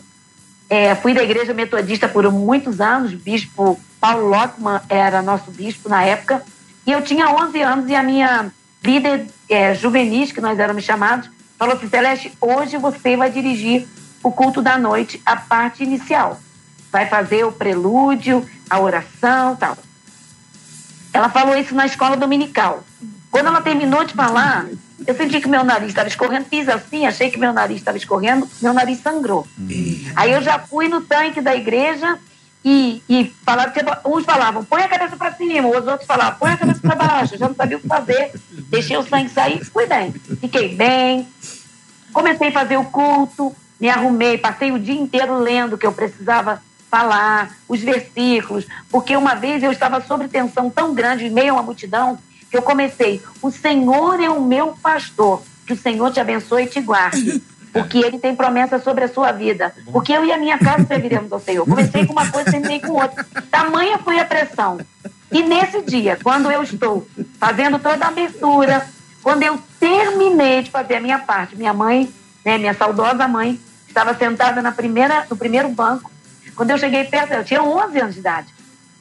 é, 0.69 0.95
fui 0.95 1.13
da 1.13 1.23
igreja 1.23 1.53
metodista 1.53 2.09
por 2.09 2.31
muitos 2.31 2.81
anos, 2.81 3.13
bispo 3.13 3.81
Paulo 4.01 4.29
Lockman 4.29 4.81
era 4.89 5.21
nosso 5.21 5.51
bispo 5.51 5.89
na 5.89 6.05
época, 6.05 6.45
e 6.87 6.93
eu 6.93 7.03
tinha 7.03 7.29
11 7.29 7.61
anos 7.61 7.89
e 7.89 7.95
a 7.95 8.03
minha 8.03 8.53
líder 8.83 9.27
é, 9.49 9.75
juvenis, 9.75 10.33
que 10.33 10.41
nós 10.41 10.59
éramos 10.59 10.85
chamados, 10.85 11.31
falou 11.59 11.75
assim, 11.75 11.89
Celeste, 11.89 12.33
hoje 12.41 12.77
você 12.79 13.17
vai 13.17 13.31
dirigir 13.31 13.87
o 14.23 14.31
culto 14.31 14.63
da 14.63 14.79
noite, 14.79 15.21
a 15.25 15.37
parte 15.37 15.83
inicial. 15.83 16.41
Vai 16.91 17.07
fazer 17.07 17.45
o 17.45 17.53
prelúdio, 17.53 18.47
a 18.69 18.81
oração 18.81 19.57
tal. 19.57 19.77
Ela 21.13 21.29
falou 21.29 21.57
isso 21.57 21.75
na 21.75 21.87
escola 21.87 22.17
dominical. 22.17 22.85
Quando 23.31 23.47
ela 23.47 23.61
terminou 23.61 24.05
de 24.05 24.15
falar, 24.15 24.67
eu 25.07 25.15
senti 25.15 25.41
que 25.41 25.49
meu 25.49 25.65
nariz 25.65 25.89
estava 25.89 26.09
escorrendo, 26.09 26.47
fiz 26.47 26.69
assim, 26.69 27.07
achei 27.07 27.31
que 27.31 27.39
meu 27.39 27.53
nariz 27.53 27.79
estava 27.79 27.97
escorrendo, 27.97 28.49
meu 28.61 28.73
nariz 28.73 29.01
sangrou. 29.01 29.47
Aí 30.17 30.33
eu 30.33 30.43
já 30.43 30.59
fui 30.59 30.89
no 30.89 31.01
tanque 31.01 31.41
da 31.41 31.55
igreja 31.55 32.19
e, 32.65 33.03
e 33.09 33.35
falaram, 33.45 33.73
uns 34.07 34.25
falavam, 34.25 34.65
põe 34.65 34.83
a 34.83 34.89
cabeça 34.89 35.17
para 35.17 35.33
cima, 35.33 35.69
os 35.69 35.87
outros 35.87 36.07
falavam, 36.07 36.39
põe 36.39 36.53
a 36.53 36.57
cabeça 36.57 36.81
para 36.81 36.95
baixo, 36.95 37.35
eu 37.35 37.39
já 37.39 37.49
não 37.49 37.55
sabia 37.55 37.77
o 37.79 37.81
que 37.81 37.89
fazer. 37.89 38.33
Deixei 38.51 38.97
o 38.97 39.03
sangue 39.03 39.31
sair, 39.31 39.65
fui 39.65 39.87
bem. 39.87 40.13
Fiquei 40.13 40.75
bem, 40.75 41.27
comecei 42.13 42.49
a 42.49 42.53
fazer 42.53 42.77
o 42.77 42.85
culto, 42.85 43.55
me 43.81 43.89
arrumei, 43.89 44.37
passei 44.37 44.73
o 44.73 44.79
dia 44.79 45.01
inteiro 45.01 45.39
lendo 45.39 45.75
o 45.75 45.79
que 45.79 45.87
eu 45.87 45.93
precisava 45.93 46.63
falar, 46.91 47.57
os 47.69 47.81
versículos, 47.81 48.67
porque 48.91 49.17
uma 49.17 49.35
vez 49.35 49.63
eu 49.63 49.71
estava 49.71 50.01
sob 50.01 50.27
tensão 50.27 50.69
tão 50.69 50.93
grande, 50.93 51.27
em 51.27 51.31
meio 51.31 51.51
a 51.51 51.55
uma 51.55 51.63
multidão, 51.63 52.19
que 52.51 52.57
eu 52.57 52.63
comecei, 52.63 53.23
o 53.41 53.51
Senhor 53.51 54.21
é 54.21 54.29
o 54.29 54.43
meu 54.43 54.75
pastor, 54.83 55.41
que 55.65 55.73
o 55.73 55.77
Senhor 55.77 56.13
te 56.13 56.19
abençoe 56.19 56.65
e 56.65 56.67
te 56.67 56.81
guarde, 56.81 57.41
porque 57.73 57.99
Ele 57.99 58.19
tem 58.19 58.35
promessa 58.35 58.79
sobre 58.79 59.05
a 59.05 59.09
sua 59.09 59.33
vida, 59.33 59.75
porque 59.93 60.13
eu 60.13 60.25
e 60.25 60.33
a 60.33 60.39
minha 60.39 60.59
casa 60.59 60.87
serviremos 60.87 61.33
ao 61.33 61.41
Senhor. 61.41 61.65
Comecei 61.65 62.07
com 62.07 62.13
uma 62.13 62.31
coisa 62.31 62.51
terminei 62.51 62.81
com 62.81 62.93
outra. 62.93 63.25
Tamanha 63.51 63.99
foi 63.99 64.19
a 64.19 64.25
pressão. 64.25 64.79
E 65.31 65.43
nesse 65.43 65.83
dia, 65.83 66.19
quando 66.23 66.51
eu 66.51 66.63
estou 66.63 67.07
fazendo 67.39 67.79
toda 67.79 68.05
a 68.05 68.09
abertura, 68.09 68.85
quando 69.23 69.43
eu 69.43 69.59
terminei 69.79 70.63
de 70.63 70.71
fazer 70.71 70.97
a 70.97 71.01
minha 71.01 71.19
parte, 71.19 71.57
minha 71.57 71.73
mãe, 71.73 72.13
né, 72.45 72.59
minha 72.59 72.75
saudosa 72.75 73.29
mãe, 73.29 73.61
estava 73.87 74.15
sentada 74.15 74.61
na 74.61 74.73
primeira, 74.73 75.27
no 75.31 75.37
primeiro 75.37 75.69
banco. 75.69 76.11
Quando 76.57 76.71
eu 76.71 76.79
cheguei 76.79 77.05
perto 77.05 77.33
eu 77.33 77.45
tinha 77.45 77.63
11 77.63 78.01
anos 78.01 78.15
de 78.15 78.21
idade. 78.21 78.49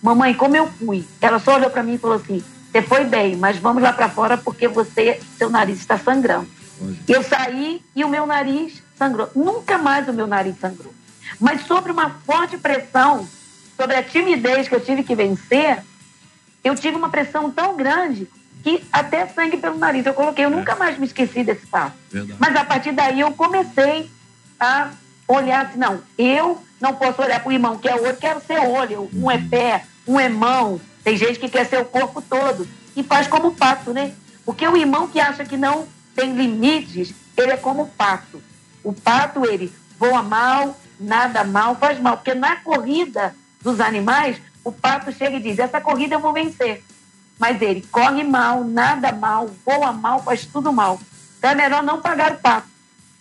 Mamãe, 0.02 0.34
como 0.34 0.56
eu 0.56 0.68
fui? 0.68 1.06
Ela 1.20 1.40
só 1.40 1.56
olhou 1.56 1.70
para 1.70 1.84
mim 1.84 1.96
e 1.96 1.98
falou 1.98 2.18
assim: 2.18 2.44
Você 2.72 2.82
foi 2.82 3.04
bem, 3.04 3.36
mas 3.36 3.58
vamos 3.58 3.82
lá 3.82 3.92
para 3.92 4.08
fora 4.08 4.38
porque 4.38 4.68
você, 4.68 5.20
seu 5.38 5.50
nariz 5.50 5.80
está 5.80 5.98
sangrando. 5.98 6.48
Eu 7.08 7.24
saí 7.24 7.82
e 7.96 8.04
o 8.04 8.10
meu 8.10 8.26
nariz 8.26 8.82
sangrou. 8.98 9.30
Nunca 9.36 9.78
mais 9.78 10.08
o 10.08 10.14
meu 10.14 10.28
nariz 10.28 10.60
sangrou. 10.60 10.94
Mas 11.40 11.66
sobre 11.66 11.92
uma 11.92 12.10
forte 12.26 12.58
pressão, 12.58 13.28
sobre 13.76 13.96
a 13.96 14.04
timidez 14.04 14.68
que 14.68 14.76
eu 14.76 14.82
tive 14.82 15.04
que 15.04 15.16
vencer, 15.16 15.84
eu 16.64 16.76
tive 16.76 16.98
uma 16.98 17.10
pressão 17.10 17.50
tão 17.50 17.76
grande 17.76 18.28
que 18.64 18.84
até 18.92 19.26
sangue 19.28 19.58
pelo 19.58 19.78
nariz 19.78 20.06
eu 20.06 20.14
coloquei. 20.14 20.46
Eu 20.46 20.50
nunca 20.50 20.76
mais 20.76 20.98
me 20.98 21.06
esqueci 21.06 21.44
desse 21.44 21.66
fato. 21.66 21.94
Verdade. 22.12 22.38
Mas 22.40 22.56
a 22.56 22.66
partir 22.66 22.92
daí 22.92 23.20
eu 23.20 23.32
comecei 23.32 24.10
a 24.60 24.92
olhar 25.28 25.66
assim, 25.66 25.78
não, 25.78 26.02
eu 26.18 26.62
não 26.82 26.94
posso 26.96 27.22
olhar 27.22 27.40
para 27.40 27.50
o 27.50 27.54
irmão 27.54 27.78
que 27.78 27.88
é 27.88 27.96
outro, 27.96 28.18
quero 28.18 28.42
ser 28.42 28.60
olho. 28.60 29.10
Um 29.14 29.30
é 29.32 29.38
pé, 29.38 29.86
um 30.08 30.20
é 30.20 30.28
mão. 30.28 30.82
Tem 31.04 31.16
gente 31.16 31.40
que 31.40 31.50
quer 31.50 31.66
ser 31.66 31.80
o 31.80 31.86
corpo 31.86 32.22
todo 32.22 32.68
e 32.96 33.04
faz 33.04 33.28
como 33.28 33.50
o 33.50 33.56
pato, 33.56 33.94
né? 33.94 34.14
Porque 34.46 34.68
o 34.68 34.76
irmão 34.76 35.08
que 35.08 35.20
acha 35.20 35.46
que 35.46 35.56
não 35.56 35.88
tem 36.20 36.34
limites, 36.34 37.14
ele 37.38 37.54
é 37.54 37.58
como 37.58 37.84
o 37.84 37.88
pato. 37.88 38.44
O 38.84 38.92
pato, 38.92 39.46
ele 39.46 39.74
voa 39.98 40.22
mal, 40.22 40.78
nada 41.00 41.46
mal, 41.46 41.78
faz 41.78 41.98
mal. 41.98 42.18
Porque 42.18 42.34
na 42.34 42.58
corrida 42.58 43.34
dos 43.62 43.80
animais, 43.80 44.38
o 44.64 44.72
pato 44.72 45.14
chega 45.14 45.38
e 45.38 45.42
diz: 45.42 45.58
essa 45.60 45.80
corrida 45.80 46.16
eu 46.16 46.20
vou 46.20 46.34
vencer. 46.34 46.84
Mas 47.38 47.62
ele 47.62 47.88
corre 47.90 48.22
mal, 48.26 48.66
nada 48.66 49.14
mal, 49.14 49.50
voa 49.66 49.94
mal, 49.94 50.22
faz 50.22 50.46
tudo 50.46 50.74
mal. 50.74 51.00
Então 51.38 51.52
é 51.52 51.56
melhor 51.56 51.82
não 51.82 52.02
pagar 52.02 52.34
o 52.34 52.38
pato. 52.38 52.68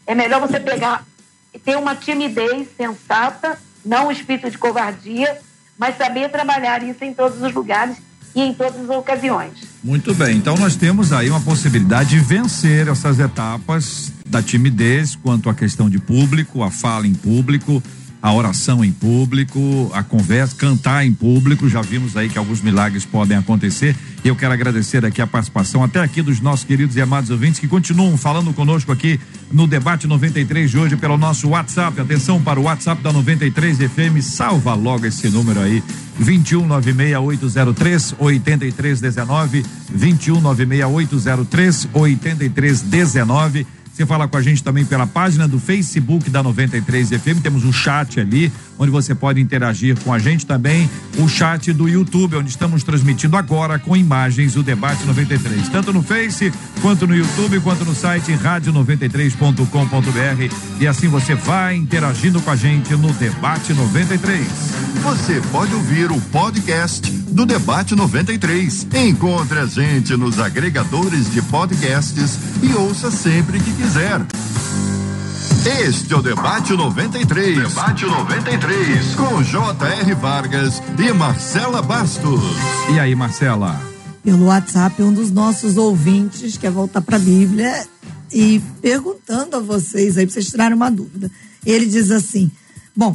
É 0.04 0.12
melhor 0.12 0.40
você 0.40 0.58
pegar 0.58 1.06
e 1.54 1.58
ter 1.58 1.76
uma 1.76 1.94
timidez 1.94 2.68
sensata, 2.76 3.56
não 3.84 4.08
um 4.08 4.10
espírito 4.10 4.50
de 4.50 4.58
covardia, 4.58 5.40
mas 5.78 5.96
saber 5.96 6.30
trabalhar 6.30 6.82
isso 6.82 7.04
em 7.04 7.14
todos 7.14 7.40
os 7.40 7.54
lugares 7.54 7.98
em 8.40 8.54
todas 8.54 8.80
as 8.80 8.88
ocasiões. 8.88 9.52
Muito 9.82 10.14
bem, 10.14 10.36
então 10.36 10.56
nós 10.56 10.76
temos 10.76 11.12
aí 11.12 11.30
uma 11.30 11.40
possibilidade 11.40 12.10
de 12.10 12.18
vencer 12.18 12.88
essas 12.88 13.18
etapas 13.18 14.12
da 14.26 14.42
timidez 14.42 15.16
quanto 15.16 15.48
à 15.48 15.54
questão 15.54 15.88
de 15.88 15.98
público, 15.98 16.62
a 16.62 16.70
fala 16.70 17.06
em 17.06 17.14
público, 17.14 17.82
a 18.20 18.32
oração 18.32 18.84
em 18.84 18.90
público, 18.90 19.90
a 19.94 20.02
conversa, 20.02 20.54
cantar 20.56 21.06
em 21.06 21.12
público. 21.12 21.68
Já 21.68 21.80
vimos 21.80 22.16
aí 22.16 22.28
que 22.28 22.36
alguns 22.36 22.60
milagres 22.60 23.04
podem 23.04 23.36
acontecer. 23.36 23.94
Eu 24.24 24.34
quero 24.34 24.52
agradecer 24.52 25.04
aqui 25.04 25.22
a 25.22 25.26
participação 25.26 25.84
até 25.84 26.00
aqui 26.00 26.20
dos 26.20 26.40
nossos 26.40 26.64
queridos 26.64 26.96
e 26.96 27.00
amados 27.00 27.30
ouvintes 27.30 27.60
que 27.60 27.68
continuam 27.68 28.16
falando 28.16 28.52
conosco 28.52 28.90
aqui 28.90 29.20
no 29.52 29.66
debate 29.66 30.06
93 30.06 30.70
de 30.70 30.78
hoje 30.78 30.96
pelo 30.96 31.16
nosso 31.16 31.48
WhatsApp. 31.50 32.00
Atenção 32.00 32.42
para 32.42 32.58
o 32.58 32.64
WhatsApp 32.64 33.02
da 33.02 33.12
93 33.12 33.78
FM. 33.78 34.20
Salva 34.20 34.74
logo 34.74 35.06
esse 35.06 35.28
número 35.28 35.60
aí. 35.60 35.82
2196803 36.20 38.14
8319 38.18 39.64
2196803 39.96 41.88
8319 41.92 43.66
você 43.98 44.06
fala 44.06 44.28
com 44.28 44.36
a 44.36 44.42
gente 44.42 44.62
também 44.62 44.84
pela 44.84 45.08
página 45.08 45.48
do 45.48 45.58
Facebook 45.58 46.30
da 46.30 46.40
93 46.40 47.08
FM. 47.08 47.42
Temos 47.42 47.64
um 47.64 47.72
chat 47.72 48.20
ali, 48.20 48.52
onde 48.78 48.90
você 48.90 49.14
pode 49.14 49.40
interagir 49.40 49.98
com 50.00 50.12
a 50.12 50.18
gente 50.18 50.46
também. 50.46 50.88
O 51.18 51.28
chat 51.28 51.72
do 51.72 51.88
YouTube, 51.88 52.36
onde 52.36 52.50
estamos 52.50 52.82
transmitindo 52.82 53.36
agora 53.36 53.78
com 53.78 53.96
imagens 53.96 54.56
o 54.56 54.62
Debate 54.62 55.04
93. 55.04 55.68
Tanto 55.68 55.92
no 55.92 56.02
Face, 56.02 56.52
quanto 56.80 57.06
no 57.06 57.14
YouTube, 57.14 57.60
quanto 57.60 57.84
no 57.84 57.94
site 57.94 58.32
rádio93.com.br. 58.32 60.54
E 60.80 60.86
assim 60.86 61.08
você 61.08 61.34
vai 61.34 61.76
interagindo 61.76 62.40
com 62.40 62.50
a 62.50 62.56
gente 62.56 62.94
no 62.94 63.12
Debate 63.12 63.72
93. 63.72 64.46
Você 65.02 65.40
pode 65.50 65.74
ouvir 65.74 66.10
o 66.10 66.20
podcast 66.20 67.10
do 67.10 67.46
Debate 67.46 67.94
93. 67.94 68.88
Encontre 68.94 69.58
a 69.58 69.66
gente 69.66 70.16
nos 70.16 70.38
agregadores 70.38 71.30
de 71.30 71.42
podcasts 71.42 72.38
e 72.62 72.72
ouça 72.74 73.10
sempre 73.10 73.60
que 73.60 73.72
quiser. 73.72 74.20
Este 75.68 76.14
é 76.14 76.16
o 76.16 76.22
Debate 76.22 76.72
93. 76.72 77.68
Debate 77.68 78.06
93. 78.06 79.14
Com 79.14 79.42
J.R. 79.42 80.14
Vargas 80.14 80.82
e 80.98 81.12
Marcela 81.12 81.82
Bastos. 81.82 82.40
E 82.94 82.98
aí, 82.98 83.14
Marcela? 83.14 83.78
Pelo 84.24 84.46
WhatsApp, 84.46 85.02
um 85.02 85.12
dos 85.12 85.30
nossos 85.30 85.76
ouvintes 85.76 86.56
quer 86.56 86.70
voltar 86.70 87.02
para 87.02 87.16
a 87.16 87.20
Bíblia 87.20 87.86
e 88.32 88.62
perguntando 88.80 89.56
a 89.56 89.60
vocês 89.60 90.16
aí, 90.16 90.24
pra 90.24 90.32
vocês 90.32 90.48
tirarem 90.48 90.74
uma 90.74 90.90
dúvida. 90.90 91.30
Ele 91.66 91.84
diz 91.84 92.10
assim: 92.10 92.50
Bom, 92.96 93.14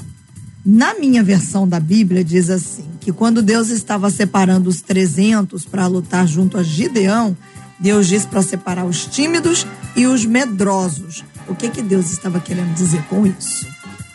na 0.64 0.94
minha 0.94 1.24
versão 1.24 1.68
da 1.68 1.80
Bíblia, 1.80 2.24
diz 2.24 2.52
assim: 2.52 2.86
que 3.00 3.12
quando 3.12 3.42
Deus 3.42 3.70
estava 3.70 4.12
separando 4.12 4.70
os 4.70 4.80
300 4.80 5.66
para 5.66 5.88
lutar 5.88 6.28
junto 6.28 6.60
a 6.60 6.64
Gideão, 6.64 7.36
Deus 7.80 8.08
disse 8.08 8.28
para 8.28 8.44
separar 8.44 8.86
os 8.86 9.08
tímidos 9.08 9.66
e 9.96 10.06
os 10.06 10.24
medrosos. 10.24 11.24
O 11.48 11.56
que 11.56 11.70
que 11.70 11.82
Deus 11.82 12.12
estava 12.12 12.40
querendo 12.40 12.74
dizer 12.74 13.02
com 13.04 13.26
isso? 13.26 13.68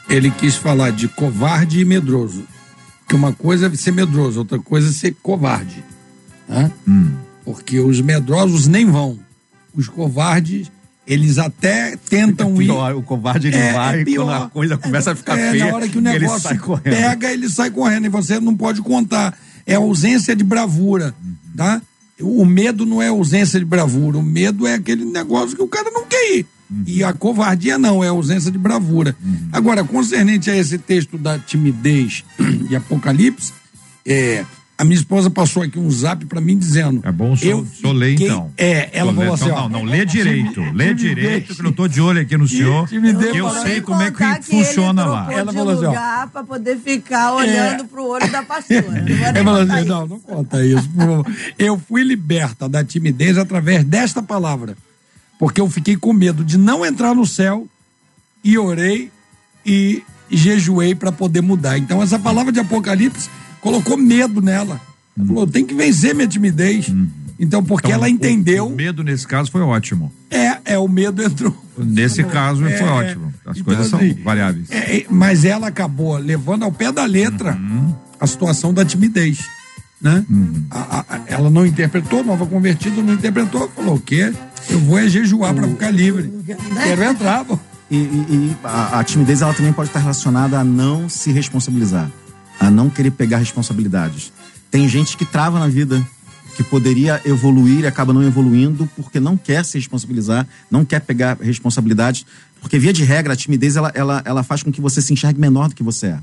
Ele 0.09 0.31
quis 0.31 0.57
falar 0.57 0.91
de 0.91 1.09
covarde 1.09 1.81
e 1.81 1.85
medroso. 1.85 2.45
Que 3.07 3.15
uma 3.15 3.33
coisa 3.33 3.67
é 3.67 3.75
ser 3.77 3.93
medroso, 3.93 4.39
outra 4.41 4.59
coisa 4.59 4.89
é 4.89 4.93
ser 4.93 5.15
covarde. 5.23 5.83
Né? 6.49 6.71
Porque 7.45 7.79
os 7.81 8.01
medrosos 8.01 8.67
nem 8.67 8.87
vão. 8.87 9.19
Os 9.75 9.89
covardes, 9.89 10.71
eles 11.07 11.39
até 11.39 11.97
tentam 11.97 12.55
ir. 12.61 12.67
Pior, 12.67 12.95
o 12.97 13.03
covarde 13.03 13.49
ele 13.49 13.57
É, 13.57 13.73
vai 13.73 14.01
é 14.01 14.05
pior. 14.05 14.25
quando 14.25 14.43
a 14.45 14.49
coisa 14.49 14.79
começa 14.79 15.13
a 15.13 15.15
ficar 15.15 15.39
É, 15.39 15.51
feia. 15.53 15.67
na 15.67 15.75
hora 15.75 15.89
que 15.89 15.97
o 15.97 16.01
ele 16.01 16.19
negócio 16.19 16.41
sai 16.49 16.59
correndo. 16.59 16.83
pega, 16.97 17.33
ele 17.33 17.49
sai 17.49 17.71
correndo 17.71 18.07
e 18.07 18.09
você 18.11 18.41
não 18.41 18.57
pode 18.57 18.83
contar. 18.83 19.37
É 19.67 19.75
ausência 19.75 20.35
de 20.35 20.43
bravura, 20.45 21.15
tá? 21.57 21.81
O 22.21 22.45
medo 22.45 22.85
não 22.85 23.01
é 23.01 23.09
ausência 23.09 23.59
de 23.61 23.65
bravura, 23.67 24.19
o 24.19 24.23
medo 24.23 24.67
é 24.67 24.75
aquele 24.75 25.05
negócio 25.05 25.55
que 25.55 25.63
o 25.63 25.69
cara 25.69 25.91
não 25.91 26.05
quer 26.07 26.37
ir. 26.39 26.47
E 26.87 27.03
a 27.03 27.13
covardia 27.13 27.79
não, 27.79 28.05
é 28.05 28.09
ausência 28.09 28.51
de 28.51 28.59
bravura. 28.59 29.17
Agora, 29.53 29.83
concernente 29.85 30.51
a 30.51 30.57
esse 30.57 30.77
texto 30.79 31.17
da 31.17 31.39
timidez 31.39 32.25
e 32.71 32.77
Apocalipse, 32.77 33.53
é, 34.07 34.45
a 34.77 34.85
minha 34.85 34.97
esposa 34.97 35.29
passou 35.31 35.63
aqui 35.63 35.79
um 35.79 35.91
zap 35.91 36.25
pra 36.27 36.41
mim 36.41 36.57
dizendo. 36.59 37.01
É 37.05 37.11
bom 37.11 37.33
o 37.33 37.37
senhor, 37.37 37.67
eu 37.83 37.93
ler 37.93 38.11
fiquei- 38.13 38.27
então. 38.29 38.53
É, 38.57 38.91
ela 38.93 39.13
falou 39.13 39.29
lê- 39.29 39.35
assim: 39.35 39.49
não, 39.49 39.55
ó, 39.57 39.69
não, 39.69 39.79
não, 39.81 39.85
lê 39.85 40.05
direito. 40.05 40.61
Lê 40.73 40.95
direito, 40.95 41.55
que 41.57 41.67
eu 41.67 41.73
tô 41.73 41.89
de 41.89 42.01
olho 42.01 42.21
aqui 42.21 42.37
no 42.37 42.47
senhor. 42.47 42.87
timidez 42.87 43.33
que 43.33 43.39
eu 43.39 43.49
para- 43.49 43.63
sei 43.63 43.81
como 43.81 44.03
é 44.03 44.11
Contar 44.11 44.39
que 44.39 44.45
funciona 44.47 45.03
ele 45.03 45.11
lá. 45.11 45.33
Ela 45.33 45.53
falou 45.53 45.73
assim, 45.75 45.87
ó. 45.87 46.27
para 46.29 46.45
poder 46.45 46.77
ficar 46.79 47.33
olhando 47.35 47.87
pro 47.87 48.05
olho 48.07 48.31
da 48.31 48.43
pastora. 48.43 48.85
Ela 49.35 49.45
falou 49.45 49.63
assim, 49.63 49.89
não, 49.89 50.07
não 50.07 50.21
conta 50.21 50.65
isso, 50.65 50.89
por 50.91 50.99
favor. 51.01 51.27
Eu 51.59 51.79
fui 51.89 52.05
liberta 52.05 52.69
da 52.69 52.85
timidez 52.85 53.37
através 53.39 53.83
desta 53.85 54.23
palavra. 54.23 54.77
Porque 55.39 55.61
eu 55.61 55.69
fiquei 55.71 55.97
com 55.97 56.13
medo 56.13 56.45
de 56.45 56.59
não 56.59 56.85
entrar 56.85 57.15
no 57.15 57.27
céu 57.27 57.67
e 58.43 58.59
orei 58.59 59.11
e 59.65 60.03
jejuei 60.31 60.95
para 60.95 61.13
poder 61.13 61.41
mudar. 61.41 61.79
Então, 61.79 62.03
essa 62.03 62.19
palavra 62.19 62.53
de 62.53 62.61
Apocalipse 62.61 63.29
colocou 63.61 63.97
medo 63.97 64.41
nela. 64.43 64.81
Ela 65.17 65.27
falou, 65.27 65.47
tem 65.47 65.65
que 65.65 65.75
vencer 65.75 66.15
minha 66.15 66.29
timidez. 66.29 66.93
Então, 67.41 67.63
porque 67.63 67.87
Então, 67.87 67.99
ela 67.99 68.07
o- 68.07 68.11
entendeu, 68.11 68.67
O, 68.67 68.71
medo 68.75 69.03
nesse 69.05 69.27
caso 69.27 69.51
foi 69.51 69.61
ótimo. 69.61 70.13
é, 70.31 70.59
é, 70.65 70.79
o 70.79 70.89
medo 70.89 71.23
entrou. 71.23 71.57
Nesse 71.79 72.25
caso 72.25 72.65
É, 72.67 72.77
foi 72.77 72.89
ótimo. 72.89 73.33
As 73.47 73.59
então, 73.59 73.65
coisas 73.65 73.87
são 73.89 74.01
assim, 74.01 74.15
variáveis. 74.15 74.69
É, 74.71 74.99
é, 74.99 75.07
mas 75.09 75.45
ela 75.45 75.69
acabou 75.69 76.17
levando 76.19 76.65
ao 76.65 76.73
pé 76.73 76.91
da 76.91 77.05
letra 77.05 77.53
Uhum. 77.55 77.95
a 78.19 78.27
situação 78.27 78.75
da 78.75 78.85
timidez. 78.85 79.39
Né? 80.01 80.25
A- 80.71 80.99
a- 80.99 81.05
a- 81.17 81.21
ela 81.27 81.51
não 81.51 81.67
interpretou, 81.67 82.23
nova 82.25 82.47
convertida 82.47 83.03
não 83.03 83.15
interpretou, 83.15 83.69
falou 83.75 83.97
o 83.97 84.01
quê? 84.01 84.33
Eu 84.71 84.79
vou 84.81 84.99
é 84.99 85.09
jejuar 85.09 85.53
para 85.55 85.67
ficar 85.67 85.91
livre. 85.91 86.33
Quero 86.85 87.03
entrar, 87.03 87.45
pô. 87.45 87.59
E, 87.91 87.97
e- 87.97 88.27
e 88.31 88.57
a, 88.63 89.01
a 89.01 89.05
timidez 89.05 89.41
ela 89.43 89.55
também 89.55 89.73
pode 89.73 89.89
estar 89.89 89.99
relacionada 90.01 90.59
a 90.59 90.63
não 90.65 91.09
se 91.09 91.33
responsabilizar, 91.33 92.09
a 92.61 92.71
não 92.71 92.89
querer 92.91 93.11
pegar 93.11 93.39
responsabilidades. 93.39 94.33
Tem 94.71 94.87
gente 94.87 95.17
que 95.17 95.25
trava 95.25 95.59
na 95.59 95.67
vida, 95.69 96.01
que 96.55 96.63
poderia 96.63 97.21
evoluir 97.25 97.81
e 97.81 97.87
acaba 97.87 98.13
não 98.13 98.23
evoluindo 98.23 98.89
porque 98.95 99.19
não 99.19 99.37
quer 99.37 99.65
se 99.65 99.79
responsabilizar, 99.79 100.47
não 100.71 100.85
quer 100.85 101.01
pegar 101.01 101.39
responsabilidades. 101.41 102.27
Porque, 102.61 102.79
via 102.79 102.93
de 102.93 103.05
regra, 103.05 103.33
a 103.33 103.37
timidez 103.37 103.77
ela, 103.77 103.91
ela, 103.95 104.23
ela 104.25 104.43
faz 104.43 104.63
com 104.63 104.73
que 104.73 104.81
você 104.81 105.01
se 105.01 105.13
enxergue 105.13 105.41
menor 105.41 105.69
do 105.69 105.75
que 105.75 105.83
você 105.83 106.09
é, 106.09 106.21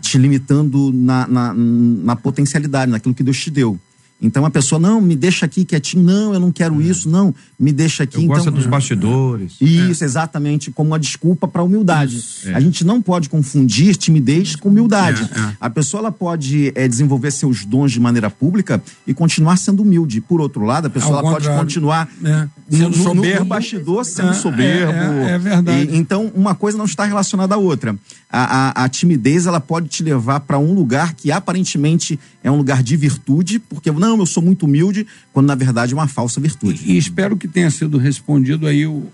te 0.00 0.18
limitando 0.18 0.92
na, 0.92 1.26
na, 1.26 1.54
na 1.54 2.16
potencialidade, 2.16 2.90
naquilo 2.90 3.14
que 3.14 3.22
Deus 3.22 3.38
te 3.38 3.50
deu. 3.50 3.78
Então 4.20 4.44
a 4.44 4.50
pessoa, 4.50 4.80
não, 4.80 5.00
me 5.00 5.14
deixa 5.14 5.46
aqui 5.46 5.64
quietinho, 5.64 6.02
não, 6.02 6.34
eu 6.34 6.40
não 6.40 6.50
quero 6.50 6.82
isso, 6.82 7.08
não, 7.08 7.32
me 7.58 7.70
deixa 7.70 8.02
aqui. 8.02 8.16
Eu 8.16 8.22
então, 8.22 8.34
gosto 8.36 8.50
dos 8.50 8.66
bastidores. 8.66 9.54
isso, 9.60 10.02
exatamente, 10.02 10.70
como 10.72 10.90
uma 10.90 10.98
desculpa 10.98 11.46
para 11.46 11.62
humildade. 11.62 12.20
É. 12.46 12.54
A 12.54 12.60
gente 12.60 12.84
não 12.84 13.00
pode 13.00 13.28
confundir 13.28 13.96
timidez 13.96 14.56
com 14.56 14.68
humildade. 14.70 15.22
É, 15.32 15.38
é. 15.40 15.52
A 15.60 15.70
pessoa 15.70 16.00
ela 16.00 16.10
pode 16.12 16.72
eh, 16.74 16.88
desenvolver 16.88 17.30
seus 17.30 17.64
dons 17.64 17.92
de 17.92 18.00
maneira 18.00 18.28
pública 18.28 18.82
e 19.06 19.14
continuar 19.14 19.56
sendo 19.56 19.82
humilde. 19.82 20.20
Por 20.20 20.40
outro 20.40 20.64
lado, 20.64 20.86
a 20.86 20.90
pessoa 20.90 21.20
ela 21.20 21.22
pode 21.22 21.48
continuar 21.48 22.08
É, 22.24 22.48
no, 22.70 22.76
sendo 22.76 22.96
no- 22.96 23.02
soberbo. 23.04 23.38
no 23.40 23.44
bastidor 23.44 24.04
sendo 24.04 24.30
É, 24.30 24.34
soberbo. 24.34 24.92
é, 24.92 25.30
é, 25.30 25.34
é 25.34 25.38
verdade. 25.38 25.90
E- 25.92 25.96
então, 25.96 26.32
uma 26.34 26.54
coisa 26.56 26.76
não 26.76 26.86
está 26.86 27.04
relacionada 27.04 27.54
à 27.54 27.58
outra. 27.58 27.96
A, 28.30 28.82
a- 28.82 28.84
a 28.84 28.88
timidez 28.88 29.46
ela 29.46 29.60
pode 29.60 29.88
te 29.88 30.02
levar 30.02 30.40
para 30.40 30.58
um 30.58 30.74
lugar 30.74 31.14
que 31.14 31.30
aparentemente 31.30 32.18
é 32.42 32.50
um 32.50 32.56
lugar 32.56 32.82
de 32.82 32.96
virtude, 32.96 33.58
porque 33.58 33.90
não, 33.90 34.07
eu 34.16 34.26
sou 34.26 34.42
muito 34.42 34.64
humilde, 34.64 35.06
quando 35.32 35.46
na 35.48 35.54
verdade 35.54 35.92
é 35.92 35.96
uma 35.96 36.08
falsa 36.08 36.40
virtude. 36.40 36.82
E 36.90 36.96
espero 36.96 37.36
que 37.36 37.46
tenha 37.48 37.70
sido 37.70 37.98
respondido 37.98 38.66
aí 38.66 38.86
o- 38.86 39.06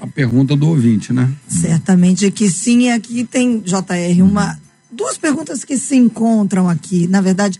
a 0.00 0.06
pergunta 0.06 0.54
do 0.54 0.68
ouvinte, 0.68 1.12
né? 1.12 1.32
Certamente 1.48 2.30
que 2.30 2.50
sim, 2.50 2.82
e 2.82 2.90
aqui 2.90 3.24
tem, 3.24 3.60
JR, 3.60 4.22
uma, 4.22 4.58
duas 4.92 5.16
perguntas 5.16 5.64
que 5.64 5.76
se 5.78 5.96
encontram 5.96 6.68
aqui. 6.68 7.06
Na 7.08 7.20
verdade, 7.22 7.58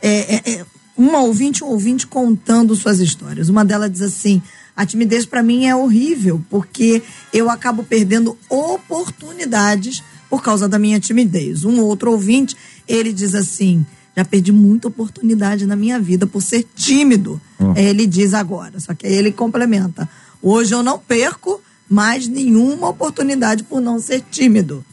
é, 0.00 0.36
é- 0.36 0.50
é 0.60 0.66
uma 0.96 1.20
ouvinte, 1.22 1.64
um 1.64 1.68
ouvinte 1.68 2.06
contando 2.06 2.74
suas 2.76 3.00
histórias. 3.00 3.48
Uma 3.48 3.64
delas 3.64 3.90
diz 3.90 4.02
assim: 4.02 4.40
a 4.76 4.86
timidez 4.86 5.26
para 5.26 5.42
mim 5.42 5.66
é 5.66 5.74
horrível, 5.74 6.40
porque 6.48 7.02
eu 7.32 7.50
acabo 7.50 7.82
perdendo 7.82 8.36
oportunidades 8.48 10.02
por 10.30 10.42
causa 10.42 10.68
da 10.68 10.78
minha 10.78 10.98
timidez. 11.00 11.64
Um 11.64 11.80
outro 11.80 12.12
ouvinte, 12.12 12.56
ele 12.86 13.12
diz 13.12 13.34
assim: 13.34 13.84
já 14.16 14.24
perdi 14.24 14.52
muita 14.52 14.88
oportunidade 14.88 15.66
na 15.66 15.76
minha 15.76 15.98
vida 15.98 16.26
por 16.26 16.42
ser 16.42 16.66
tímido. 16.74 17.40
Ó. 17.58 17.74
Ele 17.76 18.06
diz 18.06 18.34
agora, 18.34 18.78
só 18.78 18.94
que 18.94 19.06
aí 19.06 19.14
ele 19.14 19.32
complementa: 19.32 20.08
hoje 20.42 20.74
eu 20.74 20.82
não 20.82 20.98
perco 20.98 21.60
mais 21.88 22.26
nenhuma 22.26 22.88
oportunidade 22.88 23.64
por 23.64 23.80
não 23.80 23.98
ser 23.98 24.22
tímido. 24.30 24.84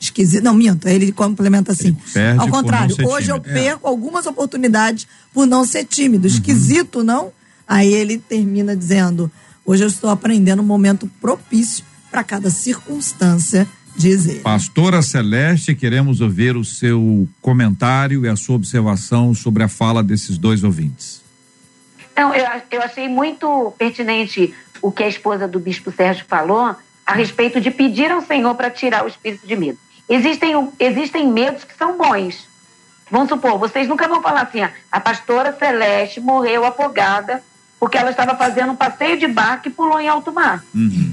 Esquisito. 0.00 0.42
Não, 0.42 0.54
minto. 0.54 0.88
Aí 0.88 0.96
ele 0.96 1.12
complementa 1.12 1.70
assim. 1.70 1.96
Ele 2.14 2.38
Ao 2.38 2.48
contrário, 2.48 2.96
hoje 3.06 3.30
eu 3.30 3.38
tímido. 3.38 3.58
É. 3.58 3.62
perco 3.62 3.86
algumas 3.86 4.26
oportunidades 4.26 5.06
por 5.32 5.46
não 5.46 5.64
ser 5.64 5.84
tímido. 5.84 6.26
Uhum. 6.26 6.34
Esquisito, 6.34 7.04
não? 7.04 7.32
Aí 7.68 7.92
ele 7.92 8.18
termina 8.18 8.76
dizendo: 8.76 9.30
hoje 9.64 9.84
eu 9.84 9.88
estou 9.88 10.10
aprendendo 10.10 10.60
um 10.60 10.66
momento 10.66 11.08
propício 11.20 11.84
para 12.10 12.24
cada 12.24 12.50
circunstância, 12.50 13.66
diz 13.96 14.26
ele. 14.26 14.40
Pastora 14.40 15.02
Celeste, 15.02 15.74
queremos 15.74 16.20
ouvir 16.20 16.56
o 16.56 16.64
seu 16.64 17.28
comentário 17.40 18.24
e 18.24 18.28
a 18.28 18.36
sua 18.36 18.56
observação 18.56 19.34
sobre 19.34 19.62
a 19.62 19.68
fala 19.68 20.02
desses 20.02 20.38
dois 20.38 20.64
ouvintes. 20.64 21.22
Então, 22.12 22.34
eu, 22.34 22.46
eu 22.70 22.82
achei 22.82 23.08
muito 23.08 23.72
pertinente 23.78 24.54
o 24.80 24.90
que 24.92 25.02
a 25.02 25.08
esposa 25.08 25.48
do 25.48 25.58
bispo 25.58 25.90
Sérgio 25.90 26.24
falou 26.26 26.76
a 27.06 27.14
respeito 27.14 27.60
de 27.60 27.70
pedir 27.70 28.10
ao 28.10 28.20
Senhor 28.20 28.54
para 28.54 28.70
tirar 28.70 29.04
o 29.04 29.08
espírito 29.08 29.46
de 29.46 29.56
medo. 29.56 29.78
Existem, 30.08 30.68
existem 30.78 31.26
medos 31.26 31.64
que 31.64 31.74
são 31.76 31.96
bons. 31.96 32.46
Vamos 33.10 33.28
supor, 33.28 33.58
vocês 33.58 33.88
nunca 33.88 34.08
vão 34.08 34.22
falar 34.22 34.42
assim, 34.42 34.60
ah, 34.60 34.72
a 34.90 35.00
pastora 35.00 35.56
Celeste 35.58 36.20
morreu 36.20 36.64
afogada 36.64 37.42
porque 37.82 37.98
ela 37.98 38.10
estava 38.10 38.36
fazendo 38.36 38.70
um 38.70 38.76
passeio 38.76 39.18
de 39.18 39.26
barco 39.26 39.66
e 39.66 39.70
pulou 39.72 39.98
em 39.98 40.06
alto 40.06 40.30
mar. 40.30 40.62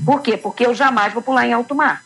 Por 0.05 0.21
quê? 0.21 0.37
Porque 0.37 0.67
eu 0.67 0.75
jamais 0.75 1.11
vou 1.11 1.23
pular 1.23 1.47
em 1.47 1.51
alto 1.51 1.73
mar. 1.73 2.03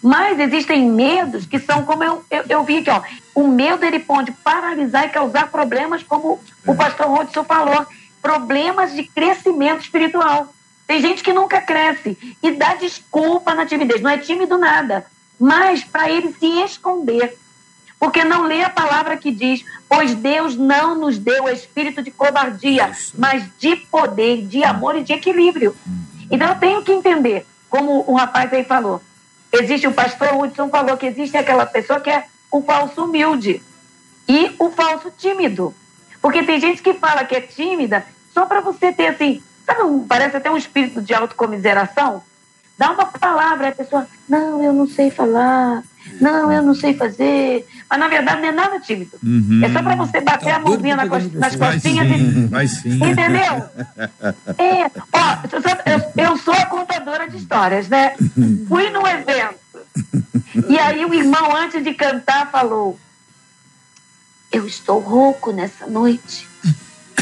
Mas 0.00 0.38
existem 0.38 0.88
medos 0.88 1.46
que 1.46 1.58
são 1.58 1.84
como 1.84 2.04
eu, 2.04 2.24
eu, 2.30 2.44
eu 2.48 2.62
vi 2.62 2.76
aqui, 2.78 2.90
ó. 2.90 3.02
O 3.34 3.48
medo 3.48 3.84
ele 3.84 3.98
pode 3.98 4.30
paralisar 4.30 5.06
e 5.06 5.08
causar 5.08 5.50
problemas, 5.50 6.04
como 6.04 6.38
o 6.64 6.76
pastor 6.76 7.08
Rodson 7.08 7.42
falou, 7.42 7.84
problemas 8.22 8.94
de 8.94 9.02
crescimento 9.02 9.80
espiritual. 9.80 10.54
Tem 10.86 11.00
gente 11.00 11.20
que 11.20 11.32
nunca 11.32 11.60
cresce 11.60 12.16
e 12.40 12.52
dá 12.52 12.76
desculpa 12.76 13.52
na 13.52 13.66
timidez. 13.66 14.00
Não 14.00 14.10
é 14.10 14.18
tímido 14.18 14.56
nada, 14.56 15.04
mas 15.40 15.82
para 15.82 16.08
ele 16.08 16.32
se 16.38 16.46
esconder. 16.62 17.36
Porque 17.98 18.24
não 18.24 18.42
lê 18.42 18.62
a 18.62 18.68
palavra 18.70 19.16
que 19.16 19.30
diz, 19.30 19.64
pois 19.88 20.14
Deus 20.14 20.56
não 20.56 20.94
nos 20.94 21.16
deu 21.18 21.48
espírito 21.48 22.02
de 22.02 22.10
covardia, 22.10 22.92
mas 23.16 23.48
de 23.58 23.76
poder, 23.76 24.46
de 24.46 24.62
amor 24.64 24.96
e 24.96 25.02
de 25.02 25.12
equilíbrio. 25.12 25.74
Então 26.30 26.48
eu 26.48 26.56
tenho 26.56 26.82
que 26.82 26.92
entender, 26.92 27.46
como 27.70 28.04
o 28.06 28.14
rapaz 28.14 28.52
aí 28.52 28.64
falou, 28.64 29.00
existe, 29.52 29.86
o 29.86 29.92
pastor 29.92 30.34
Hudson 30.36 30.68
falou 30.68 30.96
que 30.96 31.06
existe 31.06 31.36
aquela 31.36 31.64
pessoa 31.64 32.00
que 32.00 32.10
é 32.10 32.24
o 32.50 32.62
falso 32.62 33.04
humilde 33.04 33.62
e 34.28 34.54
o 34.58 34.70
falso 34.70 35.10
tímido. 35.16 35.74
Porque 36.20 36.42
tem 36.42 36.60
gente 36.60 36.82
que 36.82 36.94
fala 36.94 37.24
que 37.24 37.34
é 37.36 37.40
tímida 37.40 38.04
só 38.32 38.46
para 38.46 38.60
você 38.60 38.92
ter 38.92 39.08
assim, 39.08 39.42
sabe, 39.64 39.82
um- 39.82 40.06
parece 40.06 40.36
até 40.36 40.50
um 40.50 40.56
espírito 40.56 41.00
de 41.00 41.14
autocomiseração. 41.14 42.22
Dá 42.76 42.90
uma 42.90 43.06
palavra, 43.06 43.68
a 43.68 43.72
pessoa, 43.72 44.06
não, 44.28 44.62
eu 44.62 44.72
não 44.72 44.86
sei 44.88 45.10
falar, 45.10 45.82
não, 46.20 46.52
eu 46.52 46.62
não 46.62 46.74
sei 46.74 46.94
fazer. 46.94 47.66
Mas 47.88 47.98
na 47.98 48.08
verdade 48.08 48.40
não 48.42 48.48
é 48.48 48.52
nada 48.52 48.80
tímido. 48.80 49.12
É 49.64 49.72
só 49.72 49.82
para 49.82 49.96
você 49.96 50.20
bater 50.20 50.46
Tá 50.50 50.56
a 50.56 50.58
mãozinha 50.58 50.96
na 50.96 51.08
cos- 51.08 51.32
nas 51.32 51.56
costinhas 51.56 52.06
e 52.20 52.46
vai 52.46 52.66
sim. 52.68 52.94
Entendeu? 52.96 53.68
É, 54.58 54.90
ó, 55.12 55.36
eu 55.52 55.62
sou- 55.62 56.14
eu, 56.16 56.24
eu 56.30 56.36
sou 56.38 56.54
a 56.54 56.66
contadora 56.66 57.28
de 57.28 57.36
histórias, 57.36 57.88
né? 57.88 58.14
Fui 58.68 58.90
num 58.90 59.06
evento. 59.06 59.58
E 60.68 60.78
aí 60.78 61.04
o 61.04 61.14
irmão, 61.14 61.54
antes 61.56 61.82
de 61.82 61.94
cantar, 61.94 62.50
falou: 62.50 62.98
Eu 64.52 64.66
estou 64.66 64.98
rouco 65.00 65.52
nessa 65.52 65.86
noite. 65.86 66.48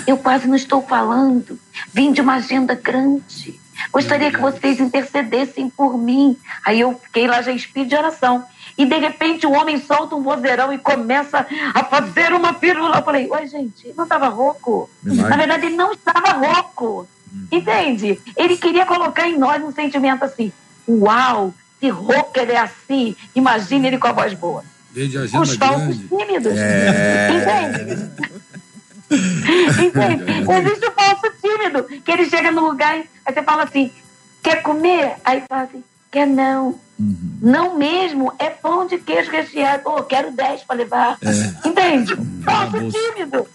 Eu 0.06 0.16
quase 0.16 0.46
não 0.48 0.56
estou 0.56 0.82
falando. 0.82 1.58
Vim 1.92 2.12
de 2.12 2.20
uma 2.20 2.34
agenda 2.34 2.74
grande. 2.74 3.60
Gostaria 3.92 4.30
que 4.30 4.38
vocês 4.40 4.80
intercedessem 4.80 5.68
por 5.70 5.96
mim. 5.98 6.36
Aí 6.64 6.80
eu 6.80 6.98
fiquei 7.04 7.26
lá 7.26 7.40
já 7.42 7.52
em 7.52 7.56
espírito 7.56 7.88
de 7.90 7.96
oração. 7.96 8.44
E 8.76 8.86
de 8.86 8.96
repente 8.96 9.46
o 9.46 9.52
homem 9.52 9.78
solta 9.80 10.14
um 10.14 10.22
vozeirão 10.22 10.72
e 10.72 10.78
começa 10.78 11.46
a 11.74 11.84
fazer 11.84 12.32
uma 12.32 12.54
pirula. 12.54 12.98
Eu 12.98 13.02
falei, 13.02 13.28
oi, 13.30 13.46
gente, 13.46 13.86
ele 13.86 13.94
não 13.96 14.04
estava 14.04 14.28
rouco. 14.28 14.88
Na 15.02 15.36
verdade, 15.36 15.66
ele 15.66 15.76
não 15.76 15.92
estava 15.92 16.32
rouco. 16.32 17.06
Entende? 17.50 18.20
Ele 18.36 18.56
queria 18.56 18.84
colocar 18.84 19.28
em 19.28 19.38
nós 19.38 19.62
um 19.62 19.72
sentimento 19.72 20.24
assim: 20.24 20.52
uau, 20.86 21.54
se 21.80 21.88
rouco 21.88 22.38
ele 22.38 22.52
é 22.52 22.58
assim, 22.58 23.16
imagine 23.34 23.88
ele 23.88 23.98
com 23.98 24.08
a 24.08 24.12
voz 24.12 24.34
boa. 24.34 24.64
Desde 24.90 25.16
a 25.18 25.40
Os 25.40 25.56
falsos 25.56 25.96
tímidos. 25.96 26.52
Entende? 26.52 28.10
Entende? 29.82 30.24
Existe 30.52 30.86
o 30.86 30.92
falso 30.92 31.32
tímido, 31.40 31.84
que 32.02 32.10
ele 32.10 32.28
chega 32.28 32.50
no 32.50 32.68
lugar 32.68 32.98
e 32.98 33.08
aí 33.24 33.34
você 33.34 33.42
fala 33.42 33.64
assim, 33.64 33.90
quer 34.42 34.62
comer? 34.62 35.16
Aí 35.24 35.42
fala 35.48 35.62
assim, 35.62 35.82
quer 36.10 36.26
não. 36.26 36.78
Não 37.40 37.76
mesmo, 37.78 38.32
é 38.38 38.50
pão 38.50 38.86
de 38.86 38.98
queijo 38.98 39.30
recheado. 39.30 39.82
Pô, 39.82 40.02
quero 40.02 40.32
10 40.32 40.62
para 40.64 40.76
levar. 40.76 41.18
Entende? 41.64 42.16
Falso 42.44 42.78
bolsa. 42.78 42.98
tímido. 42.98 43.46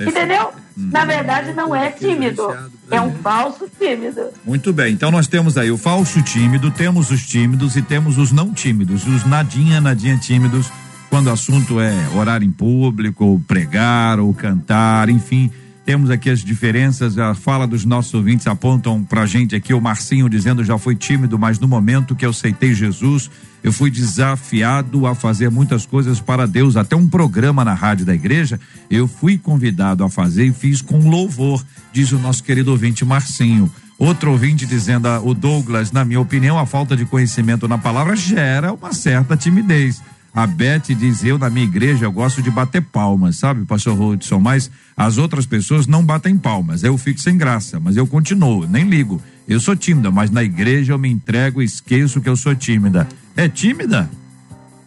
Entendeu? 0.00 0.52
Na 0.76 1.04
verdade, 1.04 1.52
não 1.52 1.74
é 1.74 1.90
tímido. 1.90 2.42
É 2.90 3.00
um 3.00 3.12
falso 3.16 3.68
tímido. 3.78 4.28
Muito 4.44 4.72
bem, 4.72 4.92
então 4.94 5.10
nós 5.10 5.26
temos 5.26 5.58
aí 5.58 5.70
o 5.70 5.76
falso 5.76 6.22
tímido, 6.22 6.70
temos 6.70 7.10
os 7.10 7.26
tímidos 7.26 7.76
e 7.76 7.82
temos 7.82 8.16
os 8.16 8.30
não 8.30 8.52
tímidos, 8.52 9.06
os 9.06 9.24
nadinha, 9.24 9.80
nadinha 9.80 10.16
tímidos, 10.16 10.70
quando 11.10 11.26
o 11.26 11.32
assunto 11.32 11.80
é 11.80 11.92
orar 12.14 12.42
em 12.42 12.50
público, 12.50 13.24
ou 13.24 13.40
pregar, 13.40 14.20
ou 14.20 14.32
cantar, 14.32 15.08
enfim. 15.08 15.50
Temos 15.88 16.10
aqui 16.10 16.28
as 16.28 16.40
diferenças, 16.40 17.16
a 17.16 17.34
fala 17.34 17.66
dos 17.66 17.86
nossos 17.86 18.12
ouvintes 18.12 18.46
apontam 18.46 19.02
pra 19.02 19.24
gente 19.24 19.56
aqui 19.56 19.72
o 19.72 19.80
Marcinho 19.80 20.28
dizendo 20.28 20.62
já 20.62 20.76
fui 20.76 20.94
tímido, 20.94 21.38
mas 21.38 21.58
no 21.58 21.66
momento 21.66 22.14
que 22.14 22.26
eu 22.26 22.30
aceitei 22.30 22.74
Jesus, 22.74 23.30
eu 23.64 23.72
fui 23.72 23.90
desafiado 23.90 25.06
a 25.06 25.14
fazer 25.14 25.50
muitas 25.50 25.86
coisas 25.86 26.20
para 26.20 26.46
Deus, 26.46 26.76
até 26.76 26.94
um 26.94 27.08
programa 27.08 27.64
na 27.64 27.72
rádio 27.72 28.04
da 28.04 28.14
igreja, 28.14 28.60
eu 28.90 29.08
fui 29.08 29.38
convidado 29.38 30.04
a 30.04 30.10
fazer 30.10 30.44
e 30.44 30.52
fiz 30.52 30.82
com 30.82 31.08
louvor, 31.08 31.64
diz 31.90 32.12
o 32.12 32.18
nosso 32.18 32.44
querido 32.44 32.70
ouvinte 32.70 33.02
Marcinho. 33.02 33.72
Outro 33.98 34.30
ouvinte 34.30 34.66
dizendo, 34.66 35.08
ah, 35.08 35.22
o 35.24 35.32
Douglas, 35.32 35.90
na 35.90 36.04
minha 36.04 36.20
opinião, 36.20 36.58
a 36.58 36.66
falta 36.66 36.94
de 36.94 37.06
conhecimento 37.06 37.66
na 37.66 37.78
palavra 37.78 38.14
gera 38.14 38.74
uma 38.74 38.92
certa 38.92 39.38
timidez. 39.38 40.02
A 40.38 40.46
Beth 40.46 40.94
diz, 40.96 41.24
eu 41.24 41.36
na 41.36 41.50
minha 41.50 41.66
igreja 41.66 42.04
eu 42.04 42.12
gosto 42.12 42.40
de 42.40 42.48
bater 42.48 42.80
palmas, 42.80 43.34
sabe, 43.38 43.64
pastor 43.64 44.00
Hudson, 44.00 44.38
mas 44.38 44.70
as 44.96 45.18
outras 45.18 45.46
pessoas 45.46 45.88
não 45.88 46.04
batem 46.04 46.36
palmas, 46.38 46.84
eu 46.84 46.96
fico 46.96 47.20
sem 47.20 47.36
graça, 47.36 47.80
mas 47.80 47.96
eu 47.96 48.06
continuo, 48.06 48.64
nem 48.64 48.84
ligo. 48.88 49.20
Eu 49.48 49.58
sou 49.58 49.74
tímida, 49.74 50.12
mas 50.12 50.30
na 50.30 50.44
igreja 50.44 50.92
eu 50.92 50.98
me 50.98 51.10
entrego 51.10 51.60
e 51.60 51.64
esqueço 51.64 52.20
que 52.20 52.28
eu 52.28 52.36
sou 52.36 52.54
tímida. 52.54 53.08
É 53.36 53.48
tímida? 53.48 54.08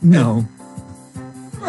Não. 0.01 0.47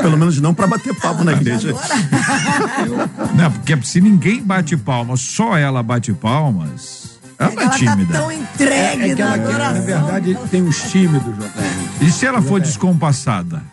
Pelo 0.00 0.16
menos 0.16 0.40
não 0.40 0.54
para 0.54 0.68
bater 0.68 0.94
papo 0.94 1.24
na 1.24 1.32
igreja. 1.32 1.74
Não, 3.34 3.50
porque 3.50 3.76
se 3.82 4.00
ninguém 4.00 4.40
bate 4.40 4.76
palmas, 4.76 5.20
só 5.20 5.58
ela 5.58 5.82
bate 5.82 6.12
palmas, 6.12 7.18
ela 7.36 7.50
não 7.50 7.60
é 7.60 7.64
Ela 7.64 7.70
tá 7.72 7.78
tímida. 7.78 8.12
tão 8.12 8.30
entregue 8.30 9.02
É 9.10 9.14
que 9.16 9.22
na 9.22 9.36
ela, 9.36 9.72
verdade, 9.80 10.38
tem 10.52 10.62
os 10.62 10.82
tímidos, 10.90 11.34
JR. 11.36 12.06
E 12.06 12.12
se 12.12 12.24
ela 12.24 12.40
for 12.40 12.60
descompassada? 12.60 13.71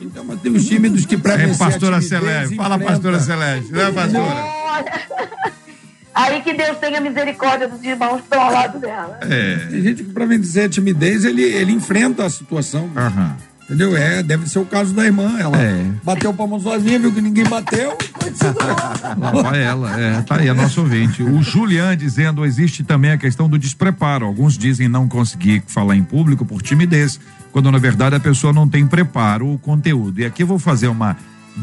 Então, 0.00 0.24
mas 0.24 0.40
tem 0.40 0.52
os 0.52 0.66
tímidos 0.66 1.06
que 1.06 1.16
pra 1.16 1.34
É 1.34 1.54
pastora 1.54 2.00
Celeste, 2.00 2.56
fala 2.56 2.78
pastora 2.78 3.20
Celeste, 3.20 3.72
né 3.72 3.92
pastora? 3.92 4.62
Aí 6.14 6.42
que 6.42 6.52
Deus 6.52 6.76
tenha 6.78 7.00
misericórdia 7.00 7.66
dos 7.66 7.82
irmãos 7.82 8.16
que 8.16 8.24
estão 8.24 8.42
ao 8.42 8.52
lado 8.52 8.78
dela. 8.78 9.18
É. 9.22 9.56
Tem 9.70 9.82
gente 9.82 10.04
que 10.04 10.12
pra 10.12 10.26
vencer 10.26 10.66
a 10.66 10.68
timidez, 10.68 11.24
ele, 11.24 11.42
ele 11.42 11.72
enfrenta 11.72 12.24
a 12.24 12.30
situação. 12.30 12.90
Aham. 12.94 13.36
Entendeu? 13.64 13.96
É, 13.96 14.22
deve 14.22 14.48
ser 14.48 14.58
o 14.58 14.66
caso 14.66 14.92
da 14.92 15.04
irmã. 15.04 15.38
Ela 15.38 15.56
É. 15.60 15.90
bateu 16.04 16.34
palma 16.34 16.58
sozinha, 16.60 16.98
viu 16.98 17.12
que 17.12 17.20
ninguém 17.20 17.44
bateu. 17.44 17.96
Lá 19.18 19.30
vai 19.42 19.62
ela, 19.62 19.98
é, 19.98 20.20
tá 20.22 20.36
aí, 20.36 20.48
é 20.48 20.52
nosso 20.52 20.80
ouvinte. 20.80 21.22
O 21.22 21.42
Julian 21.42 21.96
dizendo, 21.96 22.44
existe 22.44 22.82
também 22.84 23.12
a 23.12 23.18
questão 23.18 23.48
do 23.48 23.58
despreparo. 23.58 24.26
Alguns 24.26 24.58
dizem 24.58 24.88
não 24.88 25.08
conseguir 25.08 25.62
falar 25.66 25.96
em 25.96 26.02
público 26.02 26.44
por 26.44 26.60
timidez, 26.60 27.18
quando 27.50 27.70
na 27.70 27.78
verdade 27.78 28.16
a 28.16 28.20
pessoa 28.20 28.52
não 28.52 28.68
tem 28.68 28.86
preparo 28.86 29.46
ou 29.46 29.58
conteúdo. 29.58 30.20
E 30.20 30.24
aqui 30.24 30.42
eu 30.42 30.46
vou 30.46 30.58
fazer 30.58 30.88
uma 30.88 31.16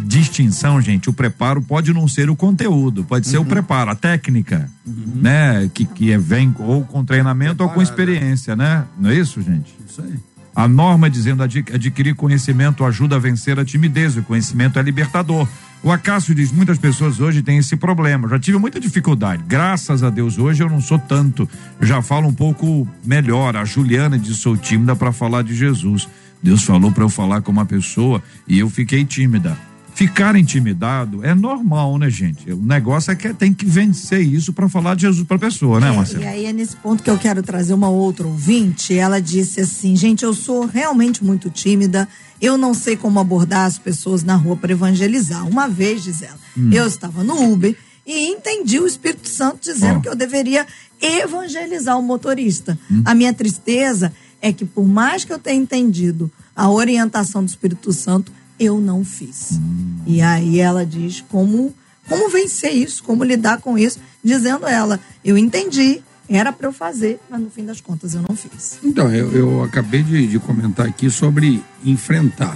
distinção, 0.05 0.79
gente. 0.81 1.09
O 1.09 1.13
preparo 1.13 1.61
pode 1.61 1.91
não 1.93 2.07
ser 2.07 2.29
o 2.29 2.35
conteúdo, 2.35 3.03
pode 3.03 3.27
ser 3.27 3.37
o 3.39 3.45
preparo, 3.45 3.89
a 3.91 3.95
técnica, 3.95 4.69
né? 4.85 5.69
Que, 5.73 5.85
que 5.85 6.11
é, 6.11 6.17
vem 6.17 6.53
ou 6.59 6.83
com 6.85 7.03
treinamento 7.03 7.63
ou 7.63 7.69
com 7.69 7.81
experiência, 7.81 8.55
né? 8.55 8.85
Não 8.99 9.09
é 9.09 9.15
isso, 9.15 9.41
gente? 9.41 9.75
Isso 9.87 10.01
aí. 10.01 10.13
A 10.59 10.67
norma 10.67 11.09
dizendo 11.09 11.41
adqui- 11.41 11.73
adquirir 11.73 12.15
conhecimento 12.15 12.83
ajuda 12.83 13.15
a 13.15 13.19
vencer 13.19 13.57
a 13.57 13.63
timidez. 13.63 14.17
O 14.17 14.23
conhecimento 14.23 14.77
é 14.77 14.81
libertador. 14.81 15.47
O 15.81 15.89
Acácio 15.89 16.35
diz: 16.35 16.51
muitas 16.51 16.77
pessoas 16.77 17.21
hoje 17.21 17.41
têm 17.41 17.59
esse 17.59 17.77
problema. 17.77 18.27
Já 18.27 18.37
tive 18.37 18.57
muita 18.57 18.77
dificuldade. 18.77 19.41
Graças 19.47 20.03
a 20.03 20.09
Deus, 20.09 20.37
hoje 20.37 20.61
eu 20.61 20.69
não 20.69 20.81
sou 20.81 20.99
tanto. 20.99 21.49
Já 21.79 22.01
falo 22.01 22.27
um 22.27 22.33
pouco 22.33 22.85
melhor. 23.05 23.55
A 23.55 23.63
Juliana 23.63 24.19
diz: 24.19 24.35
sou 24.35 24.57
tímida 24.57 24.97
para 24.97 25.13
falar 25.13 25.43
de 25.43 25.55
Jesus. 25.55 26.09
Deus 26.43 26.61
falou 26.65 26.91
para 26.91 27.05
eu 27.05 27.09
falar 27.09 27.41
com 27.41 27.53
uma 27.53 27.65
pessoa 27.65 28.21
e 28.45 28.59
eu 28.59 28.69
fiquei 28.69 29.05
tímida. 29.05 29.57
Ficar 29.99 30.37
intimidado 30.37 31.25
é 31.25 31.35
normal, 31.35 31.97
né, 31.97 32.09
gente? 32.09 32.49
O 32.53 32.55
negócio 32.63 33.11
é 33.11 33.15
que 33.17 33.33
tem 33.33 33.53
que 33.53 33.65
vencer 33.65 34.21
isso 34.21 34.53
para 34.53 34.69
falar 34.69 34.95
de 34.95 35.01
Jesus 35.01 35.27
para 35.27 35.35
a 35.35 35.39
pessoa, 35.39 35.77
né, 35.77 35.89
É, 35.89 35.91
Marcelo? 35.91 36.23
e 36.23 36.25
aí 36.25 36.45
é 36.45 36.53
nesse 36.53 36.73
ponto 36.77 37.03
que 37.03 37.09
eu 37.09 37.17
quero 37.17 37.43
trazer 37.43 37.73
uma 37.73 37.89
outra 37.89 38.25
ouvinte. 38.25 38.93
Ela 38.97 39.19
disse 39.19 39.59
assim: 39.59 39.97
gente, 39.97 40.23
eu 40.23 40.33
sou 40.33 40.65
realmente 40.65 41.21
muito 41.21 41.49
tímida. 41.49 42.07
Eu 42.41 42.57
não 42.57 42.73
sei 42.73 42.95
como 42.95 43.19
abordar 43.19 43.65
as 43.65 43.77
pessoas 43.77 44.23
na 44.23 44.37
rua 44.37 44.55
para 44.55 44.71
evangelizar. 44.71 45.45
Uma 45.45 45.67
vez, 45.67 46.01
diz 46.01 46.21
ela, 46.21 46.39
eu 46.71 46.87
estava 46.87 47.21
no 47.21 47.51
Uber 47.51 47.75
e 48.07 48.27
entendi 48.29 48.79
o 48.79 48.87
Espírito 48.87 49.27
Santo 49.27 49.59
dizendo 49.61 49.97
Ó. 49.97 49.99
que 49.99 50.07
eu 50.07 50.15
deveria 50.15 50.65
evangelizar 51.01 51.99
o 51.99 52.01
motorista. 52.01 52.79
A 53.03 53.13
minha 53.13 53.33
tristeza 53.33 54.13
é 54.41 54.53
que, 54.53 54.63
por 54.63 54.87
mais 54.87 55.25
que 55.25 55.33
eu 55.33 55.39
tenha 55.39 55.61
entendido 55.61 56.31
a 56.55 56.69
orientação 56.69 57.43
do 57.43 57.49
Espírito 57.49 57.91
Santo, 57.91 58.31
eu 58.59 58.79
não 58.79 59.05
fiz. 59.05 59.59
E 60.05 60.21
aí 60.21 60.59
ela 60.59 60.85
diz 60.85 61.21
como 61.29 61.73
como 62.07 62.27
vencer 62.29 62.73
isso, 62.73 63.03
como 63.03 63.23
lidar 63.23 63.61
com 63.61 63.77
isso, 63.77 63.99
dizendo 64.23 64.65
ela, 64.65 64.99
eu 65.23 65.37
entendi, 65.37 66.01
Era 66.29 66.53
para 66.53 66.67
eu 66.67 66.71
fazer, 66.71 67.19
mas 67.27 67.41
no 67.41 67.49
fim 67.49 67.65
das 67.65 67.81
contas 67.81 68.13
eu 68.13 68.21
não 68.21 68.35
fiz. 68.35 68.77
Então, 68.83 69.11
eu, 69.11 69.31
eu 69.31 69.63
acabei 69.63 70.03
de, 70.03 70.27
de 70.27 70.37
comentar 70.37 70.85
aqui 70.85 71.09
sobre 71.09 71.63
enfrentar. 71.83 72.55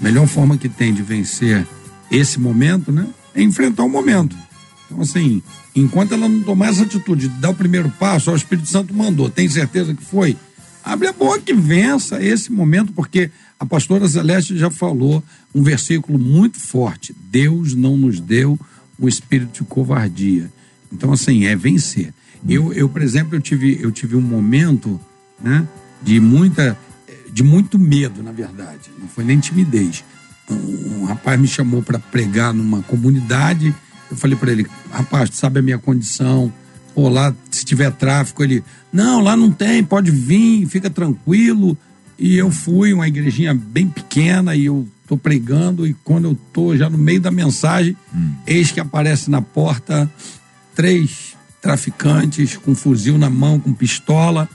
A 0.00 0.04
melhor 0.04 0.28
forma 0.28 0.56
que 0.56 0.68
tem 0.68 0.94
de 0.94 1.02
vencer 1.02 1.66
esse 2.12 2.38
momento, 2.38 2.92
né? 2.92 3.08
É 3.34 3.42
enfrentar 3.42 3.82
o 3.82 3.88
momento. 3.88 4.36
Então, 4.86 5.00
assim, 5.00 5.42
enquanto 5.74 6.14
ela 6.14 6.28
não 6.28 6.42
tomar 6.44 6.68
essa 6.68 6.84
atitude 6.84 7.26
de 7.26 7.40
dar 7.40 7.50
o 7.50 7.54
primeiro 7.54 7.90
passo, 7.98 8.30
o 8.30 8.36
Espírito 8.36 8.68
Santo 8.68 8.94
mandou, 8.94 9.28
tem 9.28 9.48
certeza 9.48 9.92
que 9.92 10.04
foi? 10.04 10.36
Abre 10.84 11.08
a 11.08 11.12
boca 11.12 11.42
e 11.48 11.52
vença 11.52 12.22
esse 12.22 12.52
momento, 12.52 12.92
porque 12.92 13.32
a 13.58 13.66
pastora 13.66 14.08
Celeste 14.08 14.56
já 14.56 14.70
falou 14.70 15.22
um 15.54 15.62
versículo 15.62 16.18
muito 16.18 16.60
forte: 16.60 17.14
Deus 17.30 17.74
não 17.74 17.96
nos 17.96 18.20
deu 18.20 18.58
um 18.98 19.08
espírito 19.08 19.62
de 19.62 19.68
covardia. 19.68 20.50
Então, 20.92 21.12
assim, 21.12 21.44
é 21.44 21.56
vencer. 21.56 22.14
Eu, 22.48 22.72
eu 22.72 22.88
por 22.88 23.02
exemplo, 23.02 23.36
eu 23.36 23.40
tive, 23.40 23.78
eu 23.80 23.90
tive 23.90 24.16
um 24.16 24.20
momento 24.20 25.00
né, 25.40 25.66
de 26.02 26.20
muita 26.20 26.78
de 27.32 27.42
muito 27.42 27.78
medo, 27.78 28.22
na 28.22 28.32
verdade. 28.32 28.90
Não 28.98 29.08
foi 29.08 29.24
nem 29.24 29.38
timidez. 29.38 30.04
Um, 30.50 31.00
um 31.00 31.04
rapaz 31.04 31.38
me 31.38 31.46
chamou 31.46 31.82
para 31.82 31.98
pregar 31.98 32.54
numa 32.54 32.82
comunidade. 32.82 33.74
Eu 34.10 34.16
falei 34.16 34.36
para 34.36 34.50
ele, 34.50 34.66
rapaz, 34.90 35.30
tu 35.30 35.36
sabe 35.36 35.58
a 35.58 35.62
minha 35.62 35.78
condição? 35.78 36.52
Pô, 36.94 37.08
lá 37.08 37.34
se 37.50 37.64
tiver 37.64 37.92
tráfico, 37.92 38.42
ele, 38.42 38.64
não, 38.92 39.20
lá 39.20 39.36
não 39.36 39.52
tem, 39.52 39.84
pode 39.84 40.10
vir, 40.10 40.66
fica 40.66 40.88
tranquilo. 40.88 41.76
E 42.18 42.36
eu 42.36 42.50
fui, 42.50 42.92
uma 42.92 43.06
igrejinha 43.06 43.54
bem 43.54 43.88
pequena, 43.88 44.56
e 44.56 44.64
eu 44.64 44.88
tô 45.06 45.16
pregando, 45.16 45.86
e 45.86 45.94
quando 46.04 46.26
eu 46.26 46.38
tô 46.52 46.76
já 46.76 46.90
no 46.90 46.98
meio 46.98 47.20
da 47.20 47.30
mensagem, 47.30 47.96
eis 48.46 48.72
que 48.72 48.80
aparece 48.80 49.30
na 49.30 49.40
porta 49.40 50.10
três 50.74 51.36
traficantes 51.60 52.56
com 52.56 52.74
fuzil 52.74 53.18
na 53.18 53.28
mão, 53.28 53.58
com 53.58 53.72
pistola. 53.72 54.48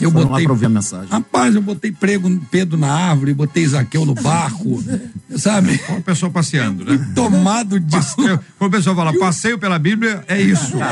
Eu 0.00 0.10
Foram 0.10 0.24
lá 0.24 0.30
botei 0.30 0.44
pra 0.44 0.52
ouvir 0.52 0.66
a 0.66 0.70
mensagem. 0.70 1.08
Rapaz, 1.10 1.54
eu 1.54 1.62
botei 1.62 1.92
prego, 1.92 2.30
Pedro 2.50 2.78
na 2.78 2.92
árvore, 2.92 3.34
botei 3.34 3.66
Zaqueu 3.66 4.04
no 4.04 4.14
barco, 4.14 4.82
sabe? 5.36 5.80
Uma 5.88 6.00
pessoa 6.00 6.30
passeando, 6.30 6.84
né? 6.84 7.12
Tomado 7.14 7.78
de. 7.78 7.90
Passeio, 7.90 8.40
quando 8.58 8.72
o 8.72 8.76
pessoal 8.76 8.96
fala 8.96 9.18
passeio 9.18 9.58
pela 9.58 9.78
Bíblia, 9.78 10.24
é 10.28 10.40
isso. 10.40 10.72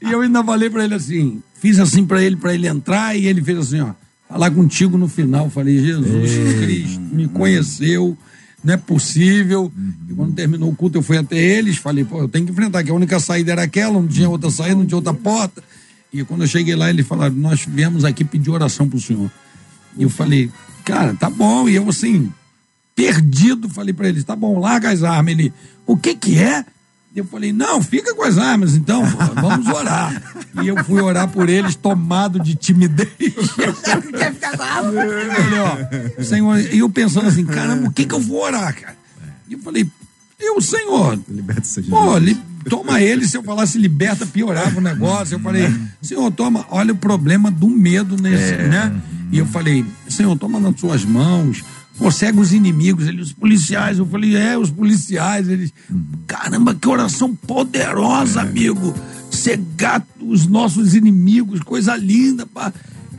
E 0.00 0.10
eu 0.10 0.20
ainda 0.20 0.42
falei 0.42 0.68
pra 0.68 0.84
ele 0.84 0.94
assim, 0.94 1.42
fiz 1.60 1.78
assim 1.78 2.04
pra 2.04 2.20
ele, 2.22 2.36
pra 2.36 2.52
ele 2.52 2.66
entrar, 2.66 3.16
e 3.16 3.26
ele 3.26 3.42
fez 3.42 3.58
assim, 3.58 3.80
ó, 3.80 3.90
falar 4.32 4.50
contigo 4.50 4.96
no 4.96 5.08
final. 5.08 5.50
Falei, 5.50 5.78
Jesus 5.78 6.32
Cristo, 6.58 7.00
me 7.00 7.28
conheceu, 7.28 8.16
não 8.64 8.74
é 8.74 8.76
possível. 8.76 9.70
E 10.08 10.14
quando 10.14 10.34
terminou 10.34 10.70
o 10.70 10.74
culto, 10.74 10.98
eu 10.98 11.02
fui 11.02 11.18
até 11.18 11.36
eles, 11.36 11.76
falei, 11.76 12.04
pô, 12.04 12.20
eu 12.20 12.28
tenho 12.28 12.46
que 12.46 12.52
enfrentar, 12.52 12.82
que 12.82 12.90
a 12.90 12.94
única 12.94 13.20
saída 13.20 13.52
era 13.52 13.62
aquela, 13.62 13.92
não 13.92 14.08
tinha 14.08 14.28
outra 14.28 14.50
saída, 14.50 14.76
não 14.76 14.86
tinha 14.86 14.96
outra 14.96 15.12
porta. 15.12 15.62
E 16.12 16.24
quando 16.24 16.42
eu 16.42 16.46
cheguei 16.46 16.74
lá, 16.74 16.88
eles 16.88 17.06
falaram, 17.06 17.34
nós 17.34 17.66
viemos 17.68 18.04
aqui 18.04 18.24
pedir 18.24 18.50
oração 18.50 18.88
pro 18.88 19.00
senhor. 19.00 19.30
E 19.96 20.02
eu 20.02 20.10
falei, 20.10 20.50
cara, 20.84 21.14
tá 21.14 21.28
bom. 21.28 21.68
E 21.68 21.74
eu 21.74 21.88
assim, 21.88 22.30
perdido, 22.94 23.68
falei 23.68 23.92
pra 23.92 24.08
eles, 24.08 24.24
tá 24.24 24.34
bom, 24.34 24.58
larga 24.58 24.90
as 24.90 25.02
armas. 25.02 25.32
Ele, 25.32 25.52
o 25.86 25.96
que 25.96 26.14
que 26.14 26.38
é? 26.38 26.64
Eu 27.14 27.24
falei, 27.26 27.52
não, 27.52 27.82
fica 27.82 28.14
com 28.14 28.22
as 28.22 28.38
armas 28.38 28.74
então, 28.74 29.04
vamos 29.34 29.66
orar. 29.68 30.22
E 30.62 30.68
eu 30.68 30.84
fui 30.84 31.00
orar 31.00 31.28
por 31.28 31.48
eles, 31.48 31.74
tomado 31.74 32.38
de 32.38 32.54
timidez. 32.54 33.08
Quer 34.18 34.34
ficar 34.34 34.54
com 34.54 34.62
a 34.62 34.66
arma? 34.66 35.02
Eu 35.02 35.32
falei, 35.32 35.58
ó, 35.58 36.22
Senhor, 36.22 36.60
e 36.60 36.78
eu 36.80 36.90
pensando 36.90 37.26
assim, 37.26 37.44
caramba, 37.46 37.88
o 37.88 37.90
que 37.92 38.04
que 38.04 38.14
eu 38.14 38.20
vou 38.20 38.42
orar, 38.42 38.74
cara? 38.78 38.94
E 39.48 39.54
eu 39.54 39.58
falei, 39.60 39.88
eu, 40.38 40.60
Senhor, 40.60 41.18
Liberta 41.26 41.62
Pô, 41.88 42.18
li- 42.18 42.38
toma 42.68 43.00
ele, 43.00 43.26
se 43.26 43.36
eu 43.36 43.42
falasse 43.42 43.78
liberta, 43.78 44.26
piorava 44.26 44.76
o 44.78 44.82
negócio. 44.82 45.36
Eu 45.36 45.40
falei, 45.40 45.72
Senhor, 46.02 46.30
toma, 46.32 46.66
olha 46.68 46.92
o 46.92 46.96
problema 46.96 47.50
do 47.50 47.68
medo 47.68 48.16
nesse, 48.20 48.52
né? 48.68 48.94
E 49.30 49.38
eu 49.38 49.46
falei, 49.46 49.86
Senhor, 50.06 50.36
toma 50.36 50.60
nas 50.60 50.78
suas 50.78 51.02
mãos, 51.04 51.64
pô, 51.98 52.10
cega 52.10 52.40
os 52.40 52.52
inimigos, 52.52 53.06
ele, 53.06 53.20
os 53.20 53.32
policiais. 53.32 53.98
Eu 53.98 54.06
falei, 54.06 54.36
é, 54.36 54.56
os 54.56 54.70
policiais. 54.70 55.48
Eles, 55.48 55.72
caramba, 56.26 56.74
que 56.74 56.88
oração 56.88 57.34
poderosa, 57.34 58.42
amigo. 58.42 58.94
Cegar 59.30 60.06
os 60.20 60.46
nossos 60.46 60.94
inimigos, 60.94 61.60
coisa 61.60 61.96
linda, 61.96 62.46
pá. 62.46 62.72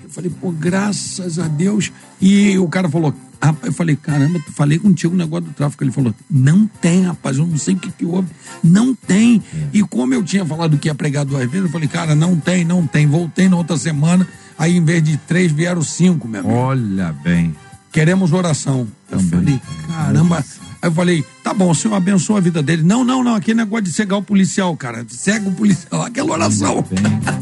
Eu 0.03 0.09
falei, 0.09 0.30
pô, 0.30 0.51
graças 0.51 1.39
a 1.39 1.47
Deus. 1.47 1.91
E 2.21 2.57
o 2.57 2.67
cara 2.67 2.88
falou, 2.89 3.13
rapaz, 3.41 3.67
eu 3.67 3.74
falei, 3.74 3.95
caramba, 3.95 4.39
falei 4.55 4.78
contigo 4.78 5.13
o 5.13 5.17
negócio 5.17 5.45
do 5.45 5.53
tráfico. 5.53 5.84
Ele 5.84 5.91
falou, 5.91 6.13
não 6.30 6.67
tem, 6.67 7.03
rapaz, 7.03 7.38
eu 7.38 7.47
não 7.47 7.57
sei 7.57 7.76
o 7.76 7.80
que, 7.80 7.91
que 7.91 8.05
houve. 8.05 8.30
Não 8.63 8.93
tem. 8.93 9.41
E 9.74 9.82
como 9.84 10.13
eu 10.13 10.24
tinha 10.24 10.45
falado 10.45 10.78
que 10.78 10.88
ia 10.88 10.95
pregar 10.95 11.26
duas 11.26 11.49
vezes, 11.49 11.65
eu 11.65 11.71
falei, 11.71 11.88
cara, 11.88 12.15
não 12.15 12.39
tem, 12.39 12.63
não 12.63 12.86
tem. 12.86 13.07
Voltei 13.07 13.49
na 13.49 13.57
outra 13.57 13.78
semana, 13.78 14.28
aí 14.57 14.78
em 14.78 14.84
vez 14.84 15.03
de 15.03 15.17
três 15.17 15.51
vieram 15.51 15.82
cinco, 15.82 16.28
meu 16.28 16.41
amigo. 16.41 16.55
Olha 16.55 17.11
bem. 17.24 17.55
Queremos 17.94 18.34
oração. 18.34 18.88
Eu 19.10 19.20
falei, 19.20 19.62
caramba. 19.88 20.44
Aí 20.82 20.89
eu 20.89 20.91
falei, 20.91 21.24
tá 21.44 21.54
bom, 21.54 21.70
o 21.70 21.76
senhor 21.76 21.94
abençoa 21.94 22.39
a 22.39 22.41
vida 22.41 22.62
dele. 22.64 22.82
Não, 22.82 23.04
não, 23.06 23.24
não, 23.24 23.36
aquele 23.36 23.60
negócio 23.60 23.86
de 23.86 23.94
cegar 23.94 24.18
o 24.18 24.24
policial, 24.24 24.76
cara. 24.76 25.06
Cega 25.08 25.48
o 25.48 25.54
policial, 25.54 26.02
aquela 26.02 26.32
oração. 26.32 26.84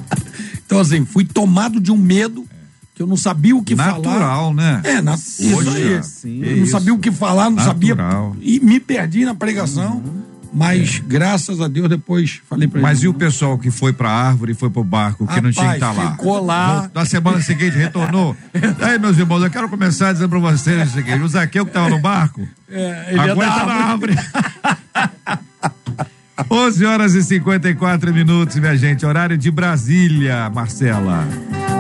então, 0.66 0.78
assim, 0.78 1.06
fui 1.06 1.24
tomado 1.24 1.80
de 1.80 1.90
um 1.90 1.98
medo 1.98 2.46
que 2.94 3.02
eu 3.02 3.08
não 3.08 3.16
sabia 3.16 3.56
o 3.56 3.64
que 3.64 3.78
falar. 3.78 3.94
Natural, 3.94 4.54
né? 4.54 4.82
É, 4.84 5.02
na, 5.02 5.16
isso 5.16 5.70
aí. 5.70 6.04
sim, 6.04 6.44
eu 6.44 6.58
não 6.58 6.64
isso. 6.64 6.72
sabia 6.74 6.94
o 6.94 7.00
que 7.00 7.12
falar, 7.12 7.46
não 7.46 7.52
Natural. 7.52 7.68
sabia. 7.68 7.96
E 8.42 8.60
me 8.60 8.80
perdi 8.80 9.24
na 9.24 9.34
pregação. 9.34 10.04
Mas, 10.54 11.00
graças 11.00 11.62
a 11.62 11.68
Deus, 11.68 11.88
depois 11.88 12.42
falei 12.50 12.68
pra 12.68 12.80
ele. 12.80 12.88
Mas 12.88 13.02
e 13.04 13.08
o 13.08 13.14
pessoal 13.14 13.58
que 13.58 13.72
foi 13.72 13.94
pra 13.94 14.10
árvore 14.12 14.52
e 14.52 14.56
foi 14.56 14.70
pro 14.70 14.84
barco, 14.84 15.26
que 15.26 15.40
não 15.40 15.50
tinha 15.52 15.70
que 15.70 15.74
estar 15.76 15.88
Rapaz, 15.92 16.06
lá? 16.10 16.12
ficou 16.12 16.46
lá. 16.46 16.92
Na 16.94 17.06
semana 17.06 17.42
seguinte 17.42 17.78
retornou. 17.78 18.36
Aí, 18.82 19.00
meus 19.00 19.18
irmãos, 19.18 19.42
eu 19.44 19.50
quero 19.50 19.70
começar 19.70 20.12
dizendo 20.12 20.30
pra 20.30 20.40
vocês 20.40 20.90
o 20.90 20.94
seguinte: 20.94 21.22
o 21.22 21.28
Zaqueu 21.28 21.66
que 21.66 21.72
tava 21.72 21.90
no 21.90 22.00
barco, 22.00 22.46
É, 22.70 23.06
ele 23.10 23.20
é 23.20 23.32
agora 23.32 23.48
tá 23.50 23.66
na 23.66 23.74
árvore. 23.74 24.16
árvore. 24.94 25.42
11 26.50 26.86
horas 26.86 27.14
e 27.14 27.24
54 27.24 28.14
minutos, 28.14 28.56
minha 28.58 28.76
gente. 28.76 29.06
Horário 29.06 29.38
de 29.38 29.50
Brasília, 29.52 30.50
Marcela. 30.50 31.26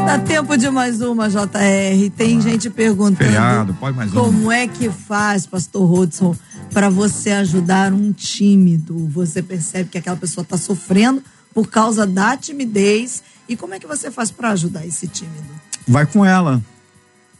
Dá 0.05 0.17
tempo 0.19 0.57
de 0.57 0.69
mais 0.69 1.01
uma, 1.01 1.29
JR. 1.29 2.09
Tem 2.15 2.39
gente 2.41 2.69
perguntando. 2.69 3.17
Feriado, 3.17 3.73
pode 3.73 3.95
mais 3.97 4.11
uma. 4.11 4.23
Como 4.23 4.51
é 4.51 4.67
que 4.67 4.89
faz, 4.89 5.45
pastor 5.45 5.85
Rodson, 5.87 6.35
para 6.73 6.89
você 6.89 7.31
ajudar 7.31 7.93
um 7.93 8.11
tímido? 8.11 9.07
Você 9.09 9.41
percebe 9.41 9.89
que 9.89 9.97
aquela 9.97 10.17
pessoa 10.17 10.43
está 10.43 10.57
sofrendo 10.57 11.21
por 11.53 11.67
causa 11.67 12.05
da 12.07 12.37
timidez. 12.37 13.21
E 13.47 13.55
como 13.55 13.73
é 13.73 13.79
que 13.79 13.87
você 13.87 14.09
faz 14.09 14.31
para 14.31 14.51
ajudar 14.51 14.85
esse 14.85 15.07
tímido? 15.07 15.43
Vai 15.87 16.05
com 16.05 16.25
ela. 16.25 16.63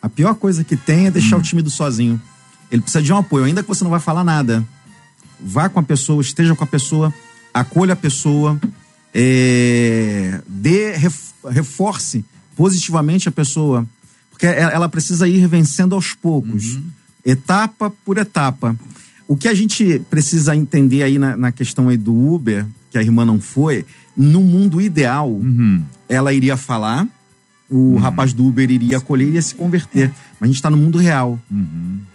A 0.02 0.10
pior 0.10 0.36
coisa 0.36 0.64
que 0.64 0.76
tem 0.76 1.08
é 1.08 1.12
deixar 1.12 1.38
o 1.38 1.42
tímido 1.42 1.70
sozinho. 1.70 2.22
Ele 2.72 2.82
precisa 2.82 3.02
de 3.04 3.14
um 3.14 3.18
apoio, 3.18 3.46
ainda 3.46 3.62
que 3.62 3.70
você 3.70 3.84
não 3.84 3.92
vai 3.92 4.00
falar 4.00 4.24
nada. 4.24 4.66
Vá 5.40 5.70
com 5.70 5.80
a 5.80 5.84
pessoa, 5.84 6.22
esteja 6.22 6.56
com 6.56 6.64
a 6.64 6.68
pessoa, 6.68 7.14
acolha 7.54 7.94
a 7.94 7.96
pessoa, 7.96 8.60
é, 9.14 10.42
dê, 10.48 10.96
ref- 10.96 11.34
reforce 11.50 12.24
positivamente 12.56 13.30
a 13.30 13.32
pessoa. 13.32 13.86
Porque 14.30 14.46
ela 14.46 14.90
precisa 14.90 15.28
ir 15.28 15.46
vencendo 15.48 15.94
aos 15.96 16.14
poucos, 16.14 16.80
etapa 17.24 17.92
por 18.04 18.18
etapa. 18.18 18.76
O 19.32 19.38
que 19.38 19.48
a 19.48 19.54
gente 19.54 20.02
precisa 20.10 20.54
entender 20.54 21.04
aí 21.04 21.18
na, 21.18 21.38
na 21.38 21.54
questão 21.54 21.88
aí 21.88 21.96
do 21.96 22.14
Uber, 22.14 22.66
que 22.90 22.98
a 22.98 23.02
irmã 23.02 23.24
não 23.24 23.40
foi, 23.40 23.86
no 24.16 24.42
mundo 24.42 24.82
ideal, 24.82 25.40
ela 26.10 26.34
iria 26.34 26.58
falar, 26.58 27.08
o 27.70 27.96
rapaz 27.96 28.34
do 28.34 28.46
Uber 28.46 28.70
iria 28.70 28.98
acolher 28.98 29.24
e 29.24 29.30
iria 29.30 29.42
se 29.42 29.56
converter. 29.56 30.12
Mas 30.38 30.42
a 30.42 30.46
gente 30.48 30.56
está 30.58 30.70
no 30.70 30.76
mundo 30.76 30.98
real. 30.98 31.40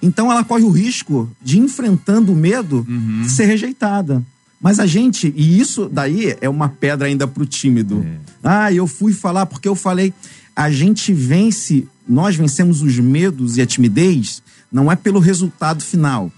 Então 0.03 0.31
ela 0.31 0.45
corre 0.45 0.65
o 0.65 0.69
risco 0.69 1.27
de, 1.43 1.59
enfrentando 1.59 2.33
o 2.33 2.37
medo, 2.37 2.87
de 3.23 3.31
ser 3.31 3.47
rejeitada. 3.47 4.23
Mas 4.61 4.79
a 4.79 4.85
gente, 4.85 5.33
e 5.35 5.59
isso 5.59 5.89
daí 5.89 6.37
é 6.43 6.51
uma 6.51 6.69
pedra 6.69 7.09
ainda 7.09 7.27
pro 7.27 7.47
tímido. 7.47 8.05
Ah, 8.45 8.71
eu 8.71 8.87
fui 8.87 9.15
falar 9.15 9.47
porque 9.47 9.67
eu 9.67 9.75
falei. 9.75 10.13
A 10.55 10.71
gente 10.71 11.15
vence, 11.15 11.89
nós 12.07 12.37
vencemos 12.37 12.83
os 12.83 12.99
medos 12.99 13.57
e 13.57 13.63
a 13.63 13.67
timidez, 13.67 14.43
não 14.77 14.93
é 14.93 14.95
pelo 14.95 15.19
resultado 15.19 15.83
final, 15.83 16.31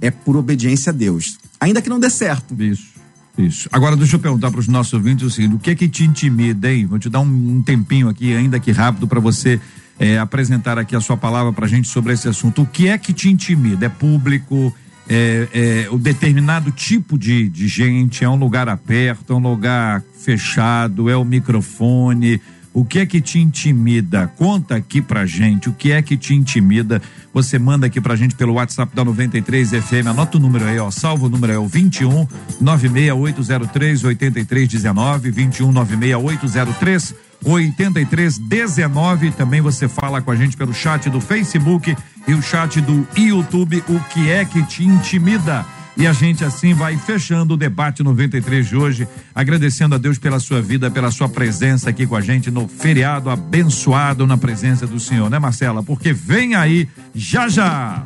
é 0.00 0.10
por 0.10 0.36
obediência 0.36 0.90
a 0.90 0.92
Deus. 0.92 1.38
Ainda 1.60 1.80
que 1.80 1.88
não 1.88 2.00
dê 2.00 2.10
certo. 2.10 2.60
Isso. 2.60 2.92
Isso. 3.38 3.68
Agora, 3.70 3.96
deixa 3.96 4.16
eu 4.16 4.20
perguntar 4.20 4.50
para 4.50 4.58
os 4.58 4.66
nossos 4.66 4.92
ouvintes 4.92 5.24
o 5.24 5.30
seguinte: 5.30 5.54
o 5.54 5.58
que 5.60 5.70
é 5.70 5.74
que 5.76 5.88
te 5.88 6.02
intimida, 6.02 6.72
hein? 6.72 6.86
Vou 6.86 6.98
te 6.98 7.08
dar 7.08 7.20
um, 7.20 7.56
um 7.56 7.62
tempinho 7.62 8.08
aqui, 8.08 8.34
ainda 8.34 8.58
que 8.58 8.72
rápido, 8.72 9.06
para 9.06 9.20
você 9.20 9.60
eh, 9.98 10.18
apresentar 10.18 10.76
aqui 10.76 10.96
a 10.96 11.00
sua 11.00 11.16
palavra 11.16 11.52
para 11.52 11.66
a 11.66 11.68
gente 11.68 11.86
sobre 11.86 12.12
esse 12.12 12.28
assunto. 12.28 12.62
O 12.62 12.66
que 12.66 12.88
é 12.88 12.98
que 12.98 13.12
te 13.12 13.28
intimida? 13.28 13.86
É 13.86 13.88
público? 13.88 14.74
É, 15.08 15.48
é 15.52 15.88
o 15.90 15.98
determinado 15.98 16.72
tipo 16.72 17.16
de, 17.16 17.48
de 17.48 17.68
gente? 17.68 18.24
É 18.24 18.28
um 18.28 18.36
lugar 18.36 18.68
aberto? 18.68 19.32
É 19.32 19.36
um 19.36 19.42
lugar 19.42 20.02
fechado? 20.18 21.08
É 21.08 21.16
o 21.16 21.24
microfone? 21.24 22.40
O 22.74 22.84
que 22.84 22.98
é 22.98 23.06
que 23.06 23.20
te 23.20 23.38
intimida? 23.38 24.26
Conta 24.36 24.74
aqui 24.74 25.00
pra 25.00 25.24
gente 25.24 25.68
o 25.68 25.72
que 25.72 25.92
é 25.92 26.02
que 26.02 26.16
te 26.16 26.34
intimida. 26.34 27.00
Você 27.32 27.56
manda 27.56 27.86
aqui 27.86 28.00
pra 28.00 28.16
gente 28.16 28.34
pelo 28.34 28.54
WhatsApp 28.54 28.96
da 28.96 29.04
93 29.04 29.70
FM. 29.70 30.08
Anota 30.08 30.38
o 30.38 30.40
número 30.40 30.64
aí, 30.64 30.76
ó. 30.80 30.90
Salva 30.90 31.26
o 31.26 31.28
número 31.28 31.52
é 31.52 31.58
o 31.58 31.68
21 31.68 32.26
96803 32.60 34.02
8319 34.02 35.30
21 35.30 35.70
96803 35.70 37.14
8319. 37.44 39.30
Também 39.30 39.60
você 39.60 39.86
fala 39.86 40.20
com 40.20 40.32
a 40.32 40.36
gente 40.36 40.56
pelo 40.56 40.74
chat 40.74 41.08
do 41.08 41.20
Facebook 41.20 41.96
e 42.26 42.34
o 42.34 42.42
chat 42.42 42.80
do 42.80 43.06
YouTube. 43.16 43.84
O 43.88 44.00
que 44.12 44.28
é 44.30 44.44
que 44.44 44.60
te 44.64 44.84
intimida? 44.84 45.64
E 45.96 46.06
a 46.06 46.12
gente 46.12 46.44
assim 46.44 46.74
vai 46.74 46.96
fechando 46.96 47.54
o 47.54 47.56
debate 47.56 48.02
93 48.02 48.66
de 48.66 48.76
hoje, 48.76 49.08
agradecendo 49.34 49.94
a 49.94 49.98
Deus 49.98 50.18
pela 50.18 50.40
sua 50.40 50.60
vida, 50.60 50.90
pela 50.90 51.10
sua 51.10 51.28
presença 51.28 51.90
aqui 51.90 52.06
com 52.06 52.16
a 52.16 52.20
gente 52.20 52.50
no 52.50 52.66
feriado 52.66 53.30
abençoado 53.30 54.26
na 54.26 54.36
presença 54.36 54.86
do 54.86 54.98
Senhor, 54.98 55.30
né, 55.30 55.38
Marcela? 55.38 55.82
Porque 55.82 56.12
vem 56.12 56.56
aí 56.56 56.88
já 57.14 57.48
já. 57.48 58.04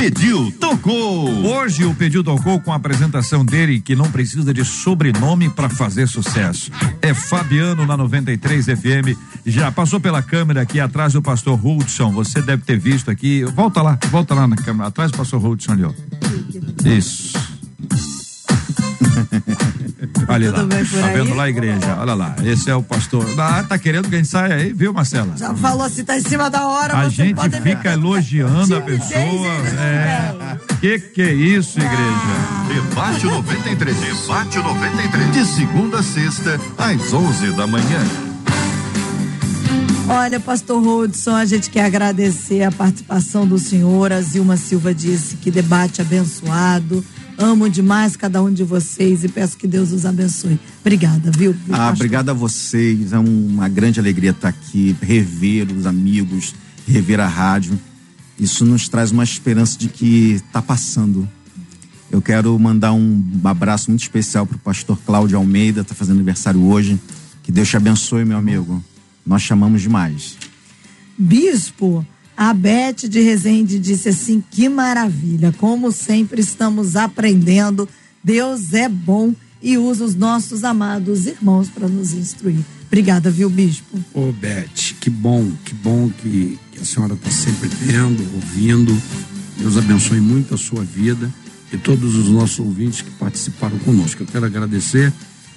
Pediu, 0.00 0.50
tocou. 0.52 1.28
Hoje 1.46 1.84
o 1.84 1.94
Pediu 1.94 2.24
Tocou 2.24 2.58
com 2.58 2.72
a 2.72 2.76
apresentação 2.76 3.44
dele, 3.44 3.82
que 3.82 3.94
não 3.94 4.10
precisa 4.10 4.54
de 4.54 4.64
sobrenome 4.64 5.50
para 5.50 5.68
fazer 5.68 6.08
sucesso. 6.08 6.72
É 7.02 7.12
Fabiano 7.12 7.84
na 7.84 7.98
93 7.98 8.64
FM. 8.64 9.14
Já 9.44 9.70
passou 9.70 10.00
pela 10.00 10.22
câmera 10.22 10.62
aqui 10.62 10.80
atrás 10.80 11.12
do 11.12 11.20
pastor 11.20 11.60
Hudson. 11.62 12.12
Você 12.12 12.40
deve 12.40 12.62
ter 12.62 12.78
visto 12.78 13.10
aqui. 13.10 13.44
Volta 13.44 13.82
lá, 13.82 13.98
volta 14.10 14.34
lá 14.34 14.48
na 14.48 14.56
câmera. 14.56 14.88
Atrás 14.88 15.12
do 15.12 15.18
pastor 15.18 15.44
Hudson 15.44 15.72
ali, 15.72 15.84
ó. 15.84 15.92
Isso. 16.82 17.38
Olha 20.28 20.50
lá, 20.50 20.58
Tudo 20.60 20.74
bem 20.74 20.84
por 20.84 20.98
tá 20.98 21.06
aí? 21.06 21.14
vendo 21.14 21.34
lá 21.34 21.42
a 21.44 21.50
igreja? 21.50 21.96
Olha 21.98 22.14
lá, 22.14 22.36
esse 22.44 22.70
é 22.70 22.74
o 22.74 22.82
pastor. 22.82 23.26
Ah, 23.38 23.62
tá 23.62 23.78
querendo 23.78 24.08
que 24.08 24.14
a 24.14 24.18
gente 24.18 24.28
saia 24.28 24.54
aí, 24.54 24.72
viu, 24.72 24.92
Marcela? 24.92 25.36
Já 25.36 25.54
falou 25.54 25.84
assim, 25.84 26.04
tá 26.04 26.16
em 26.16 26.22
cima 26.22 26.48
da 26.48 26.66
hora. 26.66 26.96
A 26.96 27.08
gente 27.08 27.34
pode 27.34 27.60
fica 27.60 27.92
elogiando 27.92 28.76
a 28.76 28.80
pessoa. 28.80 29.48
É. 29.78 30.58
Que 30.80 30.98
que 30.98 31.22
é 31.22 31.32
isso, 31.32 31.78
igreja? 31.78 32.84
Debate 32.88 33.26
93. 33.26 33.96
Debate 33.96 34.58
93. 34.58 35.32
De 35.32 35.44
segunda 35.44 35.98
a 35.98 36.02
sexta, 36.02 36.58
às 36.78 37.12
11 37.12 37.52
da 37.52 37.66
manhã. 37.66 38.00
Olha, 40.08 40.40
pastor 40.40 40.82
Rodson, 40.82 41.36
a 41.36 41.44
gente 41.44 41.70
quer 41.70 41.84
agradecer 41.84 42.64
a 42.64 42.72
participação 42.72 43.46
do 43.46 43.58
senhor. 43.58 44.12
A 44.12 44.20
Zilma 44.20 44.56
Silva 44.56 44.92
disse 44.92 45.36
que 45.36 45.50
debate 45.52 46.00
abençoado. 46.00 47.04
Amo 47.40 47.70
demais 47.70 48.16
cada 48.16 48.42
um 48.42 48.52
de 48.52 48.62
vocês 48.62 49.24
e 49.24 49.28
peço 49.28 49.56
que 49.56 49.66
Deus 49.66 49.92
os 49.92 50.04
abençoe. 50.04 50.60
Obrigada, 50.82 51.30
viu? 51.30 51.56
Ah, 51.70 51.76
pastor? 51.76 51.94
obrigado 51.94 52.28
a 52.28 52.34
vocês. 52.34 53.14
É 53.14 53.18
uma 53.18 53.66
grande 53.66 53.98
alegria 53.98 54.32
estar 54.32 54.50
aqui, 54.50 54.94
rever 55.00 55.72
os 55.72 55.86
amigos, 55.86 56.54
rever 56.86 57.18
a 57.18 57.26
rádio. 57.26 57.80
Isso 58.38 58.62
nos 58.66 58.90
traz 58.90 59.10
uma 59.10 59.24
esperança 59.24 59.78
de 59.78 59.88
que 59.88 60.32
está 60.32 60.60
passando. 60.60 61.26
Eu 62.10 62.20
quero 62.20 62.58
mandar 62.58 62.92
um 62.92 63.24
abraço 63.42 63.90
muito 63.90 64.02
especial 64.02 64.46
para 64.46 64.56
o 64.56 64.60
pastor 64.60 64.98
Cláudio 65.06 65.38
Almeida, 65.38 65.80
está 65.80 65.94
fazendo 65.94 66.16
aniversário 66.16 66.60
hoje. 66.60 67.00
Que 67.42 67.50
Deus 67.50 67.68
te 67.70 67.76
abençoe, 67.78 68.22
meu 68.26 68.36
amigo. 68.36 68.84
Nós 69.24 69.40
chamamos 69.40 69.80
demais. 69.80 70.36
Bispo, 71.16 72.04
a 72.40 72.54
Beth 72.54 73.06
de 73.06 73.20
Resende 73.20 73.78
disse 73.78 74.08
assim: 74.08 74.42
que 74.50 74.66
maravilha, 74.66 75.52
como 75.58 75.92
sempre 75.92 76.40
estamos 76.40 76.96
aprendendo. 76.96 77.86
Deus 78.24 78.72
é 78.72 78.88
bom 78.88 79.34
e 79.62 79.76
usa 79.76 80.04
os 80.04 80.14
nossos 80.14 80.64
amados 80.64 81.26
irmãos 81.26 81.68
para 81.68 81.86
nos 81.86 82.14
instruir. 82.14 82.64
Obrigada, 82.86 83.30
viu, 83.30 83.50
Bispo? 83.50 84.02
Ô, 84.14 84.32
Beth, 84.32 84.94
que 84.98 85.10
bom, 85.10 85.52
que 85.66 85.74
bom 85.74 86.08
que, 86.08 86.58
que 86.72 86.80
a 86.80 86.84
senhora 86.86 87.12
está 87.12 87.30
sempre 87.30 87.68
vendo, 87.68 88.26
ouvindo. 88.34 88.96
Deus 89.58 89.76
abençoe 89.76 90.20
muito 90.20 90.54
a 90.54 90.58
sua 90.58 90.82
vida 90.82 91.30
e 91.70 91.76
todos 91.76 92.14
os 92.14 92.30
nossos 92.30 92.58
ouvintes 92.58 93.02
que 93.02 93.10
participaram 93.10 93.78
conosco. 93.80 94.22
Eu 94.22 94.26
quero 94.26 94.46
agradecer, 94.46 95.12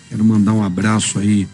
quero 0.09 0.23
mandar 0.25 0.51
um 0.51 0.61
abraço 0.61 1.17
aí, 1.17 1.47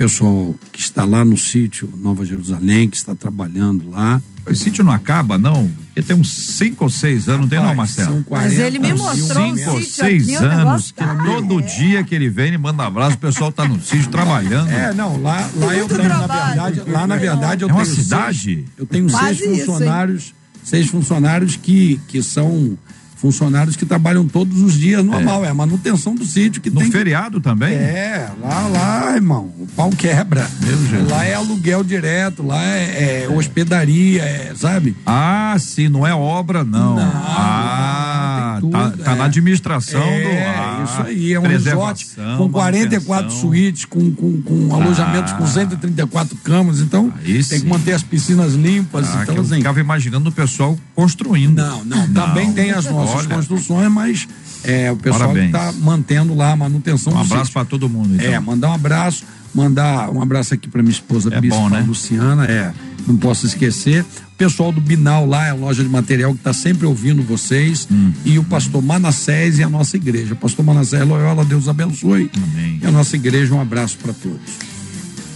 pessoal 0.00 0.54
que 0.72 0.80
está 0.80 1.04
lá 1.04 1.22
no 1.26 1.36
sítio 1.36 1.92
Nova 1.98 2.24
Jerusalém, 2.24 2.88
que 2.88 2.96
está 2.96 3.14
trabalhando 3.14 3.90
lá. 3.90 4.18
O 4.48 4.54
sítio 4.54 4.82
não 4.82 4.92
acaba, 4.92 5.36
não? 5.36 5.70
Porque 5.88 6.02
tem 6.02 6.16
uns 6.16 6.32
cinco 6.56 6.84
ou 6.84 6.90
seis 6.90 7.28
anos, 7.28 7.42
não 7.42 7.48
tem 7.48 7.58
não, 7.58 7.66
Rapaz, 7.68 7.96
Marcelo? 7.96 8.14
São 8.14 8.22
40 8.22 8.48
Mas 8.48 8.58
ele 8.58 8.78
me 8.78 8.94
mostrou 8.94 9.44
um 9.44 9.56
Cinco 9.58 9.70
ou 9.72 9.80
sítio 9.82 9.94
seis 9.94 10.42
anos, 10.42 10.86
que 10.90 10.94
tá- 10.94 11.14
todo 11.22 11.60
dia 11.60 12.02
que 12.02 12.14
ele 12.14 12.30
vem, 12.30 12.46
ele 12.48 12.56
manda 12.56 12.82
abraço, 12.86 13.16
o 13.16 13.18
pessoal 13.18 13.52
tá 13.52 13.68
no 13.68 13.78
sítio 13.78 14.08
trabalhando. 14.08 14.70
É, 14.70 14.94
não, 14.94 15.20
lá, 15.20 15.46
lá 15.54 15.76
eu 15.76 15.86
tenho, 15.86 16.08
na 16.08 16.16
trabalho. 16.16 16.46
verdade, 16.72 16.90
lá 16.90 17.06
na 17.06 17.16
verdade 17.16 17.62
eu 17.64 17.68
É 17.68 17.72
uma 17.72 17.84
tenho 17.84 17.94
cidade? 17.94 18.38
Seis, 18.38 18.64
eu 18.78 18.86
tenho 18.86 19.10
Quase 19.10 19.38
seis 19.38 19.58
isso, 19.58 19.66
funcionários, 19.66 20.34
seis 20.64 20.86
funcionários 20.88 21.56
que, 21.56 22.00
que 22.08 22.22
são 22.22 22.78
funcionários 23.20 23.76
que 23.76 23.84
trabalham 23.84 24.26
todos 24.26 24.60
os 24.62 24.74
dias, 24.74 25.04
normal, 25.04 25.44
é, 25.44 25.48
a 25.48 25.54
manutenção 25.54 26.14
do 26.14 26.24
sítio 26.24 26.60
que 26.62 26.70
No 26.70 26.80
tem 26.80 26.90
que- 26.90 26.96
feriado 26.96 27.40
também? 27.40 27.74
É, 27.74 28.28
lá, 28.40 28.66
lá, 28.66 29.14
irmão, 29.14 29.52
o 29.58 29.66
pau 29.76 29.90
quebra. 29.90 30.48
Meu 30.60 30.76
Jesus. 30.86 31.10
Lá 31.10 31.24
é 31.24 31.34
aluguel 31.34 31.84
direto, 31.84 32.42
lá 32.42 32.62
é, 32.64 33.24
é 33.24 33.28
hospedaria, 33.28 34.22
é, 34.22 34.52
sabe? 34.56 34.96
Ah, 35.04 35.54
sim, 35.58 35.88
não 35.88 36.06
é 36.06 36.14
obra, 36.14 36.64
não. 36.64 36.96
Não, 36.96 37.02
ah, 37.02 38.54
tá, 38.54 38.60
tudo, 38.60 39.04
tá 39.04 39.12
é. 39.12 39.14
na 39.16 39.24
administração 39.24 40.02
é, 40.02 40.22
do. 40.22 40.28
Ah, 40.28 40.84
isso 40.84 41.02
aí, 41.02 41.32
é 41.34 41.40
um 41.40 41.46
resort 41.46 42.06
com 42.38 42.48
44 42.48 43.08
manutenção. 43.08 43.40
suítes, 43.40 43.84
com, 43.84 44.10
com, 44.12 44.42
com 44.42 44.74
alojamentos 44.74 45.32
com 45.34 45.46
134 45.46 46.36
camas, 46.38 46.80
então 46.80 47.12
tem 47.24 47.60
que 47.60 47.66
manter 47.66 47.92
as 47.92 48.02
piscinas 48.02 48.54
limpas, 48.54 49.08
Ah, 49.08 49.16
que 49.18 49.22
então 49.24 49.34
eu 49.36 49.42
assim. 49.42 49.56
ficava 49.56 49.80
imaginando 49.80 50.28
o 50.30 50.32
pessoal 50.32 50.78
construindo. 50.94 51.56
Não, 51.56 51.84
não, 51.84 52.08
também 52.12 52.52
tem 52.52 52.70
as 52.70 52.86
nossas 52.86 53.09
Olha, 53.16 53.28
construções, 53.28 53.90
mas 53.90 54.28
é, 54.64 54.90
o 54.90 54.96
pessoal 54.96 55.28
Parabéns. 55.32 55.46
está 55.46 55.72
mantendo 55.72 56.34
lá 56.34 56.52
a 56.52 56.56
manutenção 56.56 57.12
Um 57.14 57.20
abraço 57.20 57.52
para 57.52 57.64
todo 57.64 57.88
mundo. 57.88 58.14
Então. 58.14 58.26
É, 58.26 58.38
mandar 58.40 58.70
um 58.70 58.74
abraço, 58.74 59.24
mandar 59.54 60.10
um 60.10 60.22
abraço 60.22 60.54
aqui 60.54 60.68
para 60.68 60.82
minha 60.82 60.92
esposa 60.92 61.30
É 61.32 61.40
bom, 61.40 61.68
né? 61.68 61.84
Luciana, 61.86 62.44
é, 62.44 62.72
não 63.06 63.16
posso 63.16 63.46
esquecer. 63.46 64.04
O 64.34 64.36
pessoal 64.36 64.72
do 64.72 64.80
Binal 64.80 65.26
lá, 65.26 65.46
é 65.46 65.50
a 65.50 65.54
loja 65.54 65.82
de 65.82 65.88
material 65.88 66.32
que 66.32 66.40
está 66.40 66.52
sempre 66.52 66.86
ouvindo 66.86 67.22
vocês. 67.22 67.86
Hum. 67.90 68.12
E 68.24 68.38
o 68.38 68.44
pastor 68.44 68.82
Manassés 68.82 69.58
e 69.58 69.62
a 69.62 69.68
nossa 69.68 69.96
igreja. 69.96 70.34
Pastor 70.34 70.64
Manassés 70.64 71.06
Loyola, 71.06 71.44
Deus 71.44 71.68
abençoe. 71.68 72.30
Amém. 72.34 72.78
E 72.82 72.86
a 72.86 72.90
nossa 72.90 73.16
igreja, 73.16 73.54
um 73.54 73.60
abraço 73.60 73.98
para 73.98 74.12
todos. 74.14 74.40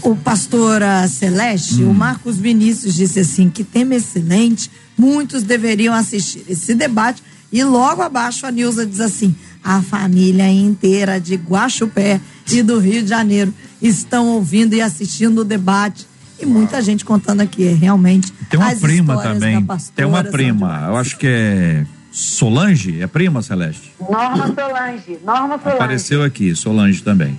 O 0.00 0.14
pastor 0.14 0.82
ah, 0.82 1.08
Celeste, 1.08 1.82
Hum. 1.82 1.90
o 1.90 1.94
Marcos 1.94 2.36
Vinícius 2.36 2.94
disse 2.94 3.20
assim: 3.20 3.48
que 3.48 3.64
tema 3.64 3.94
excelente, 3.94 4.70
muitos 4.98 5.42
deveriam 5.42 5.94
assistir 5.94 6.44
esse 6.48 6.74
debate. 6.74 7.22
E 7.54 7.62
logo 7.62 8.02
abaixo 8.02 8.46
a 8.46 8.50
Nilza 8.50 8.84
diz 8.84 8.98
assim: 8.98 9.32
a 9.62 9.80
família 9.80 10.50
inteira 10.50 11.20
de 11.20 11.36
Guaxupé 11.36 12.20
e 12.50 12.64
do 12.64 12.80
Rio 12.80 13.00
de 13.04 13.08
Janeiro 13.08 13.54
estão 13.80 14.26
ouvindo 14.30 14.74
e 14.74 14.82
assistindo 14.82 15.42
o 15.42 15.44
debate. 15.44 16.04
E 16.40 16.44
muita 16.44 16.82
gente 16.82 17.04
contando 17.04 17.42
aqui, 17.42 17.68
é 17.68 17.72
realmente. 17.72 18.32
Tem 18.50 18.58
uma 18.58 18.70
as 18.70 18.80
prima 18.80 19.22
também. 19.22 19.64
Tem 19.94 20.04
uma 20.04 20.24
prima. 20.24 20.84
Eu 20.88 20.96
acho 20.96 21.16
que 21.16 21.28
é 21.28 21.86
Solange. 22.10 23.00
É 23.00 23.06
prima, 23.06 23.40
Celeste? 23.40 23.94
Norma 24.00 24.52
Solange, 24.52 25.18
Norma 25.24 25.56
Solange. 25.56 25.76
Apareceu 25.76 26.24
aqui, 26.24 26.56
Solange 26.56 27.04
também. 27.04 27.38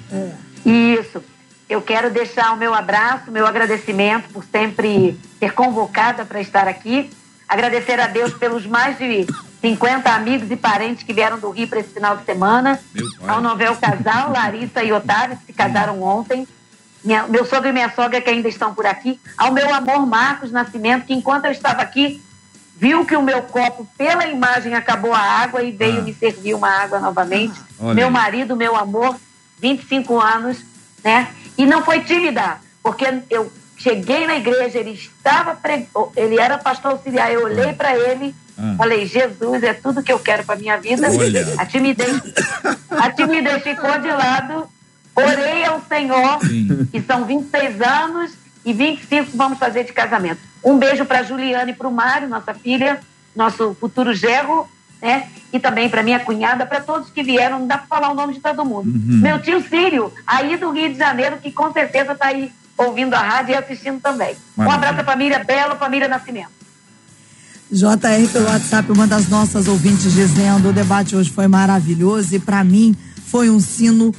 Isso. 0.65 1.21
Eu 1.67 1.81
quero 1.81 2.09
deixar 2.09 2.53
o 2.53 2.57
meu 2.57 2.73
abraço, 2.73 3.29
meu 3.29 3.45
agradecimento 3.45 4.29
por 4.29 4.45
sempre 4.49 5.19
ser 5.41 5.51
convocada 5.51 6.23
para 6.23 6.39
estar 6.39 6.69
aqui. 6.69 7.09
Agradecer 7.49 7.99
a 7.99 8.07
Deus 8.07 8.33
pelos 8.33 8.65
mais 8.65 8.97
de 8.97 9.27
50 9.69 10.11
amigos 10.11 10.51
e 10.51 10.55
parentes 10.55 11.01
que 11.03 11.11
vieram 11.11 11.39
do 11.39 11.49
Rio 11.49 11.67
para 11.67 11.79
esse 11.79 11.89
final 11.89 12.15
de 12.17 12.23
semana. 12.23 12.79
Ao 13.27 13.41
novel 13.41 13.75
casal, 13.75 14.29
Larissa 14.31 14.83
e 14.83 14.91
Otávio, 14.93 15.37
que 15.37 15.47
se 15.47 15.53
casaram 15.53 16.03
ontem. 16.03 16.47
Minha- 17.03 17.23
meu 17.27 17.43
sogro 17.45 17.69
e 17.69 17.71
minha 17.73 17.91
sogra 17.91 18.21
que 18.21 18.29
ainda 18.29 18.47
estão 18.47 18.75
por 18.75 18.85
aqui. 18.85 19.19
Ao 19.35 19.51
meu 19.51 19.73
amor 19.73 20.05
Marcos 20.05 20.51
Nascimento, 20.51 21.05
que 21.07 21.13
enquanto 21.15 21.45
eu 21.45 21.51
estava 21.51 21.81
aqui, 21.81 22.21
viu 22.77 23.05
que 23.05 23.15
o 23.15 23.23
meu 23.23 23.41
copo, 23.41 23.87
pela 23.97 24.27
imagem, 24.27 24.75
acabou 24.75 25.11
a 25.13 25.19
água 25.19 25.63
e 25.63 25.71
veio 25.71 25.99
Ah. 25.99 26.03
me 26.03 26.13
servir 26.13 26.53
uma 26.53 26.69
água 26.69 26.99
novamente. 26.99 27.59
Olha 27.79 27.95
meu 27.95 28.11
marido, 28.11 28.55
meu 28.55 28.75
amor, 28.75 29.15
25 29.59 30.19
anos, 30.19 30.57
né? 31.03 31.29
E 31.57 31.65
não 31.65 31.83
foi 31.83 32.01
tímida, 32.01 32.57
porque 32.83 33.05
eu 33.31 33.51
cheguei 33.77 34.27
na 34.27 34.35
igreja, 34.35 34.77
ele 34.77 34.91
estava, 34.91 35.55
pre... 35.55 35.87
ele 36.15 36.39
era 36.39 36.57
pastor 36.59 36.91
auxiliar, 36.91 37.31
eu 37.31 37.43
olhei 37.45 37.73
para 37.73 37.95
ele, 37.97 38.35
Ah. 38.57 38.75
falei, 38.77 39.05
Jesus, 39.05 39.63
é 39.63 39.73
tudo 39.73 40.01
que 40.01 40.11
eu 40.11 40.19
quero 40.19 40.43
para 40.43 40.55
minha 40.55 40.77
vida. 40.77 41.09
Olha. 41.09 41.53
A 41.57 41.65
timidez, 41.65 42.21
a 42.89 43.11
timidez 43.11 43.63
ficou 43.63 43.99
de 43.99 44.07
lado, 44.07 44.67
orei 45.15 45.65
ao 45.65 45.81
Senhor, 45.81 46.39
Sim. 46.41 46.87
e 46.93 47.01
são 47.01 47.25
26 47.25 47.81
anos 47.81 48.31
e 48.65 48.73
25 48.73 49.31
vamos 49.35 49.59
fazer 49.59 49.83
de 49.83 49.93
casamento. 49.93 50.39
Um 50.63 50.77
beijo 50.77 51.05
para 51.05 51.21
Juliane 51.23 51.71
e 51.71 51.75
para 51.75 51.87
o 51.87 51.91
Mário, 51.91 52.27
nossa 52.27 52.53
filha, 52.53 52.99
nosso 53.35 53.75
futuro 53.79 54.13
gerro, 54.13 54.67
né? 55.01 55.27
E 55.53 55.59
também 55.59 55.89
para 55.89 56.01
minha 56.01 56.19
cunhada, 56.19 56.65
para 56.65 56.81
todos 56.81 57.09
que 57.09 57.21
vieram, 57.21 57.59
não 57.59 57.67
dá 57.67 57.77
para 57.77 57.87
falar 57.87 58.09
o 58.09 58.15
nome 58.15 58.33
de 58.33 58.39
todo 58.39 58.65
mundo. 58.65 58.87
Uhum. 58.87 59.21
Meu 59.21 59.39
tio 59.39 59.61
Círio, 59.61 60.11
aí 60.25 60.57
do 60.57 60.71
Rio 60.71 60.91
de 60.91 60.97
Janeiro, 60.97 61.37
que 61.37 61.51
com 61.51 61.71
certeza 61.71 62.13
está 62.13 62.27
aí 62.27 62.51
ouvindo 62.77 63.13
a 63.13 63.19
rádio 63.19 63.53
e 63.53 63.55
assistindo 63.55 64.01
também. 64.01 64.35
Um 64.57 64.63
Maravilha. 64.63 64.89
abraço 64.89 65.01
à 65.01 65.03
família 65.03 65.43
Belo, 65.43 65.75
família 65.75 66.07
Nascimento. 66.07 66.64
JR 67.71 68.27
pelo 68.31 68.45
WhatsApp, 68.45 68.91
uma 68.91 69.07
das 69.07 69.27
nossas 69.27 69.67
ouvintes 69.67 70.13
dizendo: 70.13 70.69
o 70.69 70.73
debate 70.73 71.15
hoje 71.15 71.29
foi 71.31 71.47
maravilhoso 71.47 72.35
e 72.35 72.39
para 72.39 72.63
mim 72.63 72.95
foi 73.27 73.49
um 73.49 73.59
sino 73.59 74.13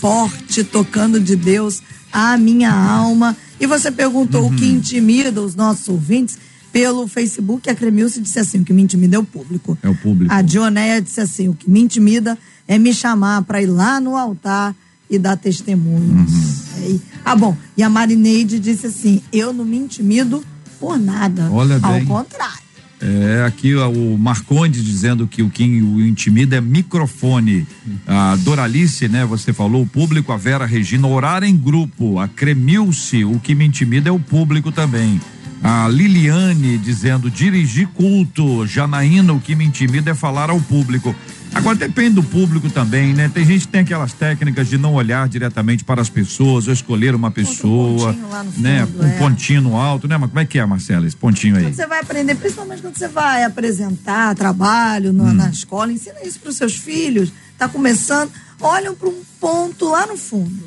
forte 0.00 0.62
tocando 0.62 1.18
de 1.18 1.34
Deus 1.36 1.82
a 2.12 2.36
minha 2.36 2.72
alma. 2.72 3.36
E 3.58 3.66
você 3.66 3.90
perguntou 3.90 4.46
o 4.46 4.54
que 4.54 4.66
intimida 4.66 5.40
os 5.40 5.54
nossos 5.54 5.88
ouvintes 5.88 6.36
pelo 6.72 7.06
Facebook. 7.08 7.68
A 7.70 7.74
Cremilce 7.74 8.20
disse 8.20 8.38
assim: 8.38 8.60
o 8.60 8.64
que 8.64 8.72
me 8.72 8.82
intimida 8.82 9.16
é 9.16 9.18
o 9.18 9.24
público. 9.24 9.78
É 9.82 9.88
o 9.88 9.94
público. 9.94 10.32
A 10.32 10.42
Dionéia 10.42 11.00
disse 11.00 11.20
assim: 11.20 11.48
o 11.48 11.54
que 11.54 11.70
me 11.70 11.80
intimida 11.80 12.38
é 12.68 12.78
me 12.78 12.92
chamar 12.92 13.42
para 13.42 13.62
ir 13.62 13.66
lá 13.66 14.00
no 14.00 14.16
altar 14.16 14.74
e 15.08 15.18
dar 15.18 15.36
testemunhos. 15.36 16.30
Aí- 16.76 17.00
ah, 17.24 17.34
bom. 17.36 17.56
E 17.76 17.82
a 17.82 17.88
Marineide 17.88 18.58
disse 18.58 18.86
assim: 18.86 19.22
eu 19.32 19.52
não 19.52 19.64
me 19.64 19.78
intimido 19.78 20.44
por 20.78 20.98
nada. 20.98 21.48
Olha 21.50 21.78
Ao 21.82 21.92
bem. 21.94 22.04
contrário. 22.04 22.61
É, 23.02 23.44
aqui 23.44 23.74
o 23.74 24.16
Marcondes 24.16 24.84
dizendo 24.84 25.26
que 25.26 25.42
o 25.42 25.50
que 25.50 25.64
o 25.82 26.00
intimida 26.00 26.56
é 26.56 26.60
microfone. 26.60 27.66
A 28.06 28.36
Doralice, 28.36 29.08
né, 29.08 29.24
você 29.24 29.52
falou, 29.52 29.82
o 29.82 29.86
público, 29.86 30.32
a 30.32 30.36
Vera 30.36 30.64
Regina, 30.64 31.08
orar 31.08 31.42
em 31.42 31.56
grupo. 31.56 32.20
A 32.20 32.28
Cremilce, 32.28 33.24
o 33.24 33.40
que 33.40 33.56
me 33.56 33.64
intimida 33.64 34.08
é 34.08 34.12
o 34.12 34.20
público 34.20 34.70
também. 34.70 35.20
A 35.60 35.88
Liliane 35.88 36.78
dizendo 36.78 37.28
dirigir 37.28 37.88
culto. 37.88 38.66
Janaína, 38.66 39.32
o 39.32 39.40
que 39.40 39.56
me 39.56 39.64
intimida 39.64 40.12
é 40.12 40.14
falar 40.14 40.50
ao 40.50 40.60
público. 40.60 41.14
Agora 41.54 41.76
depende 41.76 42.14
do 42.14 42.22
público 42.22 42.70
também, 42.70 43.12
né? 43.12 43.30
Tem 43.32 43.44
gente 43.44 43.66
que 43.66 43.72
tem 43.72 43.82
aquelas 43.82 44.12
técnicas 44.12 44.68
de 44.68 44.78
não 44.78 44.94
olhar 44.94 45.28
diretamente 45.28 45.84
para 45.84 46.00
as 46.00 46.08
pessoas, 46.08 46.66
ou 46.66 46.72
escolher 46.72 47.14
uma 47.14 47.30
pessoa, 47.30 48.12
pontinho 48.14 48.28
lá 48.30 48.42
no 48.42 48.50
né? 48.58 48.86
fundo, 48.86 49.02
Um 49.02 49.06
é. 49.06 49.18
pontinho 49.18 49.60
no 49.60 49.76
alto, 49.76 50.08
né? 50.08 50.16
Mas 50.16 50.30
como 50.30 50.40
é 50.40 50.46
que 50.46 50.58
é, 50.58 50.64
Marcela, 50.64 51.06
esse 51.06 51.14
pontinho 51.16 51.56
aí? 51.56 51.62
Quando 51.64 51.74
você 51.74 51.86
vai 51.86 52.00
aprender, 52.00 52.34
principalmente 52.36 52.80
quando 52.82 52.96
você 52.96 53.06
vai 53.06 53.44
apresentar 53.44 54.34
trabalho 54.34 55.10
Hum. 55.10 55.14
no- 55.14 55.32
na 55.34 55.50
escola, 55.50 55.92
ensina 55.92 56.16
isso 56.24 56.40
para 56.40 56.50
os 56.50 56.56
seus 56.56 56.74
filhos, 56.74 57.30
tá 57.58 57.68
começando, 57.68 58.30
olham 58.58 58.94
para 58.94 59.08
um 59.10 59.20
ponto 59.38 59.84
lá 59.90 60.06
no 60.06 60.16
fundo. 60.16 60.64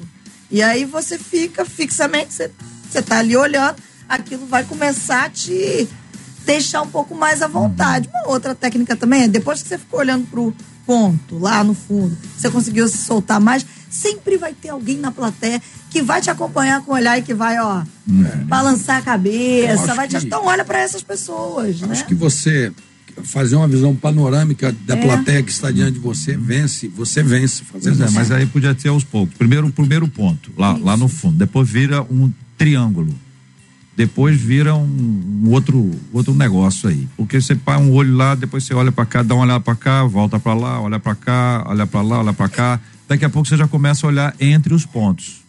E 0.51 0.61
aí 0.61 0.85
você 0.85 1.17
fica 1.17 1.65
fixamente, 1.65 2.31
você, 2.33 2.51
você 2.89 3.01
tá 3.01 3.17
ali 3.17 3.35
olhando, 3.35 3.75
aquilo 4.07 4.45
vai 4.45 4.63
começar 4.63 5.25
a 5.25 5.29
te 5.29 5.87
deixar 6.45 6.83
um 6.83 6.87
pouco 6.87 7.15
mais 7.15 7.41
à 7.41 7.47
vontade. 7.47 8.07
Uma 8.07 8.29
outra 8.31 8.53
técnica 8.53 8.95
também 8.95 9.23
é, 9.23 9.27
depois 9.27 9.63
que 9.63 9.67
você 9.67 9.79
ficou 9.79 9.99
olhando 9.99 10.27
pro 10.27 10.53
ponto 10.85 11.37
lá 11.39 11.63
no 11.63 11.73
fundo, 11.73 12.15
você 12.37 12.49
conseguiu 12.49 12.87
se 12.87 12.97
soltar 12.99 13.39
mais, 13.39 13.65
sempre 13.89 14.37
vai 14.37 14.53
ter 14.53 14.69
alguém 14.69 14.97
na 14.97 15.11
plateia 15.11 15.61
que 15.89 16.01
vai 16.01 16.21
te 16.21 16.29
acompanhar 16.29 16.81
com 16.81 16.91
o 16.91 16.95
olhar 16.95 17.17
e 17.17 17.21
que 17.21 17.33
vai, 17.33 17.57
ó, 17.59 17.83
balançar 18.45 18.97
a 18.97 19.01
cabeça, 19.01 19.83
acho 19.85 19.95
vai 19.95 20.07
te... 20.07 20.17
que- 20.19 20.25
Então 20.25 20.45
olha 20.45 20.63
para 20.65 20.79
essas 20.79 21.01
pessoas, 21.01 21.79
né? 21.81 21.89
Acho 21.91 22.05
que 22.05 22.13
você 22.15 22.71
fazer 23.23 23.55
uma 23.55 23.67
visão 23.67 23.95
panorâmica 23.95 24.75
da 24.85 24.95
É. 24.97 25.01
plateia 25.01 25.41
que 25.41 25.49
está 25.49 25.71
diante 25.71 25.93
de 25.93 25.99
você, 25.99 26.35
vence, 26.35 26.89
você 26.89 27.23
vence 27.23 27.63
fazendo 27.63 28.03
é, 28.03 28.09
mas 28.09 28.29
aí 28.29 28.45
podia 28.45 28.77
ser 28.77 28.89
aos 28.89 29.05
poucos. 29.05 29.33
Primeiro, 29.37 29.67
o 29.67 29.71
primeiro 29.71 30.05
ponto, 30.07 30.51
lá, 30.57 30.77
lá 30.77 30.97
no 30.97 31.07
fundo. 31.07 31.37
Depois 31.37 31.67
vira 31.69 32.01
um 32.03 32.29
triângulo. 32.57 33.15
Depois 33.95 34.39
vira 34.39 34.75
um, 34.75 35.41
um 35.43 35.49
outro, 35.51 35.91
outro 36.11 36.33
negócio 36.33 36.89
aí. 36.89 37.07
Porque 37.15 37.39
você 37.39 37.55
põe 37.55 37.77
um 37.77 37.93
olho 37.93 38.15
lá, 38.15 38.35
depois 38.35 38.63
você 38.63 38.73
olha 38.73 38.91
para 38.91 39.05
cá, 39.05 39.23
dá 39.23 39.33
uma 39.33 39.45
olhada 39.45 39.61
para 39.61 39.75
cá, 39.75 40.03
volta 40.03 40.37
para 40.39 40.53
lá, 40.53 40.81
olha 40.81 40.99
para 40.99 41.15
cá, 41.15 41.63
olha 41.67 41.87
para 41.87 42.01
lá, 42.01 42.19
olha 42.19 42.33
para 42.33 42.49
cá. 42.49 42.79
Daqui 43.07 43.23
a 43.23 43.29
pouco 43.29 43.47
você 43.47 43.55
já 43.55 43.67
começa 43.67 44.05
a 44.05 44.09
olhar 44.09 44.35
entre 44.39 44.73
os 44.73 44.85
pontos. 44.85 45.44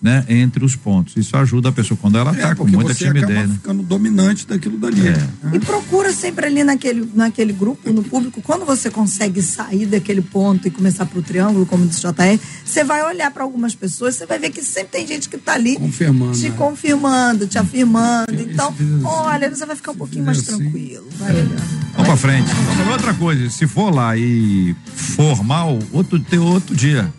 Né? 0.00 0.24
Entre 0.28 0.62
os 0.62 0.76
pontos. 0.76 1.16
Isso 1.16 1.34
ajuda 1.38 1.70
a 1.70 1.72
pessoa 1.72 1.98
quando 2.00 2.18
ela 2.18 2.30
É, 2.36 2.40
tá 2.42 2.54
com 2.54 2.66
muita 2.66 2.92
você 2.92 3.06
timidez, 3.06 3.24
acaba 3.24 3.46
né? 3.46 3.54
ficando 3.54 3.82
dominante 3.82 4.46
daquilo 4.46 4.76
dali. 4.76 5.08
É. 5.08 5.16
E 5.54 5.58
procura 5.58 6.12
sempre 6.12 6.46
ali 6.46 6.62
naquele, 6.62 7.10
naquele 7.14 7.52
grupo, 7.52 7.90
no 7.90 8.02
público, 8.02 8.42
quando 8.42 8.66
você 8.66 8.90
consegue 8.90 9.40
sair 9.40 9.86
daquele 9.86 10.20
ponto 10.20 10.68
e 10.68 10.70
começar 10.70 11.06
pro 11.06 11.22
triângulo, 11.22 11.64
como 11.64 11.86
disse 11.86 12.06
o 12.06 12.12
JR, 12.12 12.38
você 12.62 12.84
vai 12.84 13.02
olhar 13.04 13.30
para 13.30 13.42
algumas 13.42 13.74
pessoas, 13.74 14.14
você 14.16 14.26
vai 14.26 14.38
ver 14.38 14.50
que 14.50 14.62
sempre 14.62 14.88
tem 14.98 15.06
gente 15.06 15.30
que 15.30 15.38
tá 15.38 15.54
ali 15.54 15.76
Confirmando, 15.76 16.38
te 16.38 16.50
né? 16.50 16.54
confirmando, 16.56 17.46
te 17.46 17.58
afirmando. 17.58 18.34
Então, 18.38 18.68
assim, 18.68 19.00
olha, 19.02 19.48
você 19.48 19.64
vai 19.64 19.76
ficar 19.76 19.92
um 19.92 19.96
pouquinho 19.96 20.26
mais 20.26 20.38
assim. 20.40 20.58
tranquilo. 20.58 21.06
Vai 21.18 21.32
olhando. 21.32 21.56
Vamos 21.92 22.06
pra 22.06 22.16
frente. 22.18 22.50
Outra 22.92 23.14
coisa, 23.14 23.48
se 23.48 23.66
for 23.66 23.90
lá 23.92 24.14
e 24.16 24.76
for 24.94 25.42
mal, 25.42 25.78
outro, 25.90 26.20
tem 26.20 26.38
outro 26.38 26.76
dia. 26.76 27.12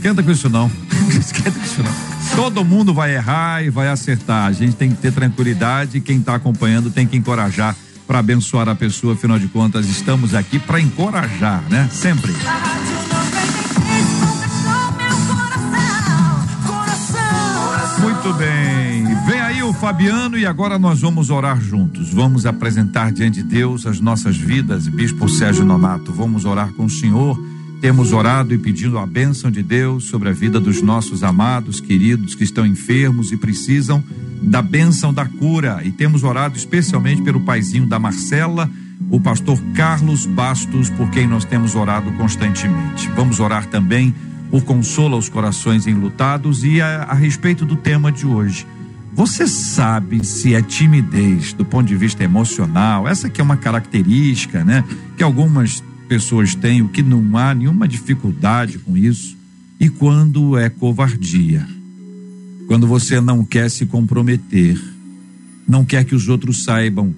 Esquenta 0.00 0.22
com 0.22 0.30
isso 0.30 0.48
não. 0.48 0.70
Esquenta 1.12 1.50
com 1.50 1.62
isso 1.62 1.82
não. 1.82 2.34
Todo 2.34 2.64
mundo 2.64 2.94
vai 2.94 3.14
errar 3.14 3.62
e 3.62 3.68
vai 3.68 3.86
acertar. 3.88 4.46
A 4.46 4.52
gente 4.52 4.74
tem 4.74 4.88
que 4.88 4.96
ter 4.96 5.12
tranquilidade 5.12 5.98
e 5.98 6.00
quem 6.00 6.16
está 6.16 6.36
acompanhando 6.36 6.90
tem 6.90 7.06
que 7.06 7.18
encorajar 7.18 7.76
para 8.06 8.20
abençoar 8.20 8.66
a 8.66 8.74
pessoa. 8.74 9.12
Afinal 9.12 9.38
de 9.38 9.46
contas, 9.48 9.86
estamos 9.90 10.34
aqui 10.34 10.58
para 10.58 10.80
encorajar, 10.80 11.62
né? 11.68 11.86
Sempre. 11.92 12.32
Muito 17.98 18.32
bem. 18.38 19.04
Vem 19.26 19.40
aí 19.42 19.62
o 19.62 19.74
Fabiano 19.74 20.38
e 20.38 20.46
agora 20.46 20.78
nós 20.78 21.02
vamos 21.02 21.28
orar 21.28 21.60
juntos. 21.60 22.10
Vamos 22.10 22.46
apresentar 22.46 23.12
diante 23.12 23.42
de 23.42 23.48
Deus 23.50 23.84
as 23.84 24.00
nossas 24.00 24.38
vidas, 24.38 24.88
Bispo 24.88 25.28
Sérgio 25.28 25.66
Nonato. 25.66 26.10
Vamos 26.10 26.46
orar 26.46 26.72
com 26.72 26.86
o 26.86 26.90
Senhor. 26.90 27.38
Temos 27.80 28.12
orado 28.12 28.52
e 28.52 28.58
pedindo 28.58 28.98
a 28.98 29.06
bênção 29.06 29.50
de 29.50 29.62
Deus 29.62 30.04
sobre 30.04 30.28
a 30.28 30.32
vida 30.32 30.60
dos 30.60 30.82
nossos 30.82 31.24
amados, 31.24 31.80
queridos 31.80 32.34
que 32.34 32.44
estão 32.44 32.66
enfermos 32.66 33.32
e 33.32 33.38
precisam 33.38 34.04
da 34.42 34.60
bênção 34.60 35.14
da 35.14 35.24
cura. 35.24 35.80
E 35.82 35.90
temos 35.90 36.22
orado 36.22 36.58
especialmente 36.58 37.22
pelo 37.22 37.40
paizinho 37.40 37.86
da 37.86 37.98
Marcela, 37.98 38.70
o 39.10 39.18
pastor 39.18 39.58
Carlos 39.74 40.26
Bastos, 40.26 40.90
por 40.90 41.10
quem 41.10 41.26
nós 41.26 41.46
temos 41.46 41.74
orado 41.74 42.12
constantemente. 42.12 43.08
Vamos 43.16 43.40
orar 43.40 43.64
também 43.64 44.14
por 44.50 44.62
consolo 44.62 45.14
aos 45.14 45.30
corações 45.30 45.86
enlutados 45.86 46.62
e 46.64 46.82
a, 46.82 47.04
a 47.04 47.14
respeito 47.14 47.64
do 47.64 47.76
tema 47.76 48.12
de 48.12 48.26
hoje. 48.26 48.66
Você 49.14 49.46
sabe 49.46 50.24
se 50.24 50.54
é 50.54 50.60
timidez 50.60 51.54
do 51.54 51.64
ponto 51.64 51.86
de 51.86 51.96
vista 51.96 52.22
emocional? 52.22 53.08
Essa 53.08 53.30
que 53.30 53.40
é 53.40 53.44
uma 53.44 53.56
característica, 53.56 54.62
né? 54.64 54.84
Que 55.16 55.22
algumas 55.22 55.82
pessoas 56.10 56.56
têm, 56.56 56.82
o 56.82 56.88
que 56.88 57.04
não 57.04 57.38
há 57.38 57.54
nenhuma 57.54 57.86
dificuldade 57.86 58.78
com 58.78 58.96
isso. 58.96 59.36
E 59.78 59.88
quando 59.88 60.58
é 60.58 60.68
covardia? 60.68 61.64
Quando 62.66 62.84
você 62.88 63.20
não 63.20 63.44
quer 63.44 63.70
se 63.70 63.86
comprometer, 63.86 64.76
não 65.68 65.84
quer 65.84 66.04
que 66.04 66.16
os 66.16 66.28
outros 66.28 66.64
saibam 66.64 67.14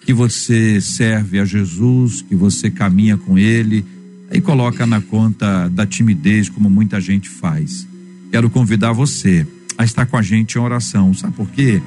que 0.00 0.12
você 0.12 0.80
serve 0.80 1.38
a 1.38 1.44
Jesus, 1.44 2.20
que 2.20 2.34
você 2.34 2.68
caminha 2.68 3.16
com 3.16 3.38
Ele, 3.38 3.84
aí 4.28 4.40
coloca 4.40 4.84
na 4.84 5.00
conta 5.00 5.68
da 5.68 5.86
timidez, 5.86 6.48
como 6.48 6.68
muita 6.68 7.00
gente 7.00 7.28
faz. 7.28 7.86
Quero 8.32 8.50
convidar 8.50 8.90
você 8.90 9.46
a 9.78 9.84
estar 9.84 10.04
com 10.04 10.16
a 10.16 10.22
gente 10.22 10.58
em 10.58 10.60
oração, 10.60 11.14
sabe 11.14 11.36
por 11.36 11.48
quê? 11.50 11.80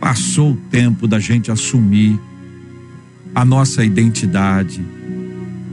Passou 0.00 0.52
o 0.52 0.56
tempo 0.70 1.06
da 1.06 1.20
gente 1.20 1.50
assumir 1.50 2.18
a 3.34 3.44
nossa 3.44 3.84
identidade 3.84 4.82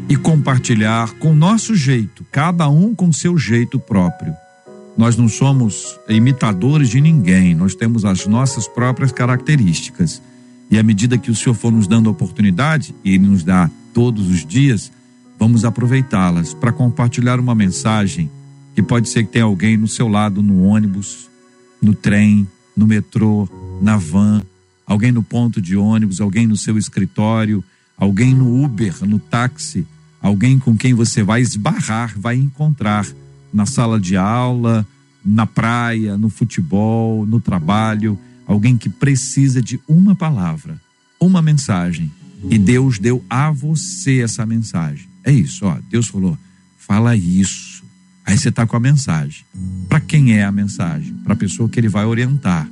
e 0.09 0.15
compartilhar 0.15 1.13
com 1.13 1.35
nosso 1.35 1.75
jeito, 1.75 2.25
cada 2.31 2.67
um 2.67 2.95
com 2.95 3.13
seu 3.13 3.37
jeito 3.37 3.79
próprio. 3.79 4.33
Nós 4.97 5.15
não 5.15 5.29
somos 5.29 5.99
imitadores 6.09 6.89
de 6.89 6.99
ninguém, 6.99 7.53
nós 7.53 7.75
temos 7.75 8.03
as 8.03 8.25
nossas 8.25 8.67
próprias 8.67 9.11
características. 9.11 10.19
E 10.71 10.79
à 10.79 10.83
medida 10.83 11.17
que 11.17 11.29
o 11.29 11.35
Senhor 11.35 11.53
for 11.53 11.71
nos 11.71 11.87
dando 11.87 12.09
oportunidade, 12.09 12.93
e 13.05 13.13
Ele 13.13 13.27
nos 13.27 13.43
dá 13.43 13.69
todos 13.93 14.27
os 14.27 14.43
dias, 14.43 14.91
vamos 15.37 15.63
aproveitá-las 15.63 16.55
para 16.55 16.71
compartilhar 16.71 17.39
uma 17.39 17.53
mensagem 17.53 18.31
que 18.73 18.81
pode 18.81 19.09
ser 19.09 19.25
que 19.25 19.33
tenha 19.33 19.45
alguém 19.45 19.77
no 19.77 19.87
seu 19.87 20.07
lado 20.07 20.41
no 20.41 20.63
ônibus, 20.63 21.29
no 21.79 21.93
trem, 21.93 22.47
no 22.75 22.87
metrô, 22.87 23.47
na 23.79 23.95
van, 23.95 24.41
alguém 24.87 25.11
no 25.11 25.21
ponto 25.21 25.61
de 25.61 25.77
ônibus, 25.77 26.19
alguém 26.19 26.47
no 26.47 26.57
seu 26.57 26.79
escritório, 26.79 27.63
alguém 27.95 28.33
no 28.33 28.63
Uber, 28.63 29.05
no 29.05 29.19
táxi, 29.19 29.85
alguém 30.21 30.59
com 30.59 30.75
quem 30.75 30.93
você 30.93 31.23
vai 31.23 31.41
esbarrar, 31.41 32.13
vai 32.17 32.35
encontrar 32.35 33.07
na 33.53 33.65
sala 33.65 33.99
de 33.99 34.15
aula, 34.15 34.85
na 35.25 35.45
praia, 35.45 36.17
no 36.17 36.29
futebol, 36.29 37.25
no 37.25 37.39
trabalho, 37.39 38.17
alguém 38.45 38.77
que 38.77 38.89
precisa 38.89 39.61
de 39.61 39.79
uma 39.87 40.15
palavra, 40.15 40.79
uma 41.19 41.41
mensagem. 41.41 42.11
E 42.49 42.57
Deus 42.57 42.99
deu 42.99 43.23
a 43.29 43.51
você 43.51 44.21
essa 44.21 44.45
mensagem. 44.45 45.07
É 45.23 45.31
isso, 45.31 45.65
ó. 45.65 45.77
Deus 45.89 46.07
falou: 46.07 46.37
fala 46.77 47.15
isso. 47.15 47.83
Aí 48.25 48.37
você 48.37 48.49
está 48.49 48.65
com 48.65 48.77
a 48.77 48.79
mensagem. 48.79 49.43
Para 49.89 49.99
quem 49.99 50.33
é 50.33 50.43
a 50.43 50.51
mensagem? 50.51 51.13
Para 51.23 51.33
a 51.33 51.35
pessoa 51.35 51.67
que 51.67 51.79
ele 51.79 51.89
vai 51.89 52.05
orientar. 52.05 52.69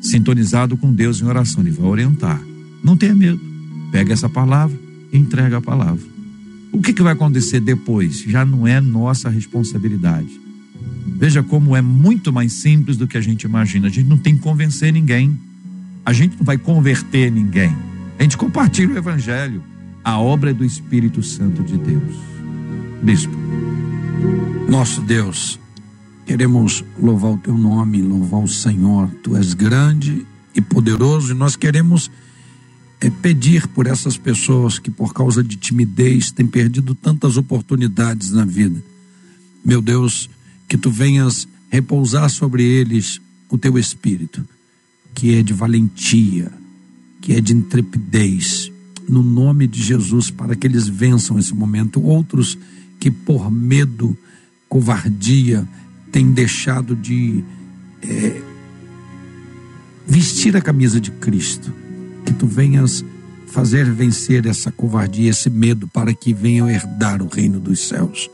Sintonizado 0.00 0.76
com 0.76 0.92
Deus 0.92 1.20
em 1.20 1.24
oração, 1.24 1.62
ele 1.62 1.70
vai 1.70 1.86
orientar. 1.86 2.40
Não 2.82 2.96
tenha 2.96 3.14
medo. 3.14 3.40
Pega 3.92 4.12
essa 4.12 4.28
palavra 4.28 4.76
e 5.12 5.16
entrega 5.16 5.58
a 5.58 5.62
palavra. 5.62 6.11
O 6.72 6.80
que, 6.80 6.94
que 6.94 7.02
vai 7.02 7.12
acontecer 7.12 7.60
depois? 7.60 8.22
Já 8.22 8.44
não 8.44 8.66
é 8.66 8.80
nossa 8.80 9.28
responsabilidade. 9.28 10.40
Veja 11.18 11.42
como 11.42 11.76
é 11.76 11.82
muito 11.82 12.32
mais 12.32 12.54
simples 12.54 12.96
do 12.96 13.06
que 13.06 13.18
a 13.18 13.20
gente 13.20 13.42
imagina. 13.42 13.86
A 13.86 13.90
gente 13.90 14.08
não 14.08 14.16
tem 14.16 14.34
que 14.34 14.42
convencer 14.42 14.92
ninguém. 14.92 15.38
A 16.04 16.12
gente 16.12 16.36
não 16.36 16.44
vai 16.44 16.56
converter 16.56 17.30
ninguém. 17.30 17.76
A 18.18 18.22
gente 18.22 18.36
compartilha 18.36 18.94
o 18.94 18.98
evangelho. 18.98 19.62
A 20.02 20.18
obra 20.18 20.50
é 20.50 20.54
do 20.54 20.64
Espírito 20.64 21.22
Santo 21.22 21.62
de 21.62 21.76
Deus. 21.76 22.16
Bispo. 23.02 23.36
Nosso 24.68 25.00
Deus, 25.02 25.60
queremos 26.24 26.82
louvar 27.00 27.32
o 27.32 27.38
teu 27.38 27.56
nome, 27.56 28.00
louvar 28.00 28.42
o 28.42 28.48
Senhor. 28.48 29.08
Tu 29.22 29.36
és 29.36 29.54
grande 29.54 30.26
e 30.54 30.60
poderoso 30.60 31.32
e 31.32 31.36
nós 31.36 31.54
queremos 31.54 32.10
é, 33.02 33.10
pedir 33.10 33.66
por 33.66 33.88
essas 33.88 34.16
pessoas 34.16 34.78
que, 34.78 34.88
por 34.88 35.12
causa 35.12 35.42
de 35.42 35.56
timidez, 35.56 36.30
têm 36.30 36.46
perdido 36.46 36.94
tantas 36.94 37.36
oportunidades 37.36 38.30
na 38.30 38.44
vida. 38.44 38.80
Meu 39.64 39.82
Deus, 39.82 40.30
que 40.68 40.78
tu 40.78 40.88
venhas 40.88 41.48
repousar 41.68 42.30
sobre 42.30 42.62
eles 42.62 43.20
o 43.50 43.58
teu 43.58 43.76
espírito, 43.76 44.46
que 45.12 45.34
é 45.34 45.42
de 45.42 45.52
valentia, 45.52 46.52
que 47.20 47.32
é 47.32 47.40
de 47.40 47.52
intrepidez, 47.52 48.70
no 49.08 49.20
nome 49.20 49.66
de 49.66 49.82
Jesus, 49.82 50.30
para 50.30 50.54
que 50.54 50.64
eles 50.64 50.86
vençam 50.86 51.40
esse 51.40 51.52
momento. 51.52 52.00
Outros 52.00 52.56
que, 53.00 53.10
por 53.10 53.50
medo, 53.50 54.16
covardia, 54.68 55.66
têm 56.12 56.30
deixado 56.30 56.94
de 56.94 57.42
é, 58.00 58.40
vestir 60.06 60.56
a 60.56 60.60
camisa 60.60 61.00
de 61.00 61.10
Cristo 61.10 61.81
que 62.24 62.32
tu 62.32 62.46
venhas 62.46 63.04
fazer 63.52 63.92
vencer 63.92 64.46
essa 64.46 64.72
covardia, 64.72 65.30
esse 65.30 65.50
medo, 65.50 65.86
para 65.86 66.14
que 66.14 66.32
venham 66.32 66.70
herdar 66.70 67.22
o 67.22 67.28
reino 67.28 67.60
dos 67.60 67.86
céus. 67.86 68.30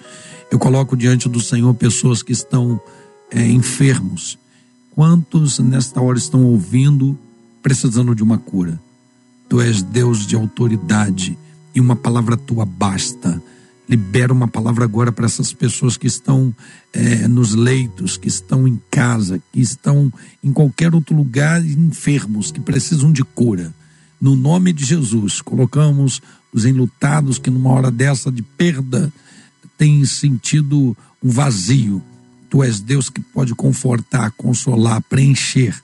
Eu 0.51 0.59
coloco 0.59 0.97
diante 0.97 1.29
do 1.29 1.41
Senhor 1.41 1.75
pessoas 1.75 2.23
que 2.23 2.33
estão 2.33 2.81
é, 3.31 3.45
enfermos. 3.47 4.39
Quantos 4.93 5.59
nesta 5.59 6.01
hora 6.01 6.17
estão 6.17 6.45
ouvindo, 6.45 7.19
precisando 7.63 8.15
de 8.15 8.23
uma 8.23 8.39
cura? 8.39 8.81
Tu 9.49 9.61
és 9.61 9.83
Deus 9.83 10.25
de 10.27 10.37
autoridade 10.37 11.37
e 11.75 11.81
uma 11.81 11.97
palavra 11.97 12.37
tua 12.37 12.65
basta. 12.65 13.43
Libera 13.89 14.33
uma 14.33 14.47
palavra 14.47 14.85
agora 14.85 15.11
para 15.11 15.27
essas 15.27 15.53
pessoas 15.53 15.97
que 15.97 16.07
estão 16.07 16.55
é, 16.93 17.27
nos 17.27 17.55
leitos, 17.55 18.17
que 18.17 18.29
estão 18.29 18.69
em 18.69 18.81
casa, 18.91 19.43
que 19.53 19.61
estão 19.61 20.13
em 20.45 20.53
qualquer 20.53 20.95
outro 20.95 21.17
lugar 21.17 21.65
enfermos, 21.65 22.53
que 22.53 22.61
precisam 22.61 23.11
de 23.11 23.25
cura 23.25 23.75
no 24.21 24.37
nome 24.37 24.73
de 24.73 24.85
Jesus. 24.85 25.41
Colocamos 25.41 26.21
os 26.53 26.65
enlutados 26.65 27.39
que 27.39 27.51
numa 27.51 27.71
hora 27.71 27.91
dessa 27.91 28.31
de 28.31 28.43
perda 28.43 29.13
têm 29.77 30.05
sentido 30.05 30.97
um 31.23 31.31
vazio. 31.31 32.03
Tu 32.51 32.63
és 32.63 32.81
Deus 32.81 33.11
que 33.11 33.21
pode 33.21 33.55
confortar, 33.55 34.31
consolar, 34.33 35.03
preencher. 35.03 35.75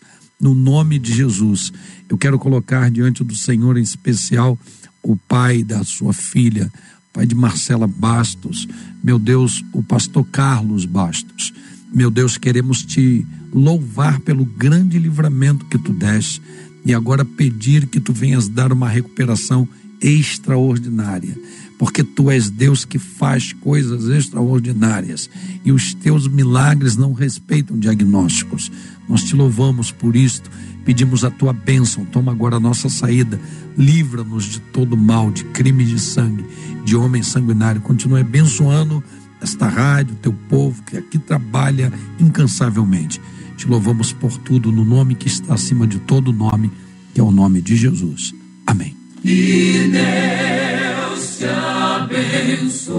No 0.40 0.54
nome 0.54 0.98
de 0.98 1.12
Jesus, 1.12 1.72
eu 2.08 2.18
quero 2.18 2.38
colocar 2.38 2.90
diante 2.90 3.22
do 3.22 3.36
Senhor 3.36 3.76
em 3.76 3.82
especial 3.82 4.58
o 5.02 5.16
pai 5.16 5.62
da 5.62 5.84
sua 5.84 6.12
filha, 6.12 6.72
pai 7.12 7.26
de 7.26 7.34
Marcela 7.34 7.86
Bastos, 7.86 8.66
meu 9.02 9.18
Deus, 9.18 9.62
o 9.72 9.82
pastor 9.82 10.24
Carlos 10.32 10.86
Bastos. 10.86 11.52
Meu 11.92 12.10
Deus, 12.10 12.36
queremos 12.36 12.82
te 12.82 13.24
louvar 13.52 14.18
pelo 14.20 14.44
grande 14.44 14.98
livramento 14.98 15.66
que 15.66 15.78
tu 15.78 15.92
deste 15.92 16.40
e 16.84 16.92
agora 16.92 17.24
pedir 17.24 17.86
que 17.86 17.98
tu 17.98 18.12
venhas 18.12 18.48
dar 18.48 18.72
uma 18.72 18.88
recuperação 18.88 19.66
extraordinária, 20.00 21.36
porque 21.78 22.04
tu 22.04 22.30
és 22.30 22.50
Deus 22.50 22.84
que 22.84 22.98
faz 22.98 23.52
coisas 23.52 24.08
extraordinárias 24.08 25.30
e 25.64 25.72
os 25.72 25.94
teus 25.94 26.28
milagres 26.28 26.96
não 26.96 27.12
respeitam 27.12 27.78
diagnósticos. 27.78 28.70
Nós 29.08 29.24
te 29.24 29.34
louvamos 29.34 29.90
por 29.90 30.14
isto, 30.14 30.50
pedimos 30.84 31.24
a 31.24 31.30
tua 31.30 31.52
bênção. 31.52 32.04
Toma 32.04 32.32
agora 32.32 32.56
a 32.56 32.60
nossa 32.60 32.88
saída, 32.88 33.40
livra-nos 33.76 34.44
de 34.44 34.60
todo 34.60 34.96
mal, 34.96 35.30
de 35.30 35.44
crime 35.44 35.84
de 35.84 35.98
sangue, 35.98 36.44
de 36.84 36.94
homem 36.94 37.22
sanguinário. 37.22 37.80
Continue 37.80 38.20
abençoando 38.20 39.02
esta 39.40 39.68
rádio, 39.68 40.16
teu 40.22 40.32
povo 40.48 40.82
que 40.82 40.96
aqui 40.96 41.18
trabalha 41.18 41.92
incansavelmente. 42.20 43.20
Te 43.56 43.66
louvamos 43.68 44.12
por 44.12 44.36
tudo 44.38 44.70
no 44.72 44.84
nome 44.84 45.14
que 45.14 45.28
está 45.28 45.54
acima 45.54 45.86
de 45.86 45.98
todo 46.00 46.32
nome, 46.32 46.70
que 47.12 47.20
é 47.20 47.22
o 47.22 47.30
nome 47.30 47.60
de 47.60 47.76
Jesus. 47.76 48.34
Amém. 48.66 48.96
E 49.24 49.90
Deus 49.90 51.38
te 51.38 51.46
abençoe. 51.46 52.94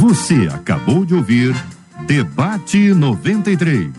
Você 0.00 0.48
acabou 0.52 1.04
de 1.04 1.14
ouvir 1.14 1.54
Debate 2.06 2.94
93. 2.94 3.90